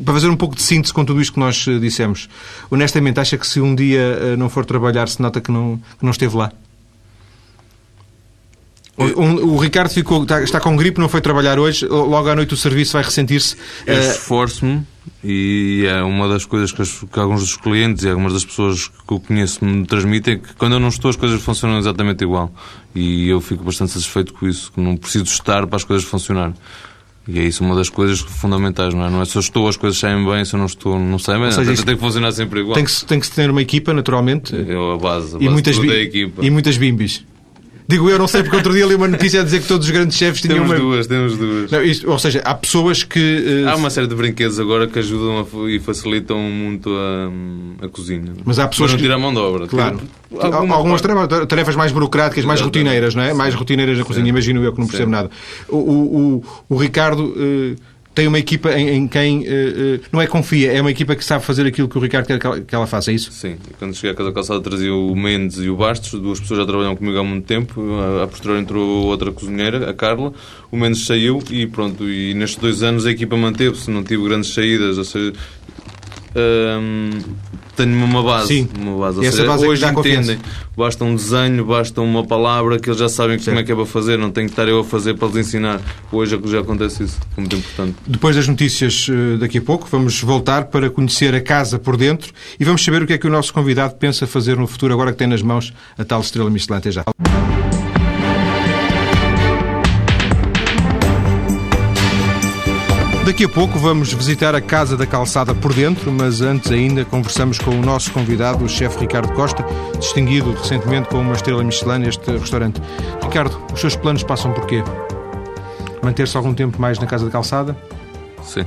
para 0.05 0.14
fazer 0.14 0.28
um 0.28 0.37
pouco 0.37 0.57
de 0.57 0.62
síntese 0.62 0.92
com 0.94 1.05
tudo 1.05 1.20
isto 1.20 1.35
que 1.35 1.38
nós 1.40 1.66
eh, 1.68 1.78
dissemos. 1.78 2.28
Honestamente, 2.70 3.20
acha 3.20 3.37
que 3.37 3.46
se 3.46 3.61
um 3.61 3.74
dia 3.74 4.00
eh, 4.00 4.37
não 4.37 4.48
for 4.48 4.64
trabalhar, 4.64 5.09
se 5.09 5.20
nota 5.20 5.40
que 5.40 5.52
não, 5.52 5.76
que 5.98 6.05
não 6.05 6.11
esteve 6.11 6.37
lá? 6.37 6.50
O, 8.96 9.55
o 9.55 9.57
Ricardo 9.57 9.90
ficou, 9.90 10.22
está, 10.22 10.42
está 10.42 10.61
com 10.61 10.76
gripe, 10.76 11.00
não 11.00 11.09
foi 11.09 11.20
trabalhar 11.22 11.59
hoje, 11.59 11.87
logo 11.87 12.28
à 12.28 12.35
noite 12.35 12.52
o 12.52 12.57
serviço 12.57 12.92
vai 12.92 13.02
ressentir-se. 13.02 13.57
Eu 13.87 13.94
Eh, 13.96 14.11
esforço-me 14.11 14.87
e 15.24 15.85
é 15.88 16.02
uma 16.02 16.28
das 16.28 16.44
coisas 16.44 16.72
que, 16.72 16.83
as- 16.83 17.02
que 17.11 17.18
alguns 17.18 17.40
dos 17.40 17.57
clientes 17.57 18.05
e 18.05 18.09
algumas 18.11 18.35
das 18.35 18.44
pessoas 18.44 18.88
que 18.88 19.12
eu 19.12 19.18
conheço 19.18 19.64
me 19.64 19.87
transmitem 19.87 20.38
que 20.38 20.55
quando 20.55 20.74
eu 20.74 20.81
não 20.81 20.88
estou 20.88 21.09
as 21.09 21.16
coisas 21.16 21.40
funcionam 21.42 21.78
exatamente 21.78 22.22
igual. 22.22 22.52
E 22.94 23.28
eu 23.31 23.40
fico 23.40 23.64
bastante 23.64 23.92
satisfeito 23.92 24.35
com 24.35 24.46
isso, 24.46 24.70
que 24.72 24.81
não 24.81 24.94
preciso 24.96 25.24
estar 25.24 25.66
para 25.66 25.76
as 25.76 25.85
coisas 25.85 26.05
funcionarem. 26.07 26.55
E 27.26 27.38
é 27.38 27.44
isso 27.44 27.64
uma 27.64 27.74
das 27.74 27.88
coisas 27.88 28.20
fundamentais, 28.20 28.92
não 28.92 29.07
é? 29.07 29.11
Não 29.11 29.22
é 29.22 29.24
se 29.24 29.37
eu 29.37 29.40
estou, 29.40 29.68
as 29.68 29.76
coisas 29.76 29.98
saem 29.98 30.22
bem, 30.24 30.44
se 30.44 30.55
eu 30.55 30.59
não 30.59 30.66
estou, 30.66 30.98
não 30.98 31.18
saem 31.18 31.40
bem. 31.40 31.50
seja, 31.52 31.83
tem 31.83 31.94
que 31.94 32.00
funcionar 32.00 32.31
sempre 32.33 32.61
igual. 32.61 32.74
tem, 32.74 32.85
que, 32.85 33.05
tem 33.07 33.18
que 33.20 33.26
se 33.26 33.33
ter 33.33 33.48
uma 33.48 33.62
equipa, 33.62 33.94
naturalmente, 33.94 34.55
É 34.55 34.74
a 34.94 34.98
base, 34.98 35.37
a 35.37 35.38
e, 35.38 35.42
base 35.44 35.48
muitas, 35.48 35.76
tudo 35.76 35.87
bi- 35.88 35.94
é 35.94 35.96
a 35.98 36.02
equipa. 36.02 36.44
e 36.44 36.50
muitas 36.50 36.76
bimbis. 36.76 37.24
Digo 37.88 38.09
eu, 38.09 38.18
não 38.18 38.29
sei, 38.29 38.42
porque 38.42 38.57
outro 38.57 38.73
dia 38.73 38.87
li 38.87 38.95
uma 38.95 39.09
notícia 39.09 39.40
a 39.40 39.45
dizer 39.45 39.61
que 39.61 39.66
todos 39.68 39.87
os 39.87 39.92
grandes 39.92 40.16
chefes 40.16 40.40
tinham 40.40 40.55
Temos 40.59 40.71
uma... 40.71 40.79
duas, 40.79 41.07
temos 41.07 41.37
duas. 41.37 41.71
Não, 41.71 41.83
isto- 41.83 42.09
ou 42.11 42.18
seja, 42.18 42.40
há 42.45 42.55
pessoas 42.55 43.03
que... 43.03 43.64
eh, 43.66 43.68
Há 43.71 43.75
uma 43.77 43.90
série 43.90 44.07
de 44.07 44.14
brinquedos 44.14 44.59
agora 44.61 44.87
que 44.87 44.99
ajudam 44.99 45.40
a 45.40 45.71
e 45.71 45.79
facilitam 45.81 46.38
muito 46.38 46.90
a, 46.90 47.85
a 47.85 47.88
cozinha. 47.88 48.33
Mas 48.45 48.59
há 48.59 48.68
pessoas 48.68 48.92
não 48.92 48.97
que- 48.97 49.03
tira 49.03 49.16
a 49.16 49.18
mão 49.18 49.33
de 49.33 49.40
obra. 49.40 49.66
Claro. 49.66 50.01
Alguma 50.40 50.75
Algumas 50.77 51.03
parte. 51.03 51.29
tarefas, 51.29 51.47
tarefas 51.49 51.77
mais 51.77 51.92
burocráticas, 51.92 52.45
mais 52.45 52.61
Exatamente. 52.61 52.85
rotineiras, 52.87 53.14
não 53.14 53.23
é? 53.23 53.35
Mais 53.35 53.55
rotineiras 53.55 53.99
na 53.99 54.05
cozinha, 54.05 54.25
Sim. 54.25 54.31
imagino 54.31 54.64
eu 54.64 54.73
que 54.73 54.79
não 54.81 54.87
percebo 54.87 55.11
Sim. 55.11 55.16
nada. 55.16 55.31
O, 55.68 55.77
o, 55.77 56.16
o, 56.37 56.45
o 56.71 56.77
Ricardo 56.77 57.35
eh, 57.37 57.75
tem 58.14 58.27
uma 58.27 58.38
equipa 58.38 58.72
em, 58.72 58.90
em 58.90 59.09
quem 59.09 59.46
eh, 59.46 59.51
eh, 59.51 60.01
não 60.12 60.20
é 60.20 60.27
confia, 60.27 60.72
é 60.72 60.81
uma 60.81 60.90
equipa 60.90 61.16
que 61.16 61.25
sabe 61.25 61.44
fazer 61.44 61.66
aquilo 61.66 61.88
que 61.88 61.96
o 61.96 62.01
Ricardo 62.01 62.27
quer 62.27 62.38
que 62.38 62.46
ela, 62.46 62.61
que 62.61 62.75
ela 62.75 62.87
faça, 62.87 63.11
é 63.11 63.14
isso? 63.14 63.33
Sim, 63.33 63.57
quando 63.79 63.94
cheguei 63.94 64.11
à 64.11 64.14
Casa 64.14 64.33
Calçada 64.33 64.61
trazia 64.61 64.94
o 64.94 65.16
Mendes 65.16 65.59
e 65.59 65.68
o 65.70 65.77
Bastos, 65.77 66.20
duas 66.20 66.38
pessoas 66.38 66.61
já 66.61 66.66
trabalham 66.66 66.94
comigo 66.94 67.18
há 67.18 67.25
muito 67.25 67.46
tempo. 67.46 67.81
A, 67.94 68.25
a 68.25 68.27
posterior 68.27 68.59
entrou 68.59 69.07
outra 69.07 69.33
cozinheira, 69.33 69.88
a 69.88 69.94
Carla. 69.94 70.33
O 70.70 70.77
Mendes 70.77 71.07
saiu 71.07 71.42
e 71.51 71.66
pronto, 71.66 72.09
e 72.09 72.35
nestes 72.35 72.61
dois 72.61 72.83
anos 72.83 73.07
a 73.07 73.11
equipa 73.11 73.37
manteve-se, 73.37 73.90
não 73.90 74.05
tive 74.05 74.25
grandes 74.25 74.53
saídas, 74.53 74.98
ou 74.98 75.05
seja, 75.05 75.33
hum, 76.37 77.11
tenho 77.76 78.04
uma 78.04 78.22
base. 78.22 78.48
Sim. 78.48 78.68
Uma 78.78 78.98
base. 78.98 79.18
Ou 79.18 79.24
E 79.24 79.26
essa 79.26 79.37
seja, 79.38 79.48
base 79.48 79.64
é 79.64 79.68
hoje 79.68 79.92
confiança. 79.92 80.32
entendem. 80.32 80.50
Basta 80.76 81.04
um 81.04 81.14
desenho, 81.14 81.64
basta 81.64 82.00
uma 82.00 82.24
palavra 82.26 82.78
que 82.78 82.88
eles 82.88 82.98
já 82.98 83.08
sabem 83.08 83.38
como 83.38 83.58
é 83.58 83.62
que 83.62 83.70
é 83.72 83.74
para 83.74 83.87
fazer, 83.87 84.16
não 84.18 84.30
tenho 84.30 84.46
que 84.46 84.52
estar 84.52 84.66
eu 84.68 84.80
a 84.80 84.85
fazer 84.85 85.14
para 85.14 85.28
lhes 85.28 85.37
ensinar. 85.48 85.80
Hoje 86.11 86.35
é 86.35 86.38
que 86.38 86.48
já 86.50 86.61
acontece 86.61 87.02
isso, 87.04 87.18
é 87.37 87.40
muito 87.40 87.56
importante. 87.56 87.94
Depois 88.06 88.37
das 88.37 88.48
notícias 88.48 89.06
eh, 89.11 89.37
daqui 89.38 89.58
a 89.58 89.62
pouco, 89.62 89.87
vamos 89.90 90.20
voltar 90.22 90.64
para 90.66 90.88
conhecer 90.90 91.35
a 91.35 91.40
casa 91.40 91.78
por 91.78 91.96
dentro 91.96 92.32
e 92.58 92.64
vamos 92.64 92.82
saber 92.85 93.02
o 93.02 93.06
que 93.06 93.12
é 93.12 93.18
que 93.18 93.26
o 93.26 93.30
nosso 93.30 93.52
convidado 93.52 93.94
pensa 93.96 94.26
fazer 94.26 94.56
no 94.56 94.66
futuro, 94.66 94.92
agora 94.94 95.12
que 95.12 95.18
tem 95.18 95.26
nas 95.26 95.42
mãos 95.42 95.72
a 95.98 96.04
tal 96.04 96.20
estrela 96.20 96.48
Michelin. 96.50 96.78
Até 96.78 96.90
já. 96.90 97.04
Daqui 103.24 103.44
a 103.44 103.48
pouco 103.48 103.78
vamos 103.78 104.12
visitar 104.12 104.54
a 104.54 104.61
Casa 104.61 104.96
da 104.96 105.06
Calçada 105.06 105.54
por 105.54 105.72
dentro, 105.72 106.11
mas 106.11 106.40
antes 106.40 106.70
ainda 106.72 107.04
conversamos 107.04 107.58
com 107.58 107.70
o 107.70 107.80
nosso 107.82 108.11
convidado, 108.12 108.64
o 108.64 108.68
chefe 108.68 108.98
Ricardo 109.00 109.32
Costa, 109.32 109.64
distinguido 109.98 110.52
recentemente 110.52 111.08
com 111.08 111.18
uma 111.20 111.35
estrela 111.35 111.62
Michelin 111.62 112.00
neste 112.00 112.30
restaurante. 112.32 112.82
Ricardo, 113.22 113.56
os 113.72 113.80
seus 113.80 113.94
planos 113.94 114.24
passam 114.24 114.52
por 114.52 114.66
quê? 114.66 114.82
Manter-se 116.02 116.37
algum 116.37 116.52
tempo 116.52 116.80
mais 116.80 116.98
na 116.98 117.06
Casa 117.06 117.26
da 117.26 117.30
Calçada? 117.30 117.76
Sim, 118.42 118.64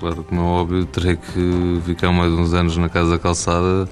claro, 0.00 0.24
como 0.24 0.40
é 0.40 0.44
óbvio, 0.44 0.84
terei 0.86 1.16
que 1.16 1.80
ficar 1.86 2.10
mais 2.10 2.32
uns 2.32 2.52
anos 2.54 2.76
na 2.76 2.88
Casa 2.88 3.10
da 3.12 3.18
Calçada 3.20 3.88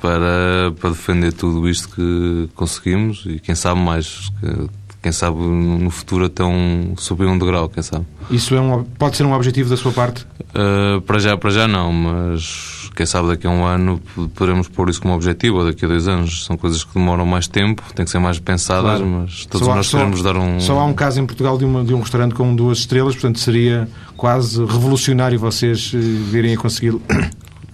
para, 0.00 0.72
para 0.80 0.90
defender 0.90 1.32
tudo 1.34 1.68
isto 1.68 1.90
que 1.94 2.48
conseguimos 2.54 3.24
e 3.26 3.38
quem 3.38 3.54
sabe 3.54 3.80
mais, 3.80 4.32
que- 4.40 4.68
quem 5.02 5.10
sabe 5.10 5.36
no 5.36 5.90
futuro 5.90 6.26
até 6.26 6.44
um, 6.44 6.94
subir 6.96 7.26
um 7.26 7.36
degrau, 7.36 7.68
quem 7.68 7.82
sabe. 7.82 8.06
Isso 8.30 8.54
é 8.54 8.60
um, 8.60 8.84
pode 8.84 9.16
ser 9.16 9.24
um 9.24 9.32
objetivo 9.34 9.68
da 9.68 9.76
sua 9.76 9.90
parte? 9.92 10.24
Uh, 10.54 11.00
para 11.02 11.18
já, 11.18 11.36
para 11.36 11.50
já 11.50 11.66
não, 11.66 11.92
mas 11.92 12.88
quem 12.94 13.04
sabe 13.04 13.28
daqui 13.28 13.46
a 13.46 13.50
um 13.50 13.64
ano 13.64 14.00
poderemos 14.34 14.68
pôr 14.68 14.88
isso 14.90 15.00
como 15.02 15.12
objetivo, 15.14 15.58
ou 15.58 15.64
daqui 15.64 15.84
a 15.84 15.88
dois 15.88 16.06
anos. 16.06 16.44
São 16.44 16.56
coisas 16.56 16.84
que 16.84 16.94
demoram 16.94 17.26
mais 17.26 17.48
tempo, 17.48 17.82
têm 17.94 18.04
que 18.04 18.10
ser 18.10 18.18
mais 18.20 18.38
pensadas, 18.38 18.98
Claro. 18.98 19.06
mas 19.06 19.44
todos 19.46 19.66
Só 19.66 19.74
nós 19.74 19.86
só- 19.88 19.98
queremos 19.98 20.22
dar 20.22 20.36
um. 20.36 20.60
Só 20.60 20.78
há 20.78 20.84
um 20.84 20.94
caso 20.94 21.20
em 21.20 21.26
Portugal 21.26 21.58
de, 21.58 21.64
uma- 21.64 21.82
de 21.84 21.92
um 21.94 22.00
restaurante 22.00 22.34
com 22.34 22.54
duas 22.54 22.78
estrelas, 22.78 23.14
portanto 23.14 23.38
seria 23.40 23.88
quase 24.16 24.60
revolucionário 24.64 25.38
vocês 25.38 25.90
eh, 25.94 25.98
virem 25.98 26.54
a 26.54 26.56
consegui-lo. 26.56 27.02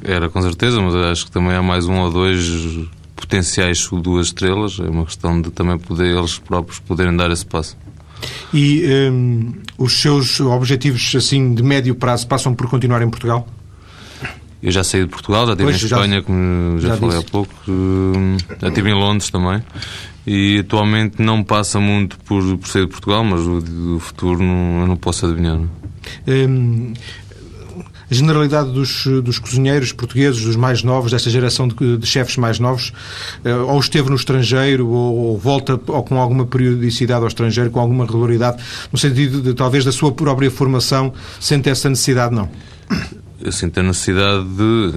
Era 0.02 0.28
com 0.30 0.40
certeza, 0.40 0.80
mas 0.80 0.94
acho 0.94 1.26
que 1.26 1.32
também 1.32 1.52
há 1.54 1.62
mais 1.62 1.86
um 1.86 1.98
ou 2.00 2.10
dois 2.10 2.38
potenciais 3.20 3.86
duas 4.02 4.28
estrelas. 4.28 4.78
É 4.80 4.88
uma 4.88 5.04
questão 5.04 5.40
de 5.40 5.50
também 5.50 5.78
poder 5.78 6.16
eles 6.16 6.38
próprios 6.38 6.78
poderem 6.78 7.16
dar 7.16 7.30
esse 7.30 7.44
passo. 7.44 7.76
E 8.52 8.84
hum, 9.12 9.52
os 9.76 10.00
seus 10.00 10.40
objetivos 10.40 11.12
assim 11.14 11.54
de 11.54 11.62
médio 11.62 11.94
prazo 11.94 12.26
passam 12.26 12.54
por 12.54 12.68
continuar 12.68 13.02
em 13.02 13.08
Portugal? 13.10 13.46
Eu 14.60 14.72
já 14.72 14.82
saí 14.82 15.02
de 15.02 15.08
Portugal, 15.08 15.46
já 15.46 15.52
estive 15.52 15.70
em 15.70 15.74
já- 15.78 15.86
Espanha, 15.86 16.22
como 16.22 16.78
já, 16.80 16.88
já 16.88 16.96
falei 16.96 17.16
disse. 17.18 17.28
há 17.28 17.30
pouco, 17.30 17.54
hum, 17.68 18.36
já 18.60 18.68
estive 18.68 18.90
em 18.90 18.94
Londres 18.94 19.30
também. 19.30 19.62
E 20.26 20.58
atualmente 20.58 21.22
não 21.22 21.44
passa 21.44 21.78
muito 21.78 22.18
por, 22.20 22.42
por 22.58 22.68
sair 22.68 22.82
de 22.86 22.88
Portugal, 22.90 23.22
mas 23.24 23.40
o, 23.40 23.94
o 23.96 24.00
futuro 24.00 24.42
não, 24.42 24.80
eu 24.80 24.86
não 24.88 24.96
posso 24.96 25.24
adivinhar. 25.26 25.60
Hum, 26.26 26.92
a 28.10 28.14
generalidade 28.14 28.70
dos, 28.70 29.06
dos 29.22 29.38
cozinheiros 29.38 29.92
portugueses, 29.92 30.42
dos 30.42 30.56
mais 30.56 30.82
novos, 30.82 31.12
desta 31.12 31.30
geração 31.30 31.68
de, 31.68 31.96
de 31.96 32.06
chefes 32.06 32.36
mais 32.36 32.58
novos, 32.58 32.92
eh, 33.44 33.54
ou 33.54 33.78
esteve 33.78 34.08
no 34.08 34.16
estrangeiro, 34.16 34.88
ou, 34.88 35.16
ou 35.16 35.38
volta 35.38 35.78
ou 35.86 36.02
com 36.02 36.18
alguma 36.18 36.46
periodicidade 36.46 37.22
ao 37.22 37.28
estrangeiro, 37.28 37.70
com 37.70 37.80
alguma 37.80 38.06
regularidade, 38.06 38.62
no 38.92 38.98
sentido 38.98 39.42
de 39.42 39.54
talvez 39.54 39.84
da 39.84 39.92
sua 39.92 40.12
própria 40.12 40.50
formação, 40.50 41.12
sente 41.40 41.68
essa 41.68 41.88
necessidade, 41.88 42.34
não? 42.34 42.48
Eu 43.40 43.52
sinto 43.52 43.78
a 43.78 43.82
necessidade 43.84 44.44
de, 44.48 44.92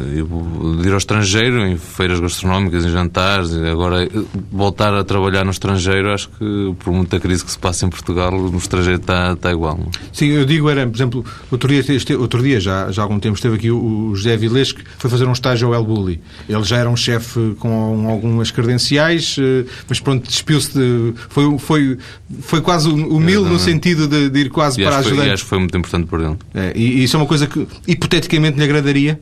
de 0.82 0.88
ir 0.88 0.92
ao 0.92 0.98
estrangeiro, 0.98 1.66
em 1.68 1.78
feiras 1.78 2.20
gastronómicas, 2.20 2.84
em 2.84 2.90
jantares. 2.90 3.52
e 3.52 3.68
Agora, 3.70 4.10
voltar 4.52 4.94
a 4.96 5.04
trabalhar 5.04 5.44
no 5.46 5.52
estrangeiro, 5.52 6.12
acho 6.12 6.28
que 6.30 6.74
por 6.80 6.92
muita 6.92 7.20
crise 7.20 7.46
que 7.46 7.52
se 7.52 7.60
passa 7.60 7.86
em 7.86 7.90
Portugal, 7.90 8.32
no 8.32 8.58
estrangeiro 8.58 9.00
está, 9.00 9.34
está 9.34 9.52
igual. 9.52 9.78
não? 9.78 9.92
Sim, 10.12 10.28
eu 10.30 10.44
digo, 10.46 10.70
era, 10.70 10.88
por 10.88 10.96
exemplo, 10.96 11.26
outro 11.52 11.70
dia, 11.70 11.80
este- 11.96 12.16
outro 12.16 12.42
dia 12.42 12.60
já, 12.60 12.92
já 12.92 13.04
há 13.04 13.06
algum 13.06 13.20
tempo, 13.20 13.36
esteve 13.36 13.58
aqui 13.58 13.70
o, 13.70 13.78
o 14.10 14.16
José 14.16 14.36
Vilês, 14.38 14.72
que 14.72 14.82
foi 14.98 15.10
fazer 15.10 15.26
um 15.28 15.34
estágio 15.34 15.68
ao 15.68 15.76
El 15.76 15.84
Bulli. 15.84 16.20
Ele 16.50 16.64
já 16.64 16.78
era 16.78 16.90
um 16.90 16.96
chefe 16.98 17.56
com 17.60 18.10
algumas 18.10 18.50
credenciais, 18.50 19.36
eh, 19.40 19.66
mas 19.88 20.00
pronto, 20.00 20.28
despiu-se 20.28 20.74
de... 20.74 21.14
Foi, 21.30 21.58
foi, 21.60 21.98
foi 22.42 22.62
quase 22.62 22.90
humilde 22.90 23.50
no 23.50 23.60
sentido 23.60 24.08
de, 24.08 24.30
de 24.32 24.40
ir 24.40 24.50
quase 24.50 24.82
E 24.82 24.84
para 24.84 24.96
e 24.96 25.00
ajudante. 25.00 25.30
acho 25.30 25.44
que 25.44 25.50
foi 25.50 25.60
muito 25.60 25.78
importante 25.78 26.08
para 26.08 26.24
ele. 26.24 26.38
É, 26.56 26.74
e, 26.76 26.84
e 27.00 27.04
isso 27.04 27.16
é 27.16 27.20
uma 27.20 27.28
coisa 27.28 27.46
que, 27.46 27.68
hipoteticamente, 28.36 28.58
lhe 28.58 28.64
agradaria? 28.64 29.20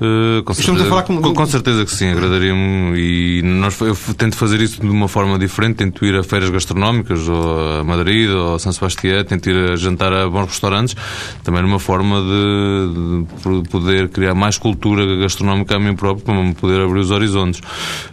Uh, 0.00 0.42
com, 0.42 0.52
certeza, 0.54 0.88
com- 1.04 1.22
com, 1.22 1.34
com 1.34 1.46
certeza 1.46 1.84
que 1.84 1.90
sim, 1.92 2.08
agradaria-me 2.08 2.98
e 2.98 3.42
nós, 3.42 3.80
eu 3.80 3.94
tento 4.16 4.36
fazer 4.36 4.60
isso 4.60 4.80
de 4.80 4.88
uma 4.88 5.06
forma 5.06 5.38
diferente, 5.38 5.76
tento 5.76 6.04
ir 6.04 6.16
a 6.16 6.24
feiras 6.24 6.50
gastronómicas 6.50 7.28
ou 7.28 7.78
a 7.80 7.84
Madrid 7.84 8.28
ou 8.28 8.56
a 8.56 8.58
São 8.58 8.72
Sebastião, 8.72 9.22
tento 9.22 9.48
ir 9.48 9.70
a 9.70 9.76
jantar 9.76 10.12
a 10.12 10.28
bons 10.28 10.46
restaurantes, 10.46 10.96
também 11.44 11.62
numa 11.62 11.78
forma 11.78 12.20
de, 12.20 13.62
de 13.62 13.68
poder 13.68 14.08
criar 14.08 14.34
mais 14.34 14.58
cultura 14.58 15.06
gastronómica 15.16 15.76
a 15.76 15.78
mim 15.78 15.94
próprio 15.94 16.24
para 16.24 16.42
me 16.42 16.54
poder 16.54 16.80
abrir 16.80 16.98
os 16.98 17.12
horizontes. 17.12 17.60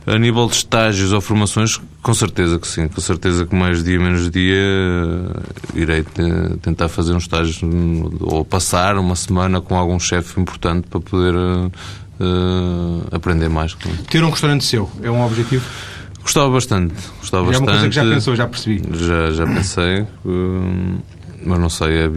A 0.05 0.19
nível 0.19 0.45
de 0.47 0.55
estágios 0.57 1.11
ou 1.13 1.19
formações, 1.19 1.81
com 2.03 2.13
certeza 2.13 2.59
que 2.59 2.67
sim, 2.67 2.87
com 2.87 3.01
certeza 3.01 3.45
que 3.45 3.55
mais 3.55 3.83
dia 3.83 3.99
menos 3.99 4.29
dia 4.29 4.55
eh, 4.55 5.79
irei 5.81 6.03
te- 6.03 6.57
tentar 6.61 6.89
fazer 6.89 7.13
um 7.13 7.17
estágio 7.17 7.67
ou 8.21 8.45
passar 8.45 8.97
uma 8.97 9.15
semana 9.15 9.61
com 9.61 9.75
algum 9.75 9.99
chefe 9.99 10.39
importante 10.39 10.87
para 10.87 10.99
poder 10.99 11.33
eh, 12.19 13.15
aprender 13.15 13.49
mais. 13.49 13.75
Ter 14.09 14.23
um 14.23 14.29
restaurante 14.29 14.63
seu 14.63 14.89
é 15.01 15.09
um 15.09 15.25
objetivo? 15.25 15.65
Gostava 16.21 16.49
bastante. 16.51 16.93
Gostava 17.19 17.43
é 17.43 17.57
uma 17.57 17.65
bastante. 17.65 17.69
coisa 17.71 17.89
que 17.89 17.95
já 17.95 18.03
pensou, 18.03 18.35
já 18.35 18.47
percebi. 18.47 18.83
Já, 18.93 19.31
já 19.31 19.45
pensei, 19.45 20.05
hum, 20.25 20.99
mas 21.45 21.59
não 21.59 21.69
sei, 21.69 22.05
é 22.05 22.11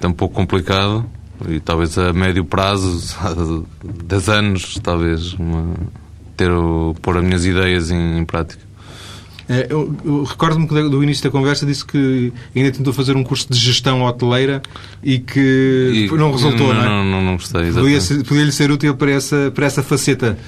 é 0.00 0.06
um 0.06 0.12
pouco 0.12 0.34
complicado 0.34 1.04
e 1.48 1.60
talvez 1.60 1.98
a 1.98 2.12
médio 2.12 2.44
prazo, 2.44 3.14
10 4.04 4.28
anos, 4.30 4.78
talvez, 4.82 5.34
uma- 5.34 5.74
ter 6.36 6.50
pôr 7.02 7.18
as 7.18 7.22
minhas 7.24 7.44
ideias 7.44 7.90
em, 7.90 8.18
em 8.18 8.24
prática. 8.24 8.63
É, 9.48 9.66
eu, 9.68 9.94
eu 10.04 10.22
recordo-me 10.24 10.66
que 10.66 10.74
do 10.88 11.02
início 11.02 11.22
da 11.24 11.30
conversa 11.30 11.66
disse 11.66 11.84
que 11.84 12.32
ainda 12.56 12.70
tentou 12.72 12.92
fazer 12.92 13.16
um 13.16 13.22
curso 13.22 13.46
de 13.50 13.58
gestão 13.58 14.02
hoteleira 14.02 14.62
e 15.02 15.18
que 15.18 16.08
E- 16.10 16.16
não 16.16 16.32
resultou, 16.32 16.72
não, 16.72 16.82
é? 16.82 16.84
Não, 16.86 17.04
não, 17.04 17.22
não 17.22 17.32
gostei. 17.36 17.70
Podia, 17.70 17.98
podia 18.26 18.44
lhe 18.44 18.52
ser 18.52 18.70
útil 18.70 18.94
para 18.96 19.10
essa, 19.10 19.52
para 19.54 19.66
essa 19.66 19.82
faceta. 19.82 20.38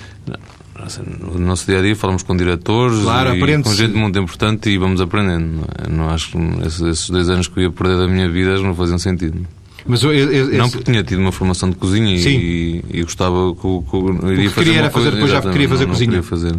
Nossa, 0.78 1.02
No 1.02 1.38
nosso 1.38 1.66
dia 1.66 1.78
a 1.78 1.82
dia 1.82 1.96
falamos 1.96 2.22
com 2.22 2.36
diretores 2.36 3.00
Claro, 3.02 3.34
e 3.36 3.62
com 3.62 3.74
gente 3.74 3.94
muito 3.94 4.18
importante 4.18 4.70
e 4.70 4.78
vamos 4.78 5.00
aprendendo. 5.00 5.44
Não, 5.46 5.64
é? 5.64 5.88
Não 5.90 6.08
acho 6.10 6.30
que 6.32 6.38
esses 6.66 7.10
dois 7.10 7.28
anos 7.28 7.48
que 7.48 7.58
eu 7.58 7.64
ia 7.64 7.70
perder 7.70 7.98
da 7.98 8.08
minha 8.08 8.30
vida 8.30 8.60
não 8.60 8.74
faziam 8.74 8.98
sentido. 8.98 9.46
Mas 9.88 10.02
eu- 10.02 10.12
eu- 10.12 10.32
eu- 10.52 10.58
Não 10.58 10.68
porque 10.70 10.84
tinha 10.90 11.02
tido 11.04 11.20
uma 11.20 11.32
formação 11.32 11.70
de 11.70 11.76
cozinha 11.76 12.16
Sim. 12.18 12.30
e, 12.38 12.84
e 12.90 13.02
gostava 13.02 13.54
que, 13.54 13.60
que 13.60 13.96
iria 14.32 14.48
que 14.50 14.54
queria 14.54 14.90
fazer, 14.90 15.10
depois 15.12 15.30
já 15.30 15.40
queria 15.42 15.68
fazer 15.68 15.84
não, 15.86 15.92
cozinha. 15.92 16.12
Não 16.12 16.22
queria 16.22 16.22
fazer. 16.22 16.56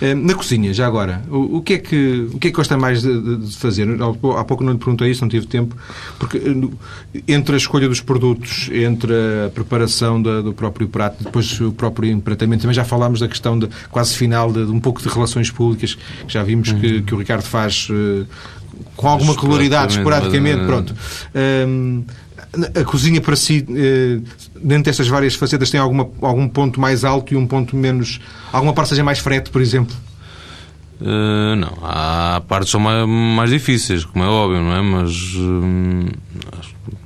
Eh, 0.00 0.14
Na 0.14 0.34
cozinha, 0.34 0.74
já 0.74 0.86
agora, 0.86 1.22
o, 1.30 1.56
o 1.56 1.62
que 1.62 1.72
é 1.74 1.78
que, 1.78 2.28
o 2.32 2.38
que 2.38 2.48
é 2.48 2.50
que 2.50 2.56
gosta 2.56 2.76
mais 2.76 3.00
de, 3.00 3.38
de- 3.38 3.56
fazer? 3.56 3.88
Há 4.38 4.44
pouco 4.44 4.62
não 4.62 4.72
lhe 4.72 4.78
perguntei 4.78 5.10
isso, 5.10 5.22
não 5.22 5.28
tive 5.28 5.46
tempo, 5.46 5.74
porque 6.18 6.36
eh, 6.36 7.20
entre 7.26 7.54
a 7.54 7.56
escolha 7.56 7.88
dos 7.88 8.00
produtos, 8.02 8.68
entre 8.72 9.12
a 9.46 9.50
preparação 9.50 10.20
da- 10.20 10.42
do 10.42 10.52
próprio 10.52 10.86
prato, 10.86 11.24
depois 11.24 11.58
o 11.62 11.72
próprio 11.72 12.10
empratamento, 12.10 12.60
também 12.62 12.74
já 12.74 12.84
falámos 12.84 13.20
da 13.20 13.28
questão 13.28 13.58
de, 13.58 13.68
quase 13.90 14.14
final 14.14 14.52
de, 14.52 14.66
de 14.66 14.70
um 14.70 14.80
pouco 14.80 15.00
de 15.02 15.08
relações 15.08 15.50
públicas, 15.50 15.94
que 15.94 16.32
já 16.32 16.42
vimos 16.42 16.70
que, 16.72 17.00
que 17.00 17.14
o 17.14 17.18
Ricardo 17.18 17.42
faz 17.44 17.88
eh, 17.90 18.24
com 18.94 19.08
alguma 19.08 19.32
regularidade, 19.34 19.94
Esporadicamente, 19.96 20.66
pronto. 20.66 20.94
Hum, 21.34 22.04
a 22.74 22.84
cozinha 22.84 23.20
para 23.20 23.36
si, 23.36 23.64
eh, 23.68 24.20
dentro 24.62 24.84
destas 24.84 25.08
várias 25.08 25.34
facetas, 25.34 25.70
tem 25.70 25.78
alguma, 25.80 26.08
algum 26.22 26.48
ponto 26.48 26.80
mais 26.80 27.04
alto 27.04 27.34
e 27.34 27.36
um 27.36 27.46
ponto 27.46 27.76
menos. 27.76 28.20
Alguma 28.52 28.72
parte 28.72 28.88
seja 28.90 29.04
mais 29.04 29.18
frete, 29.18 29.50
por 29.50 29.60
exemplo? 29.60 29.94
Uh, 30.98 31.54
não, 31.56 31.76
há 31.82 32.40
partes 32.48 32.70
são 32.70 32.80
mais, 32.80 33.06
mais 33.06 33.50
difíceis, 33.50 34.02
como 34.04 34.24
é 34.24 34.28
óbvio, 34.28 34.62
não 34.62 34.74
é? 34.74 34.80
Mas 34.80 35.34
hum, 35.36 36.06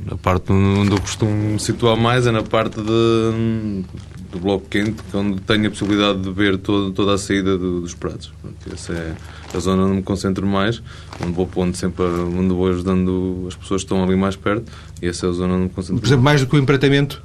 a 0.09 0.17
parte 0.17 0.53
onde 0.53 0.93
eu 0.93 1.01
costumo 1.01 1.33
me 1.33 1.59
situar 1.59 1.97
mais 1.97 2.25
é 2.25 2.31
na 2.31 2.43
parte 2.45 2.77
de, 2.81 3.83
do 4.31 4.39
bloco 4.41 4.69
quente, 4.71 5.03
que 5.03 5.17
é 5.17 5.19
onde 5.19 5.41
tenho 5.41 5.67
a 5.67 5.71
possibilidade 5.71 6.21
de 6.21 6.31
ver 6.31 6.57
todo, 6.59 6.93
toda 6.93 7.15
a 7.15 7.19
saída 7.19 7.59
do- 7.59 7.81
dos 7.81 7.93
pratos. 7.95 8.33
Essa 8.73 8.93
é 8.93 9.15
a 9.55 9.59
zona 9.59 9.85
onde 9.85 9.97
me 9.97 10.03
concentro 10.03 10.47
mais, 10.47 10.83
onde 11.23 11.33
vou 11.33 11.47
pondo 11.47 11.77
sempre, 11.77 12.05
onde 12.05 12.55
vou 12.55 12.69
ajudando 12.69 13.45
as 13.49 13.55
pessoas 13.55 13.83
que 13.83 13.87
estão 13.87 14.03
ali 14.03 14.17
mais 14.17 14.37
perto, 14.37 14.71
e 15.03 15.09
essa 15.09 15.27
é 15.27 15.29
a 15.29 15.33
zona 15.33 15.55
onde 15.55 15.65
me 15.65 15.69
concentro 15.71 16.01
Por 16.01 16.07
exemplo, 16.07 16.25
mais 16.25 16.41
do 16.41 16.47
que 16.47 16.57
o 16.57 16.59
empratamento, 16.59 17.23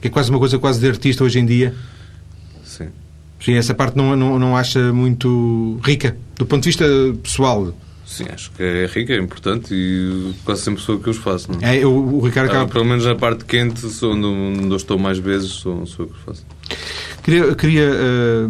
que 0.00 0.08
é 0.08 0.10
quase 0.10 0.30
uma 0.30 0.38
coisa 0.38 0.58
quase 0.58 0.80
de 0.80 0.88
artista 0.88 1.24
hoje 1.24 1.38
em 1.38 1.46
dia. 1.46 1.74
Sim. 2.64 2.88
Sim, 3.40 3.54
essa 3.54 3.74
parte 3.74 3.96
não, 3.96 4.16
não, 4.16 4.38
não 4.38 4.56
acha 4.56 4.92
muito 4.92 5.78
rica, 5.84 6.16
do 6.36 6.44
ponto 6.44 6.62
de 6.62 6.68
vista 6.70 6.84
pessoal. 7.22 7.72
Sim, 8.04 8.24
acho 8.32 8.50
que 8.52 8.62
é 8.62 8.86
rica, 8.86 9.12
é 9.12 9.18
importante 9.18 9.74
e 9.74 10.32
quase 10.42 10.62
sempre 10.62 10.82
sou 10.82 10.94
eu 10.94 11.00
que 11.00 11.10
os 11.10 11.18
faço. 11.18 11.52
Não? 11.52 11.60
é? 11.60 11.80
É, 11.80 11.86
o, 11.86 12.16
o 12.16 12.20
Ricardo 12.20 12.48
Ah, 12.48 12.52
acaba 12.52 12.66
por 12.66 12.72
pelo 12.72 12.86
menos 12.86 13.04
na 13.04 13.14
parte 13.14 13.44
quente, 13.44 13.80
sou 13.80 14.14
onde, 14.14 14.26
onde 14.26 14.70
eu 14.70 14.76
estou 14.76 14.98
mais 14.98 15.18
vezes, 15.18 15.50
sou, 15.50 15.84
sou 15.84 16.06
eu 16.06 16.12
que 16.12 16.18
faço. 16.20 16.46
Queria, 17.22 17.54
queria 17.54 17.82
eh, 17.82 18.48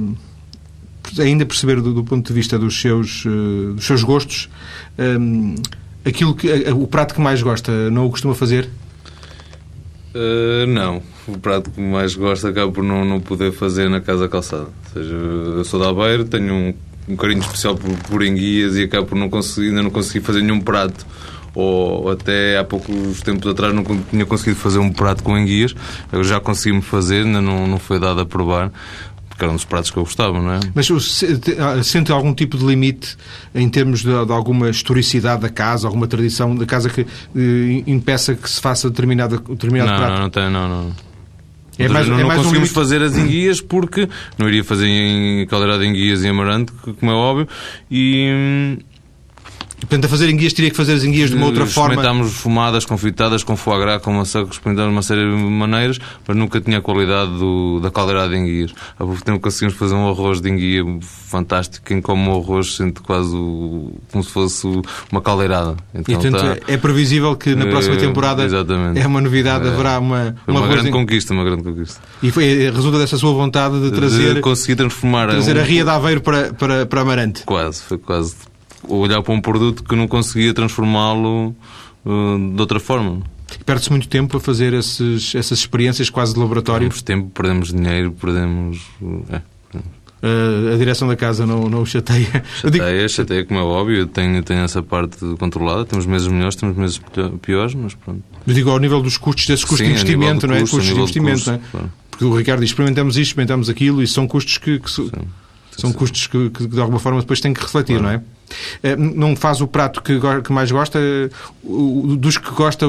ainda 1.19 1.47
perceber 1.47 1.81
do, 1.81 1.93
do 1.93 2.05
ponto 2.05 2.27
de 2.27 2.33
vista 2.33 2.59
dos 2.59 2.81
seus, 2.81 3.25
eh, 3.27 3.75
dos 3.75 3.85
seus 3.85 4.03
gostos 4.03 4.49
eh, 4.97 5.17
aquilo 6.05 6.35
que, 6.35 6.49
eh, 6.51 6.73
o 6.73 6.87
prato 6.87 7.15
que 7.15 7.21
mais 7.21 7.43
gosta, 7.43 7.91
não 7.91 8.07
o 8.07 8.11
costuma 8.11 8.35
fazer? 8.35 8.69
Uh, 10.15 10.67
não, 10.67 11.03
o 11.29 11.39
prato 11.39 11.71
que 11.71 11.81
mais 11.81 12.15
gosto 12.15 12.47
acaba 12.47 12.73
por 12.73 12.83
não, 12.83 13.05
não 13.05 13.21
poder 13.21 13.53
fazer 13.53 13.89
na 13.89 14.01
casa 14.01 14.29
calçada. 14.29 14.65
Ou 14.65 14.93
seja, 14.93 15.15
eu 15.15 15.65
sou 15.65 15.79
da 15.79 15.91
Aveiro, 15.91 16.25
tenho 16.25 16.53
um, 16.53 16.75
um 17.09 17.17
carinho 17.17 17.41
especial 17.41 17.77
por, 17.77 17.91
por 18.09 18.25
enguias 18.25 18.77
e 18.77 18.85
acabo 18.85 19.07
por 19.07 19.17
não 19.17 19.29
conseguir, 19.29 19.69
ainda 19.69 19.83
não 19.83 19.91
consegui 19.91 20.25
fazer 20.25 20.43
nenhum 20.43 20.61
prato. 20.61 21.07
Ou 21.55 22.11
até 22.11 22.57
há 22.57 22.65
poucos 22.65 23.21
tempos 23.23 23.51
atrás 23.51 23.75
não 23.75 23.85
tinha 24.11 24.25
conseguido 24.25 24.57
fazer 24.57 24.79
um 24.79 24.93
prato 24.93 25.23
com 25.23 25.37
enguias. 25.37 25.75
Eu 26.11 26.25
já 26.25 26.41
consegui-me 26.41 26.83
fazer, 26.83 27.25
ainda 27.25 27.41
não, 27.41 27.67
não 27.67 27.79
foi 27.79 27.99
dado 27.99 28.21
a 28.21 28.27
provar, 28.27 28.73
porque 29.39 29.45
era 29.45 29.53
um 29.53 29.55
dos 29.57 29.65
pratos 29.65 29.89
que 29.89 29.97
eu 29.97 30.03
gostava, 30.03 30.41
não 30.43 30.53
é? 30.55 30.59
Mas 30.75 30.89
ah, 31.61 31.81
sente 31.85 32.11
algum 32.11 32.35
tipo 32.35 32.59
de 32.59 32.67
limite 32.67 33.17
em 33.55 33.69
termos 33.69 34.01
de, 34.01 34.07
de 34.27 34.33
alguma 34.33 34.69
historicidade 34.69 35.43
da 35.43 35.49
casa, 35.49 35.87
alguma 35.87 36.09
tradição 36.09 36.57
da 36.57 36.67
casa 36.67 36.91
que 36.91 37.03
eh, 37.03 37.85
impeça 37.87 38.35
que 38.35 38.51
se 38.51 38.61
faça 38.61 38.91
determinado, 38.91 39.39
determinado 39.39 39.93
Não, 39.93 39.97
prato? 39.99 40.13
não, 40.15 40.21
não 40.23 40.31
tem, 40.31 40.51
não, 40.51 40.69
não. 40.69 40.93
É 41.79 41.89
mais- 41.89 42.09
não, 42.09 42.17
é 42.19 42.23
não 42.23 42.27
um 42.27 42.31
conseguimos 42.31 42.55
limite- 42.55 42.75
fazer 42.75 43.01
as 43.01 43.17
enguias 43.17 43.61
porque 43.61 44.09
não 44.37 44.49
iria 44.49 44.65
fazer 44.65 44.89
em 44.89 45.47
caldeirada 45.47 45.85
de 45.85 45.89
enguias 45.89 46.25
e 46.25 46.29
amarante, 46.29 46.73
como 46.99 47.13
é 47.13 47.15
óbvio, 47.15 47.47
e, 47.89 48.29
hum, 48.35 48.79
Portanto, 49.81 50.05
a 50.05 50.09
fazer 50.09 50.29
enguias 50.29 50.53
teria 50.53 50.71
que 50.71 50.77
fazer 50.77 50.95
as 50.95 51.05
enguias 51.05 51.31
de 51.31 51.37
uma 51.37 51.47
outra 51.47 51.67
forma. 51.67 51.95
Experimentámos 51.95 52.33
fumadas, 52.35 52.85
confitadas, 52.85 53.45
com 53.45 53.57
foie 53.57 53.79
gras, 53.81 54.03
com 54.03 54.13
maçã, 54.13 54.43
experimentámos 54.43 54.93
uma 54.93 55.03
série 55.03 55.21
de 55.21 55.37
maneiras, 55.37 55.99
mas 56.27 56.37
nunca 56.37 56.61
tinha 56.61 56.79
a 56.79 56.81
qualidade 56.81 57.31
do, 57.33 57.81
da 57.81 57.91
caldeirada 57.91 58.31
de 58.31 58.37
enguias. 58.37 58.75
Há 58.99 59.05
pouco 59.05 59.23
tempo 59.25 59.41
conseguimos 59.41 59.75
fazer 59.75 59.95
um 59.95 60.09
arroz 60.09 60.41
de 60.41 60.51
enguia 60.51 60.85
fantástico. 61.01 61.87
Quem 61.87 62.01
come 62.01 62.29
o 62.29 62.39
arroz 62.39 62.75
sente 62.75 63.01
quase 63.01 63.35
o, 63.35 63.93
como 64.11 64.25
se 64.25 64.31
fosse 64.31 64.67
uma 65.11 65.21
caldeirada. 65.21 65.77
Então, 65.95 66.15
e, 66.15 66.19
portanto, 66.19 66.61
tá, 66.61 66.73
é 66.73 66.77
previsível 66.77 67.37
que 67.37 67.55
na 67.55 67.67
próxima 67.67 67.95
eh, 67.95 67.99
temporada 67.99 68.45
é 68.95 69.07
uma 69.07 69.21
novidade, 69.21 69.67
é, 69.67 69.71
haverá 69.71 69.99
uma... 69.99 70.35
Uma, 70.47 70.61
uma 70.61 70.69
grande 70.69 70.91
conquista, 70.91 71.33
uma 71.33 71.45
grande 71.45 71.63
conquista. 71.63 72.01
E 72.23 72.31
foi, 72.31 72.71
resulta 72.71 72.99
dessa 72.99 73.17
sua 73.17 73.33
vontade 73.33 73.81
de 73.81 73.91
trazer... 73.93 74.35
De 74.35 74.41
conseguir 74.41 74.77
transformar... 74.77 75.29
Trazer 75.29 75.57
um, 75.57 75.61
a 75.61 75.63
Ria 75.63 75.85
de 75.85 75.91
Aveiro 75.91 76.21
para, 76.21 76.53
para, 76.53 76.87
para 76.87 77.01
Amarante. 77.01 77.43
Quase, 77.45 77.83
foi 77.83 77.99
quase 77.99 78.35
olhar 78.89 79.23
para 79.23 79.35
um 79.35 79.41
produto 79.41 79.83
que 79.85 79.95
não 79.95 80.09
conseguia 80.09 80.53
transformá-lo 80.53 81.55
uh, 82.05 82.55
de 82.55 82.61
outra 82.61 82.81
forma. 82.81 83.23
Perde-se 83.65 83.91
muito 83.91 84.09
tempo 84.09 84.37
a 84.37 84.41
fazer 84.41 84.73
esses, 84.75 85.35
essas 85.35 85.59
experiências 85.61 86.11
quase 86.11 86.35
de 86.35 86.41
laboratório? 86.41 86.89
Perdemos 86.89 87.03
tempo, 87.03 87.31
perdemos 87.31 87.73
dinheiro, 87.73 88.13
perdemos. 88.13 88.81
É. 89.31 89.41
Uh, 90.21 90.75
a 90.75 90.77
direção 90.77 91.07
da 91.07 91.15
casa 91.15 91.47
não, 91.47 91.69
não 91.69 91.83
o 91.83 91.87
chateia? 91.87 92.27
Chateia, 92.61 92.97
digo... 92.97 93.09
chateia, 93.09 93.45
como 93.45 93.61
é 93.61 93.63
óbvio. 93.63 94.07
Tenho, 94.07 94.43
tenho 94.43 94.61
essa 94.61 94.83
parte 94.83 95.19
controlada. 95.39 95.85
Temos 95.85 96.07
meses 96.07 96.27
melhores, 96.27 96.57
temos 96.57 96.77
meses 96.77 97.01
piores, 97.41 97.75
mas 97.75 97.95
pronto. 97.95 98.23
Mas 98.45 98.57
digo 98.57 98.69
ao 98.71 98.79
nível 98.79 99.01
dos 99.01 99.17
custos, 99.17 99.47
desses 99.47 99.65
custos 99.65 99.87
Sim, 99.87 99.93
de 99.93 99.93
investimento, 99.93 100.47
não 100.47 100.55
é? 100.57 100.61
Custos 100.61 100.85
de 100.85 100.93
investimento, 100.93 101.45
de 101.45 101.59
custo, 101.59 101.77
é? 101.77 101.81
Porque 102.11 102.25
o 102.25 102.37
Ricardo 102.37 102.61
diz: 102.61 102.71
experimentamos 102.71 103.17
isto, 103.17 103.29
experimentamos 103.29 103.69
aquilo, 103.69 104.03
e 104.03 104.07
são 104.09 104.27
custos 104.27 104.59
que. 104.59 104.81
que 104.81 104.91
são 105.79 105.93
custos 105.93 106.27
que, 106.27 106.51
que, 106.51 106.67
de 106.67 106.81
alguma 106.81 106.99
forma 106.99 107.21
depois 107.21 107.41
têm 107.41 107.55
que 107.55 107.61
refletir, 107.61 107.99
claro. 107.99 108.03
não 108.03 108.11
é? 108.11 108.23
Eh, 108.83 108.97
não 108.97 109.37
faz 109.37 109.61
o 109.61 109.69
prato 109.69 110.03
que, 110.03 110.19
que 110.45 110.53
mais 110.53 110.73
gosta, 110.73 110.99
dos 111.63 112.37
que 112.37 112.51
gosta, 112.51 112.87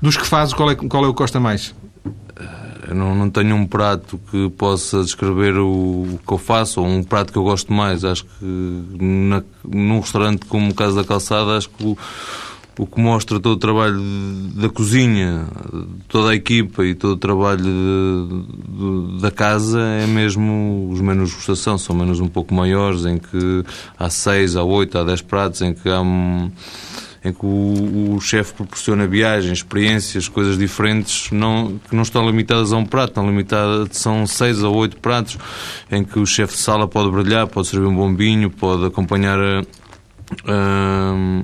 dos 0.00 0.16
que 0.16 0.26
faz, 0.26 0.54
qual 0.54 0.70
é, 0.70 0.74
qual 0.74 1.04
é 1.04 1.08
o 1.08 1.12
que 1.12 1.18
gosta 1.18 1.38
mais? 1.38 1.74
Eu 2.88 2.94
não, 2.94 3.14
não 3.14 3.30
tenho 3.30 3.54
um 3.54 3.66
prato 3.66 4.18
que 4.30 4.48
possa 4.50 5.02
descrever 5.02 5.56
o, 5.58 5.66
o, 5.66 6.20
que 6.26 6.32
eu 6.32 6.38
faço 6.38 6.80
ou 6.80 6.86
um 6.86 7.02
prato 7.02 7.32
que 7.32 7.38
eu 7.38 7.44
gosto 7.44 7.72
mais. 7.72 8.04
Acho 8.04 8.24
que 8.24 8.44
na, 8.98 9.42
num 9.62 10.00
restaurante 10.00 10.46
como 10.46 10.70
o 10.70 10.74
Casa 10.74 10.96
da 10.96 11.04
Calçada, 11.04 11.56
acho 11.56 11.68
que 11.68 11.84
o, 11.84 11.96
o 12.78 12.86
que 12.86 13.00
mostra 13.00 13.38
todo 13.38 13.54
o 13.54 13.58
trabalho 13.58 14.00
da 14.54 14.68
cozinha, 14.68 15.46
toda 16.08 16.30
a 16.30 16.34
equipa 16.34 16.84
e 16.84 16.94
todo 16.94 17.12
o 17.12 17.16
trabalho 17.16 17.62
de, 17.62 19.16
de, 19.16 19.20
da 19.20 19.30
casa 19.30 19.80
é 19.80 20.06
mesmo 20.06 20.88
os 20.90 21.00
menus 21.00 21.30
de 21.30 21.36
gustação. 21.36 21.76
São 21.76 21.94
menus 21.94 22.20
um 22.20 22.28
pouco 22.28 22.54
maiores, 22.54 23.04
em 23.04 23.18
que 23.18 23.64
há 23.98 24.08
seis, 24.08 24.56
há 24.56 24.62
oito, 24.62 24.98
há 24.98 25.04
dez 25.04 25.20
pratos, 25.20 25.60
em 25.62 25.74
que 25.74 25.88
há 25.88 26.02
em 27.24 27.32
que 27.32 27.46
o, 27.46 28.16
o 28.16 28.20
chefe 28.20 28.52
proporciona 28.52 29.06
viagens, 29.06 29.58
experiências, 29.58 30.28
coisas 30.28 30.58
diferentes, 30.58 31.30
não, 31.30 31.78
que 31.88 31.94
não 31.94 32.02
estão 32.02 32.26
limitadas 32.26 32.72
a 32.72 32.76
um 32.76 32.84
prato, 32.84 33.10
estão 33.10 33.26
limitadas, 33.26 33.90
são 33.92 34.26
seis 34.26 34.62
ou 34.62 34.74
oito 34.74 34.96
pratos, 34.96 35.38
em 35.90 36.02
que 36.02 36.18
o 36.18 36.26
chefe 36.26 36.54
de 36.54 36.60
sala 36.60 36.88
pode 36.88 37.10
brilhar, 37.10 37.46
pode 37.46 37.68
servir 37.68 37.86
um 37.86 37.94
bom 37.94 38.12
vinho, 38.12 38.50
pode 38.50 38.84
acompanhar 38.86 39.38
a, 39.38 39.62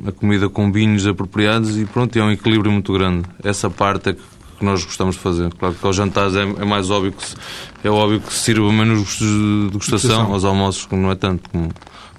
a 0.07 0.13
comida 0.13 0.49
com 0.49 0.71
vinhos 0.73 1.07
apropriados 1.07 1.79
e 1.79 1.85
pronto, 1.85 2.19
é 2.19 2.23
um 2.23 2.31
equilíbrio 2.31 2.71
muito 2.71 2.93
grande. 2.93 3.25
Essa 3.43 3.69
parte 3.69 4.11
é 4.11 4.13
que 4.13 4.21
nós 4.61 4.85
gostamos 4.85 5.17
de 5.17 5.21
fazer. 5.21 5.53
Claro 5.55 5.75
que 5.75 5.87
aos 5.87 5.95
jantares 5.95 6.35
é, 6.35 6.43
é 6.43 6.65
mais 6.65 6.91
óbvio 6.91 7.13
que 7.13 7.25
se, 7.25 7.37
é 7.85 7.91
óbvio 7.91 8.21
que 8.21 8.33
se 8.33 8.41
sirva 8.41 8.73
menos 8.73 9.19
de 9.19 9.69
degustação, 9.71 10.33
aos 10.33 10.45
almoços 10.45 10.89
não 10.91 11.11
é 11.11 11.15
tanto 11.15 11.49
como 11.51 11.71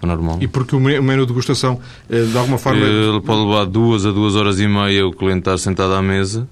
o 0.02 0.08
normal. 0.08 0.38
E 0.40 0.48
porque 0.48 0.76
o 0.76 0.80
menu 0.80 1.22
de 1.22 1.28
degustação, 1.28 1.80
eh, 2.10 2.24
de 2.24 2.38
alguma 2.38 2.58
forma... 2.58 2.80
Ele 2.80 3.20
pode 3.22 3.42
levar 3.42 3.66
duas 3.66 4.06
a 4.06 4.12
duas 4.12 4.36
horas 4.36 4.60
e 4.60 4.68
meia 4.68 5.06
o 5.06 5.12
cliente 5.12 5.40
estar 5.40 5.58
sentado 5.58 5.94
à 5.94 6.02
mesa 6.02 6.48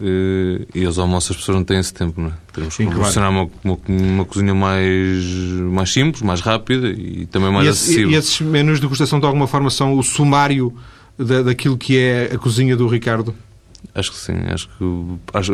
e, 0.00 0.66
e 0.74 0.84
aos 0.84 0.98
almoços 0.98 1.30
as 1.30 1.36
pessoas 1.38 1.56
não 1.56 1.64
têm 1.64 1.78
esse 1.78 1.92
tempo, 1.92 2.20
não 2.20 2.28
é? 2.28 2.32
Temos 2.52 2.76
que 2.76 2.86
proporcionar 2.86 3.30
uma, 3.30 3.50
uma, 3.64 3.78
uma, 3.88 4.24
cozinha 4.24 4.54
mais, 4.54 5.24
mais 5.72 5.92
simples, 5.92 6.22
mais 6.22 6.40
rápida 6.40 6.88
e 6.88 7.26
também 7.26 7.50
mais 7.50 7.66
e 7.66 7.70
esse, 7.70 7.84
acessível. 7.84 8.10
E 8.10 8.14
esses 8.14 8.40
menus 8.40 8.76
de 8.76 8.82
degustação, 8.82 9.18
de 9.18 9.26
alguma 9.26 9.46
forma, 9.46 9.70
são 9.70 9.98
o 9.98 10.02
sumário 10.02 10.74
da, 11.18 11.42
daquilo 11.42 11.78
que 11.78 11.96
é 11.96 12.30
a 12.34 12.38
cozinha 12.38 12.76
do 12.76 12.86
Ricardo? 12.86 13.34
Acho 13.94 14.12
que 14.12 14.18
sim, 14.18 14.36
acho 14.52 14.68
que 14.68 14.84
acho, 15.32 15.52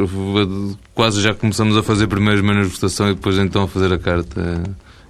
quase 0.95 1.21
já 1.21 1.33
começamos 1.33 1.77
a 1.77 1.83
fazer 1.83 2.07
primeiros 2.07 2.43
menus 2.43 2.65
de 2.65 2.69
degustação 2.69 3.11
e 3.11 3.15
depois 3.15 3.39
então 3.39 3.63
a 3.63 3.69
fazer 3.69 3.93
a 3.93 3.99
carta. 3.99 4.63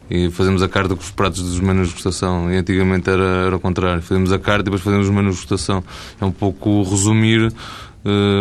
E 0.08 0.30
fazemos 0.30 0.62
a 0.62 0.68
carta 0.68 0.94
com 0.94 1.02
os 1.02 1.10
pratos 1.10 1.42
dos 1.42 1.58
menus 1.58 1.88
de 1.88 1.94
degustação. 1.94 2.52
E 2.52 2.56
antigamente 2.56 3.10
era, 3.10 3.46
era 3.46 3.56
o 3.56 3.58
contrário. 3.58 4.00
Fazemos 4.02 4.32
a 4.32 4.38
carta 4.38 4.60
e 4.60 4.64
depois 4.64 4.82
fazemos 4.82 5.08
os 5.08 5.12
menus 5.12 5.34
de 5.34 5.40
degustação. 5.42 5.82
É 6.20 6.24
um 6.24 6.30
pouco 6.30 6.84
resumir 6.84 7.52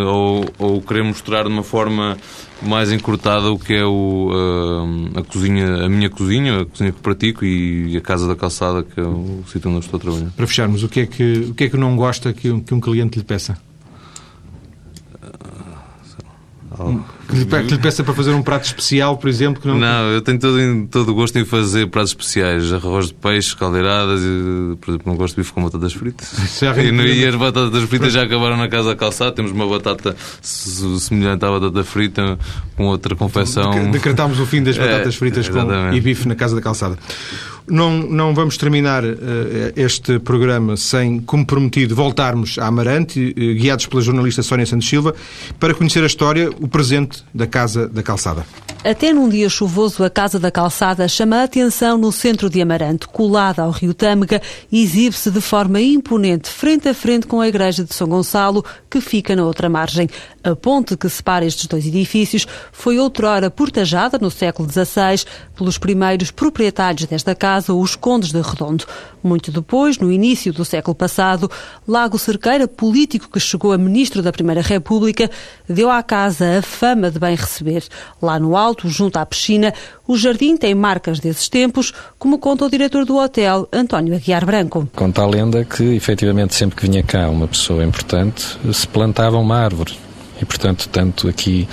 ou, 0.08 0.46
ou 0.60 0.82
querer 0.82 1.04
mostrar 1.04 1.44
de 1.44 1.50
uma 1.50 1.64
forma 1.64 2.18
mais 2.62 2.92
encurtada 2.92 3.52
o 3.52 3.60
que 3.60 3.74
é 3.74 3.84
o, 3.84 4.30
uh, 4.32 5.20
a 5.20 5.24
cozinha, 5.24 5.86
a 5.86 5.90
minha 5.90 6.10
cozinha, 6.10 6.62
a 6.62 6.66
cozinha 6.66 6.92
que 6.92 7.00
pratico 7.02 7.44
e 7.44 7.98
a 7.98 8.02
casa 8.02 8.28
da 8.28 8.36
calçada, 8.36 8.84
que 8.84 9.00
é 9.00 9.04
o 9.04 9.44
sítio 9.48 9.70
onde 9.70 9.86
estou 9.86 9.98
a 9.98 10.02
trabalhar. 10.02 10.32
Para 10.36 10.48
fecharmos, 10.48 10.84
o 10.84 10.90
que 10.90 11.02
é 11.02 11.06
que, 11.06 11.48
o 11.50 11.54
que, 11.54 11.66
é 11.66 11.70
que 11.70 11.78
não 11.78 11.96
gosta 11.96 12.32
que 12.34 12.62
que 12.62 12.74
um 12.74 12.80
cliente 12.80 13.18
lhe 13.18 13.26
peça? 13.26 13.58
Que 16.76 17.36
lhe, 17.36 17.46
que 17.46 17.74
lhe 17.74 17.80
peça 17.80 18.04
para 18.04 18.14
fazer 18.14 18.34
um 18.34 18.42
prato 18.42 18.66
especial, 18.66 19.18
por 19.18 19.30
exemplo? 19.30 19.62
Que 19.62 19.68
não... 19.68 19.78
não, 19.78 20.12
eu 20.12 20.22
tenho 20.22 20.40
todo, 20.40 20.88
todo 20.92 21.10
o 21.10 21.16
gosto 21.16 21.38
em 21.40 21.46
fazer 21.46 21.88
pratos 21.88 22.12
especiais. 22.12 22.72
Arroz 22.74 23.08
de 23.08 23.14
peixe, 23.14 23.56
caldeiradas, 23.56 24.22
e, 24.22 24.76
por 24.78 24.92
exemplo, 24.92 25.12
não 25.12 25.16
gosto 25.16 25.36
de 25.36 25.42
bife 25.42 25.54
com 25.54 25.64
batatas 25.64 25.94
fritas. 25.94 26.62
E, 26.62 27.22
e, 27.22 27.26
as 27.26 27.36
batatas 27.36 27.84
fritas 27.84 28.14
já 28.14 28.24
acabaram 28.24 28.58
na 28.58 28.68
casa 28.68 28.96
calçada. 28.96 29.32
Temos 29.32 29.52
uma 29.52 29.68
batata 29.68 30.16
semelhante 30.42 31.46
à 31.46 31.50
batata 31.50 31.84
frita, 31.84 32.38
com 32.76 32.86
outra 32.86 33.16
confecção. 33.16 33.92
Decretámos 33.92 34.40
o 34.40 34.46
fim 34.46 34.62
das 34.62 34.78
é, 34.78 34.80
batatas 34.80 35.16
fritas 35.16 35.48
é, 35.48 35.52
com, 35.52 35.94
e 35.94 36.02
bife 36.02 36.28
na 36.28 36.36
casa 36.36 36.56
da 36.56 36.62
calçada. 36.62 36.98
Não, 37.68 37.98
não 37.98 38.34
vamos 38.34 38.58
terminar 38.58 39.04
uh, 39.04 39.18
este 39.76 40.20
programa 40.20 40.78
sem, 40.78 41.20
como 41.20 41.46
prometido, 41.46 41.96
voltarmos 41.96 42.60
a 42.60 42.68
Amarante, 42.68 43.30
uh, 43.30 43.34
guiados 43.60 43.88
pela 43.88 44.02
jornalista 44.02 44.44
Sónia 44.44 44.66
Santos 44.66 44.88
Silva, 44.88 45.16
para 45.60 45.74
conhecer 45.74 46.04
a 46.04 46.06
história, 46.06 46.50
o 46.60 46.68
presente 46.68 47.24
da 47.34 47.48
Casa 47.48 47.88
da 47.88 48.04
Calçada. 48.04 48.46
Até 48.84 49.12
num 49.12 49.28
dia 49.28 49.50
chuvoso, 49.50 50.04
a 50.04 50.12
Casa 50.12 50.40
da 50.40 50.52
Calçada 50.52 51.08
chama 51.08 51.38
a 51.38 51.44
atenção 51.46 51.98
no 51.98 52.12
centro 52.12 52.52
de 52.52 52.62
Amarante, 52.62 53.08
colada 53.08 53.64
ao 53.64 53.72
rio 53.72 53.96
Tâmega, 53.96 54.40
e 54.72 54.84
exibe-se 54.84 55.32
de 55.32 55.42
forma 55.42 55.82
imponente, 55.82 56.50
frente 56.50 56.88
a 56.88 56.94
frente 56.94 57.26
com 57.26 57.42
a 57.42 57.48
Igreja 57.48 57.84
de 57.84 57.96
São 57.96 58.08
Gonçalo, 58.08 58.64
que 58.88 59.02
fica 59.02 59.36
na 59.36 59.44
outra 59.44 59.68
margem. 59.68 60.08
A 60.46 60.56
ponte 60.56 60.96
que 60.96 61.10
separa 61.10 61.44
estes 61.44 61.66
dois 61.66 61.88
edifícios 61.88 62.46
foi 62.72 63.00
outrora 63.00 63.50
portajada 63.50 64.20
no 64.22 64.30
século 64.30 64.70
XVI 64.72 65.26
pelos 65.56 65.80
primeiros 65.80 66.30
proprietários 66.30 67.08
desta 67.08 67.34
casa, 67.34 67.74
os 67.74 67.96
Condes 67.96 68.32
de 68.32 68.40
Redondo. 68.42 68.86
Muito 69.24 69.52
depois, 69.52 69.98
no 69.98 70.12
início 70.12 70.54
do 70.54 70.64
século 70.64 70.94
passado, 70.94 71.50
Lago 71.88 72.20
Cerqueira, 72.20 72.68
político 72.68 73.28
que 73.28 73.40
chegou 73.40 73.74
a 73.74 73.78
ministro 73.78 74.22
da 74.22 74.32
Primeira 74.32 74.62
República, 74.62 75.32
deu 75.68 75.90
à 75.90 76.04
casa 76.04 76.60
a 76.60 76.62
fama 76.62 77.10
de 77.10 77.18
bem 77.18 77.36
receber. 77.36 77.84
Lá 78.22 78.40
no 78.40 78.56
alto, 78.56 78.88
junto 78.88 79.18
à 79.18 79.26
piscina, 79.26 79.74
o 80.08 80.16
jardim 80.16 80.56
tem 80.58 80.76
marcas 80.76 81.20
desses 81.20 81.50
tempos, 81.50 81.92
como 82.20 82.38
conta 82.38 82.66
o 82.66 82.70
diretor 82.70 83.04
do 83.04 83.18
hotel, 83.18 83.68
António 83.74 84.14
Aguiar 84.14 84.46
Branco. 84.46 84.88
Conta 84.96 85.24
a 85.24 85.28
lenda 85.28 85.66
que, 85.66 85.96
efetivamente, 85.96 86.54
sempre 86.54 86.76
que 86.76 86.88
vinha 86.88 87.02
cá 87.02 87.32
uma 87.32 87.48
pessoa 87.48 87.84
importante, 87.84 88.60
se 88.72 88.88
plantava 88.88 89.40
uma 89.40 89.58
árvore 89.58 90.05
e, 90.42 90.46
portanto, 90.46 90.90
tanto 90.92 91.28
aqui 91.28 91.68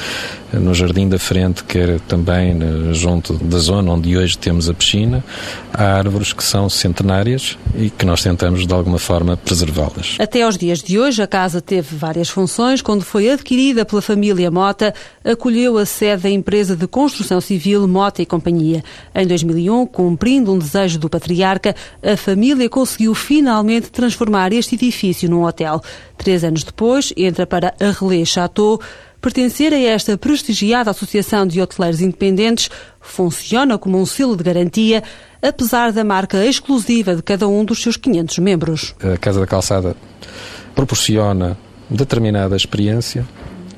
no 0.52 0.74
jardim 0.74 1.08
da 1.08 1.18
frente, 1.18 1.64
quer 1.64 1.98
também 2.00 2.58
junto 2.92 3.34
da 3.34 3.58
zona 3.58 3.92
onde 3.92 4.16
hoje 4.16 4.36
temos 4.36 4.68
a 4.68 4.74
piscina, 4.74 5.24
há 5.72 5.94
árvores 5.94 6.32
que 6.32 6.44
são 6.44 6.68
centenárias 6.68 7.56
e 7.74 7.88
que 7.88 8.04
nós 8.04 8.22
tentamos, 8.22 8.66
de 8.66 8.74
alguma 8.74 8.98
forma, 8.98 9.36
preservá-las. 9.36 10.16
Até 10.18 10.42
aos 10.42 10.58
dias 10.58 10.82
de 10.82 10.98
hoje, 10.98 11.22
a 11.22 11.26
casa 11.26 11.60
teve 11.60 11.96
várias 11.96 12.28
funções. 12.28 12.82
Quando 12.82 13.02
foi 13.02 13.30
adquirida 13.30 13.84
pela 13.84 14.02
família 14.02 14.50
Mota, 14.50 14.94
acolheu 15.24 15.78
a 15.78 15.86
sede 15.86 16.24
da 16.24 16.30
empresa 16.30 16.76
de 16.76 16.86
construção 16.86 17.40
civil 17.40 17.88
Mota 17.88 18.20
e 18.20 18.26
Companhia. 18.26 18.84
Em 19.14 19.26
2001, 19.26 19.86
cumprindo 19.86 20.52
um 20.52 20.58
desejo 20.58 20.98
do 20.98 21.08
patriarca, 21.08 21.74
a 22.02 22.16
família 22.16 22.68
conseguiu 22.68 23.14
finalmente 23.14 23.90
transformar 23.90 24.52
este 24.52 24.74
edifício 24.74 25.30
num 25.30 25.44
hotel. 25.44 25.80
Três 26.22 26.44
anos 26.44 26.62
depois, 26.62 27.12
entra 27.16 27.46
para 27.46 27.74
a 27.80 27.90
Relais 27.90 28.28
Chateau, 28.28 28.80
Pertencer 29.22 29.72
a 29.72 29.78
esta 29.78 30.18
prestigiada 30.18 30.90
Associação 30.90 31.46
de 31.46 31.60
Hoteleiros 31.60 32.00
Independentes 32.00 32.68
funciona 33.00 33.78
como 33.78 33.96
um 33.96 34.04
selo 34.04 34.36
de 34.36 34.42
garantia, 34.42 35.00
apesar 35.40 35.92
da 35.92 36.02
marca 36.02 36.44
exclusiva 36.44 37.14
de 37.14 37.22
cada 37.22 37.46
um 37.46 37.64
dos 37.64 37.80
seus 37.80 37.96
500 37.96 38.38
membros. 38.40 38.94
A 39.00 39.16
Casa 39.16 39.38
da 39.38 39.46
Calçada 39.46 39.94
proporciona 40.74 41.56
determinada 41.88 42.56
experiência 42.56 43.24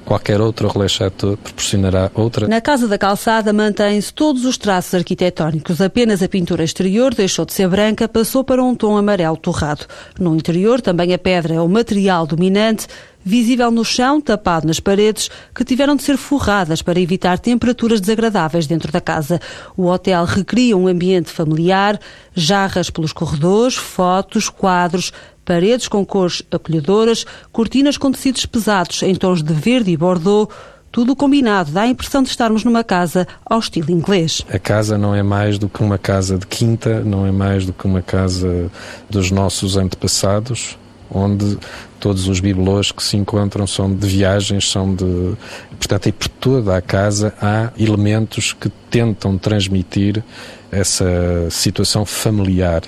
qualquer 0.05 0.41
outro 0.41 0.69
chateau 0.89 1.37
proporcionará 1.37 2.11
outra. 2.15 2.47
Na 2.47 2.61
Casa 2.61 2.87
da 2.87 2.99
Calçada 2.99 3.53
mantém-se 3.53 4.13
todos 4.13 4.45
os 4.45 4.57
traços 4.59 4.95
arquitetónicos. 4.95 5.81
Apenas 5.81 6.23
a 6.23 6.29
pintura 6.29 6.63
exterior 6.65 7.15
deixou 7.15 7.45
de 7.45 7.53
ser 7.53 7.69
branca, 7.69 8.09
passou 8.09 8.45
para 8.45 8.63
um 8.63 8.75
tom 8.75 8.97
amarelo 8.97 9.37
torrado. 9.37 9.87
No 10.19 10.35
interior, 10.35 10.81
também 10.81 11.13
a 11.13 11.19
pedra 11.19 11.55
é 11.55 11.61
o 11.61 11.69
material 11.69 12.27
dominante, 12.27 12.87
visível 13.25 13.71
no 13.71 13.85
chão, 13.85 14.21
tapado 14.21 14.67
nas 14.67 14.79
paredes, 14.79 15.31
que 15.55 15.65
tiveram 15.65 15.97
de 15.97 16.03
ser 16.03 16.17
forradas 16.19 16.83
para 16.83 17.01
evitar 17.01 17.39
temperaturas 17.39 18.01
desagradáveis 18.01 18.67
dentro 18.67 18.93
da 18.93 19.01
casa. 19.01 19.41
O 19.77 19.87
hotel 19.87 20.25
recria 20.25 20.77
um 20.77 20.87
ambiente 20.87 21.31
familiar, 21.31 21.99
jarras 22.35 22.91
pelos 22.91 23.13
corredores, 23.13 23.77
fotos, 23.77 24.49
quadros, 24.51 25.13
paredes 25.45 25.89
com 25.89 26.05
cores 26.05 26.43
acolhedoras, 26.51 27.25
cortinas 27.53 27.97
com 27.97 28.11
tecidos 28.11 28.47
pesados 28.47 29.03
em 29.03 29.15
tons 29.15 29.43
de 29.43 29.53
verde 29.53 29.91
e 29.91 29.97
bordô, 29.97 30.49
tudo 30.95 31.17
combinado 31.17 31.73
dá 31.73 31.83
a 31.83 31.87
impressão 31.89 32.23
de 32.23 32.29
estarmos 32.29 32.63
numa 32.63 32.85
casa 32.85 33.27
ao 33.45 33.59
estilo 33.59 33.91
inglês. 33.91 34.43
A 34.49 34.61
casa 34.61 34.97
não 34.97 35.13
é 35.13 35.25
mais 35.25 35.59
do 35.59 35.69
que 35.69 35.83
uma 35.83 35.99
casa 35.99 36.39
de 36.39 36.47
quinta, 36.47 37.01
não 37.01 37.27
é 37.27 37.33
mais 37.33 37.67
do 37.67 37.73
que 37.73 37.85
uma 37.85 38.01
casa 38.01 38.71
dos 39.11 39.33
nossos 39.33 39.77
antepassados, 39.77 40.79
onde 41.11 41.59
todos 41.99 42.29
os 42.29 42.39
bibelôs 42.39 42.93
que 42.93 43.03
se 43.03 43.17
encontram 43.17 43.67
são 43.67 43.93
de 43.93 44.07
viagens, 44.07 44.71
são 44.71 44.95
de. 44.95 45.35
Portanto, 45.79 46.09
e 46.09 46.13
por 46.13 46.29
toda 46.29 46.77
a 46.77 46.81
casa 46.81 47.35
há 47.43 47.73
elementos 47.77 48.53
que 48.53 48.69
tentam 48.89 49.37
transmitir 49.37 50.23
essa 50.71 51.49
situação 51.51 52.07
familiar 52.07 52.83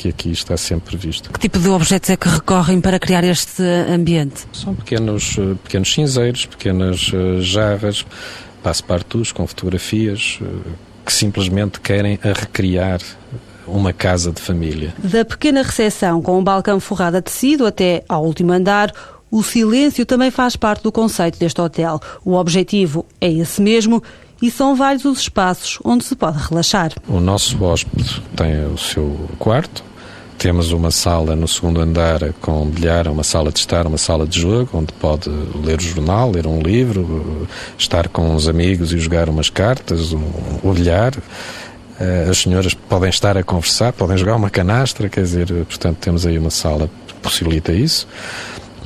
que 0.00 0.08
aqui 0.08 0.30
está 0.30 0.56
sempre 0.56 0.96
visto. 0.96 1.30
Que 1.30 1.38
tipo 1.38 1.58
de 1.58 1.68
objetos 1.68 2.08
é 2.08 2.16
que 2.16 2.26
recorrem 2.26 2.80
para 2.80 2.98
criar 2.98 3.22
este 3.22 3.62
ambiente? 3.62 4.46
São 4.50 4.74
pequenos, 4.74 5.36
eh, 5.38 5.54
pequenos 5.62 5.92
cinzeiros, 5.92 6.46
pequenas 6.46 7.12
eh, 7.12 7.42
jarras, 7.42 8.06
passepartus 8.62 9.30
com 9.30 9.46
fotografias 9.46 10.38
eh, 10.40 10.46
que 11.04 11.12
simplesmente 11.12 11.82
querem 11.82 12.18
a 12.24 12.28
recriar 12.28 13.00
uma 13.66 13.92
casa 13.92 14.32
de 14.32 14.40
família. 14.40 14.94
Da 15.04 15.22
pequena 15.22 15.62
recepção 15.62 16.22
com 16.22 16.38
um 16.38 16.42
balcão 16.42 16.80
forrado 16.80 17.16
a 17.16 17.22
tecido 17.22 17.66
até 17.66 18.02
ao 18.08 18.24
último 18.24 18.52
andar, 18.52 18.94
o 19.30 19.42
silêncio 19.42 20.06
também 20.06 20.30
faz 20.30 20.56
parte 20.56 20.82
do 20.82 20.90
conceito 20.90 21.38
deste 21.38 21.60
hotel. 21.60 22.00
O 22.24 22.36
objetivo 22.36 23.04
é 23.20 23.30
esse 23.30 23.60
mesmo 23.60 24.02
e 24.40 24.50
são 24.50 24.74
vários 24.74 25.04
os 25.04 25.20
espaços 25.20 25.78
onde 25.84 26.04
se 26.04 26.16
pode 26.16 26.38
relaxar. 26.38 26.92
O 27.06 27.20
nosso 27.20 27.62
hóspede 27.62 28.22
tem 28.34 28.64
o 28.64 28.78
seu 28.78 29.28
quarto, 29.38 29.89
temos 30.40 30.72
uma 30.72 30.90
sala 30.90 31.36
no 31.36 31.46
segundo 31.46 31.82
andar 31.82 32.32
com 32.40 32.64
bilhar, 32.64 33.06
uma 33.08 33.22
sala 33.22 33.52
de 33.52 33.58
estar, 33.58 33.86
uma 33.86 33.98
sala 33.98 34.26
de 34.26 34.40
jogo, 34.40 34.70
onde 34.72 34.90
pode 34.94 35.28
ler 35.28 35.78
o 35.78 35.82
jornal, 35.82 36.30
ler 36.30 36.46
um 36.46 36.62
livro, 36.62 37.46
estar 37.76 38.08
com 38.08 38.34
os 38.34 38.48
amigos 38.48 38.90
e 38.90 38.98
jogar 38.98 39.28
umas 39.28 39.50
cartas, 39.50 40.14
o 40.14 40.72
bilhar. 40.72 41.12
Eh, 42.00 42.28
as 42.30 42.38
senhoras 42.38 42.72
podem 42.72 43.10
estar 43.10 43.36
a 43.36 43.42
conversar, 43.42 43.92
podem 43.92 44.16
jogar 44.16 44.34
uma 44.34 44.48
canastra, 44.48 45.10
quer 45.10 45.20
dizer, 45.20 45.46
portanto, 45.66 45.98
temos 45.98 46.24
aí 46.24 46.38
uma 46.38 46.48
sala 46.48 46.88
que 47.06 47.12
possibilita 47.16 47.70
isso. 47.70 48.08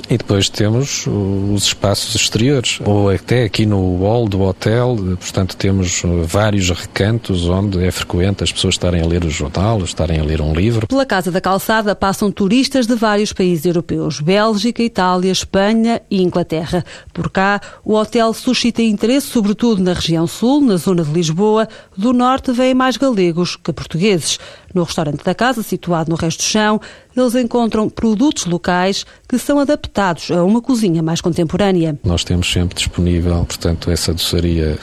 E 0.09 0.19
depois 0.19 0.49
temos 0.49 1.07
os 1.07 1.65
espaços 1.65 2.15
exteriores, 2.15 2.79
ou 2.85 3.09
até 3.09 3.45
aqui 3.45 3.65
no 3.65 3.97
hall 3.99 4.29
do 4.29 4.43
hotel, 4.43 4.97
portanto 5.19 5.57
temos 5.57 6.03
vários 6.25 6.69
recantos 6.71 7.49
onde 7.49 7.83
é 7.83 7.91
frequente 7.91 8.45
as 8.45 8.53
pessoas 8.53 8.75
estarem 8.75 9.03
a 9.03 9.07
ler 9.07 9.25
o 9.25 9.31
jornal, 9.31 9.83
estarem 9.83 10.21
a 10.21 10.25
ler 10.25 10.41
um 10.41 10.53
livro. 10.53 10.87
Pela 10.87 11.07
Casa 11.07 11.31
da 11.31 11.41
Calçada 11.41 11.95
passam 11.95 12.31
turistas 12.31 12.87
de 12.87 12.95
vários 12.95 13.33
países 13.33 13.65
europeus, 13.65 14.21
Bélgica, 14.21 14.83
Itália, 14.83 15.33
Espanha 15.33 16.03
e 16.11 16.23
Inglaterra. 16.23 16.85
Por 17.13 17.31
cá, 17.31 17.61
o 17.85 17.95
hotel 17.95 18.33
suscita 18.35 18.83
interesse 18.83 19.29
sobretudo 19.29 19.83
na 19.83 19.95
região 19.95 20.27
sul, 20.27 20.61
na 20.61 20.77
zona 20.77 21.03
de 21.03 21.13
Lisboa. 21.13 21.67
Do 21.97 22.13
norte 22.13 22.53
vêm 22.53 22.75
mais 22.75 22.97
galegos 22.97 23.57
que 23.57 23.73
portugueses. 23.73 24.39
No 24.75 24.83
restaurante 24.83 25.23
da 25.23 25.35
casa, 25.35 25.63
situado 25.63 26.11
no 26.11 26.17
resto 26.17 26.39
do 26.39 26.43
chão, 26.43 26.81
eles 27.17 27.37
encontram 27.37 27.89
produtos 27.89 28.45
locais 28.45 29.07
que 29.29 29.39
são 29.39 29.61
adaptados 29.61 30.33
a 30.33 30.43
uma 30.43 30.61
cozinha 30.61 31.01
mais 31.01 31.21
contemporânea. 31.21 31.97
Nós 32.03 32.25
temos 32.25 32.53
sempre 32.53 32.75
disponível, 32.75 33.45
portanto, 33.45 33.89
essa 33.89 34.13
doçaria 34.13 34.77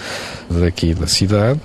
daqui 0.49 0.93
da 0.93 1.07
cidade, 1.07 1.59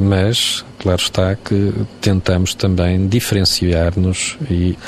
mas, 0.00 0.64
claro 0.78 1.02
está, 1.02 1.34
que 1.34 1.74
tentamos 2.00 2.54
também 2.54 3.06
diferenciar-nos 3.06 4.38
e 4.50 4.78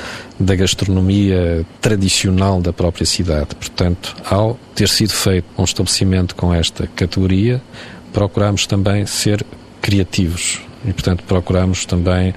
da 0.41 0.55
gastronomia 0.55 1.67
tradicional 1.81 2.61
da 2.61 2.73
própria 2.73 3.05
cidade. 3.05 3.55
Portanto, 3.55 4.17
ao 4.25 4.59
ter 4.75 4.89
sido 4.89 5.13
feito 5.13 5.47
um 5.59 5.65
estabelecimento 5.65 6.35
com 6.35 6.55
esta 6.55 6.87
categoria, 6.87 7.61
procuramos 8.15 8.67
também 8.67 9.05
ser 9.05 9.45
criativos 9.83 10.61
e, 10.85 10.93
portanto, 10.93 11.25
procuramos 11.25 11.85
também 11.85 12.35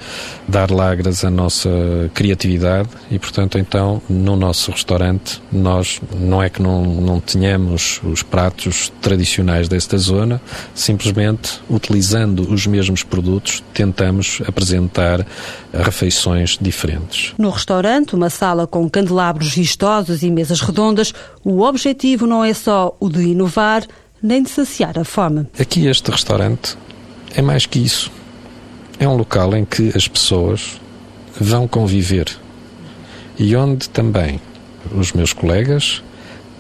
dar 0.47 0.71
lagras 0.71 1.23
à 1.23 1.29
nossa 1.29 1.69
criatividade 2.13 2.89
e, 3.09 3.17
portanto, 3.17 3.57
então, 3.57 4.01
no 4.09 4.35
nosso 4.35 4.71
restaurante, 4.71 5.41
nós 5.51 5.99
não 6.19 6.41
é 6.41 6.49
que 6.49 6.61
não, 6.61 6.83
não 6.83 7.19
tenhamos 7.19 8.01
os 8.03 8.21
pratos 8.21 8.91
tradicionais 9.01 9.67
desta 9.67 9.97
zona, 9.97 10.41
simplesmente 10.73 11.59
utilizando 11.69 12.51
os 12.51 12.67
mesmos 12.67 13.03
produtos, 13.03 13.63
tentamos 13.73 14.41
apresentar 14.47 15.25
refeições 15.73 16.57
diferentes. 16.59 17.33
No 17.37 17.49
restaurante, 17.49 18.15
uma 18.15 18.29
sala 18.29 18.67
com 18.67 18.89
candelabros 18.89 19.53
vistosos 19.53 20.23
e 20.23 20.31
mesas 20.31 20.61
redondas, 20.61 21.13
o 21.43 21.61
objetivo 21.61 22.25
não 22.25 22.43
é 22.43 22.53
só 22.53 22.95
o 22.99 23.09
de 23.09 23.23
inovar, 23.23 23.83
nem 24.21 24.41
de 24.41 24.49
saciar 24.49 24.97
a 24.97 25.03
fome. 25.03 25.47
Aqui 25.59 25.87
este 25.87 26.09
restaurante 26.09 26.77
é 27.35 27.41
mais 27.41 27.65
que 27.65 27.79
isso. 27.79 28.11
É 28.99 29.07
um 29.07 29.15
local 29.15 29.55
em 29.55 29.65
que 29.65 29.91
as 29.95 30.07
pessoas 30.07 30.79
vão 31.39 31.67
conviver 31.67 32.27
e 33.37 33.55
onde 33.55 33.89
também 33.89 34.39
os 34.91 35.11
meus 35.11 35.33
colegas 35.33 36.01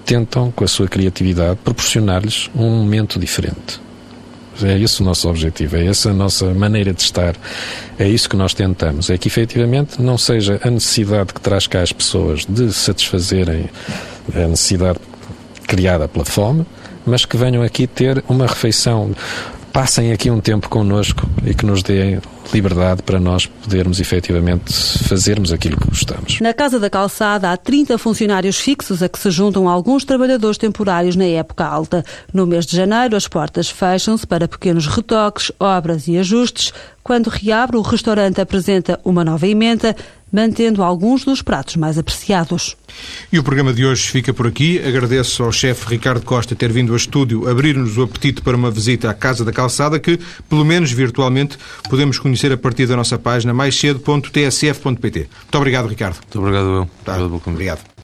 tentam, 0.05 0.51
com 0.51 0.63
a 0.63 0.67
sua 0.67 0.87
criatividade, 0.87 1.59
proporcionar-lhes 1.63 2.49
um 2.55 2.69
momento 2.69 3.19
diferente. 3.19 3.81
É 4.63 4.77
esse 4.79 5.01
o 5.01 5.03
nosso 5.03 5.27
objetivo, 5.27 5.75
é 5.75 5.85
essa 5.85 6.11
a 6.11 6.13
nossa 6.13 6.53
maneira 6.53 6.93
de 6.93 7.01
estar, 7.01 7.35
é 7.99 8.07
isso 8.07 8.29
que 8.29 8.37
nós 8.37 8.53
tentamos. 8.53 9.09
É 9.09 9.17
que 9.17 9.27
efetivamente 9.27 10.01
não 10.01 10.17
seja 10.17 10.59
a 10.63 10.69
necessidade 10.69 11.33
que 11.33 11.41
traz 11.41 11.67
cá 11.67 11.81
as 11.81 11.91
pessoas 11.91 12.45
de 12.47 12.71
satisfazerem 12.71 13.69
a 14.33 14.47
necessidade 14.47 14.99
criada 15.67 16.07
pela 16.07 16.23
fome, 16.23 16.65
mas 17.05 17.25
que 17.25 17.35
venham 17.35 17.63
aqui 17.63 17.85
ter 17.85 18.23
uma 18.29 18.47
refeição 18.47 19.11
passem 19.75 20.13
aqui 20.13 20.31
um 20.31 20.39
tempo 20.39 20.69
connosco 20.69 21.27
e 21.45 21.53
que 21.53 21.65
nos 21.65 21.83
deem 21.83 22.21
liberdade 22.53 23.03
para 23.03 23.19
nós 23.19 23.45
podermos 23.45 23.99
efetivamente 23.99 24.71
fazermos 25.03 25.51
aquilo 25.51 25.75
que 25.75 25.89
gostamos. 25.89 26.39
Na 26.39 26.53
Casa 26.53 26.79
da 26.79 26.89
Calçada 26.89 27.51
há 27.51 27.57
30 27.57 27.97
funcionários 27.97 28.57
fixos 28.57 29.03
a 29.03 29.09
que 29.09 29.19
se 29.19 29.29
juntam 29.29 29.67
alguns 29.67 30.05
trabalhadores 30.05 30.57
temporários 30.57 31.17
na 31.17 31.25
época 31.25 31.65
alta. 31.65 32.05
No 32.33 32.47
mês 32.47 32.65
de 32.65 32.77
janeiro, 32.77 33.17
as 33.17 33.27
portas 33.27 33.69
fecham-se 33.69 34.25
para 34.25 34.47
pequenos 34.47 34.87
retoques, 34.87 35.51
obras 35.59 36.07
e 36.07 36.17
ajustes. 36.17 36.71
Quando 37.03 37.27
reabre, 37.27 37.75
o 37.75 37.81
restaurante 37.81 38.39
apresenta 38.39 38.97
uma 39.03 39.25
nova 39.25 39.45
emenda 39.45 39.93
mantendo 40.35 40.83
alguns 40.83 41.23
dos 41.23 41.41
pratos 41.41 41.77
mais 41.77 41.97
apreciados. 41.97 42.75
E 43.31 43.39
o 43.39 43.43
programa 43.43 43.73
de 43.73 43.85
hoje 43.85 44.03
fica 44.03 44.33
por 44.33 44.45
aqui. 44.45 44.79
Agradeço 44.85 45.43
ao 45.43 45.51
chefe 45.51 45.87
Ricardo 45.89 46.25
Costa 46.25 46.53
ter 46.55 46.71
vindo 46.71 46.91
ao 46.91 46.97
estúdio 46.97 47.49
abrir-nos 47.49 47.97
o 47.97 48.03
apetite 48.03 48.41
para 48.41 48.57
uma 48.57 48.69
visita 48.69 49.09
à 49.09 49.13
Casa 49.13 49.45
da 49.45 49.53
Calçada, 49.53 49.97
que, 49.97 50.19
pelo 50.49 50.65
menos 50.65 50.91
virtualmente, 50.91 51.57
podemos 51.89 52.19
conhecer 52.19 52.51
a 52.51 52.57
partir 52.57 52.85
da 52.85 52.97
nossa 52.97 53.17
página 53.17 53.53
mais 53.53 53.79
cedo.tsf.pt. 53.79 55.19
Muito 55.19 55.55
obrigado, 55.55 55.87
Ricardo. 55.87 56.17
Muito 56.17 56.39
obrigado, 56.39 56.65
eu. 56.65 56.89
Tá. 57.05 57.17
Obrigado. 57.47 57.85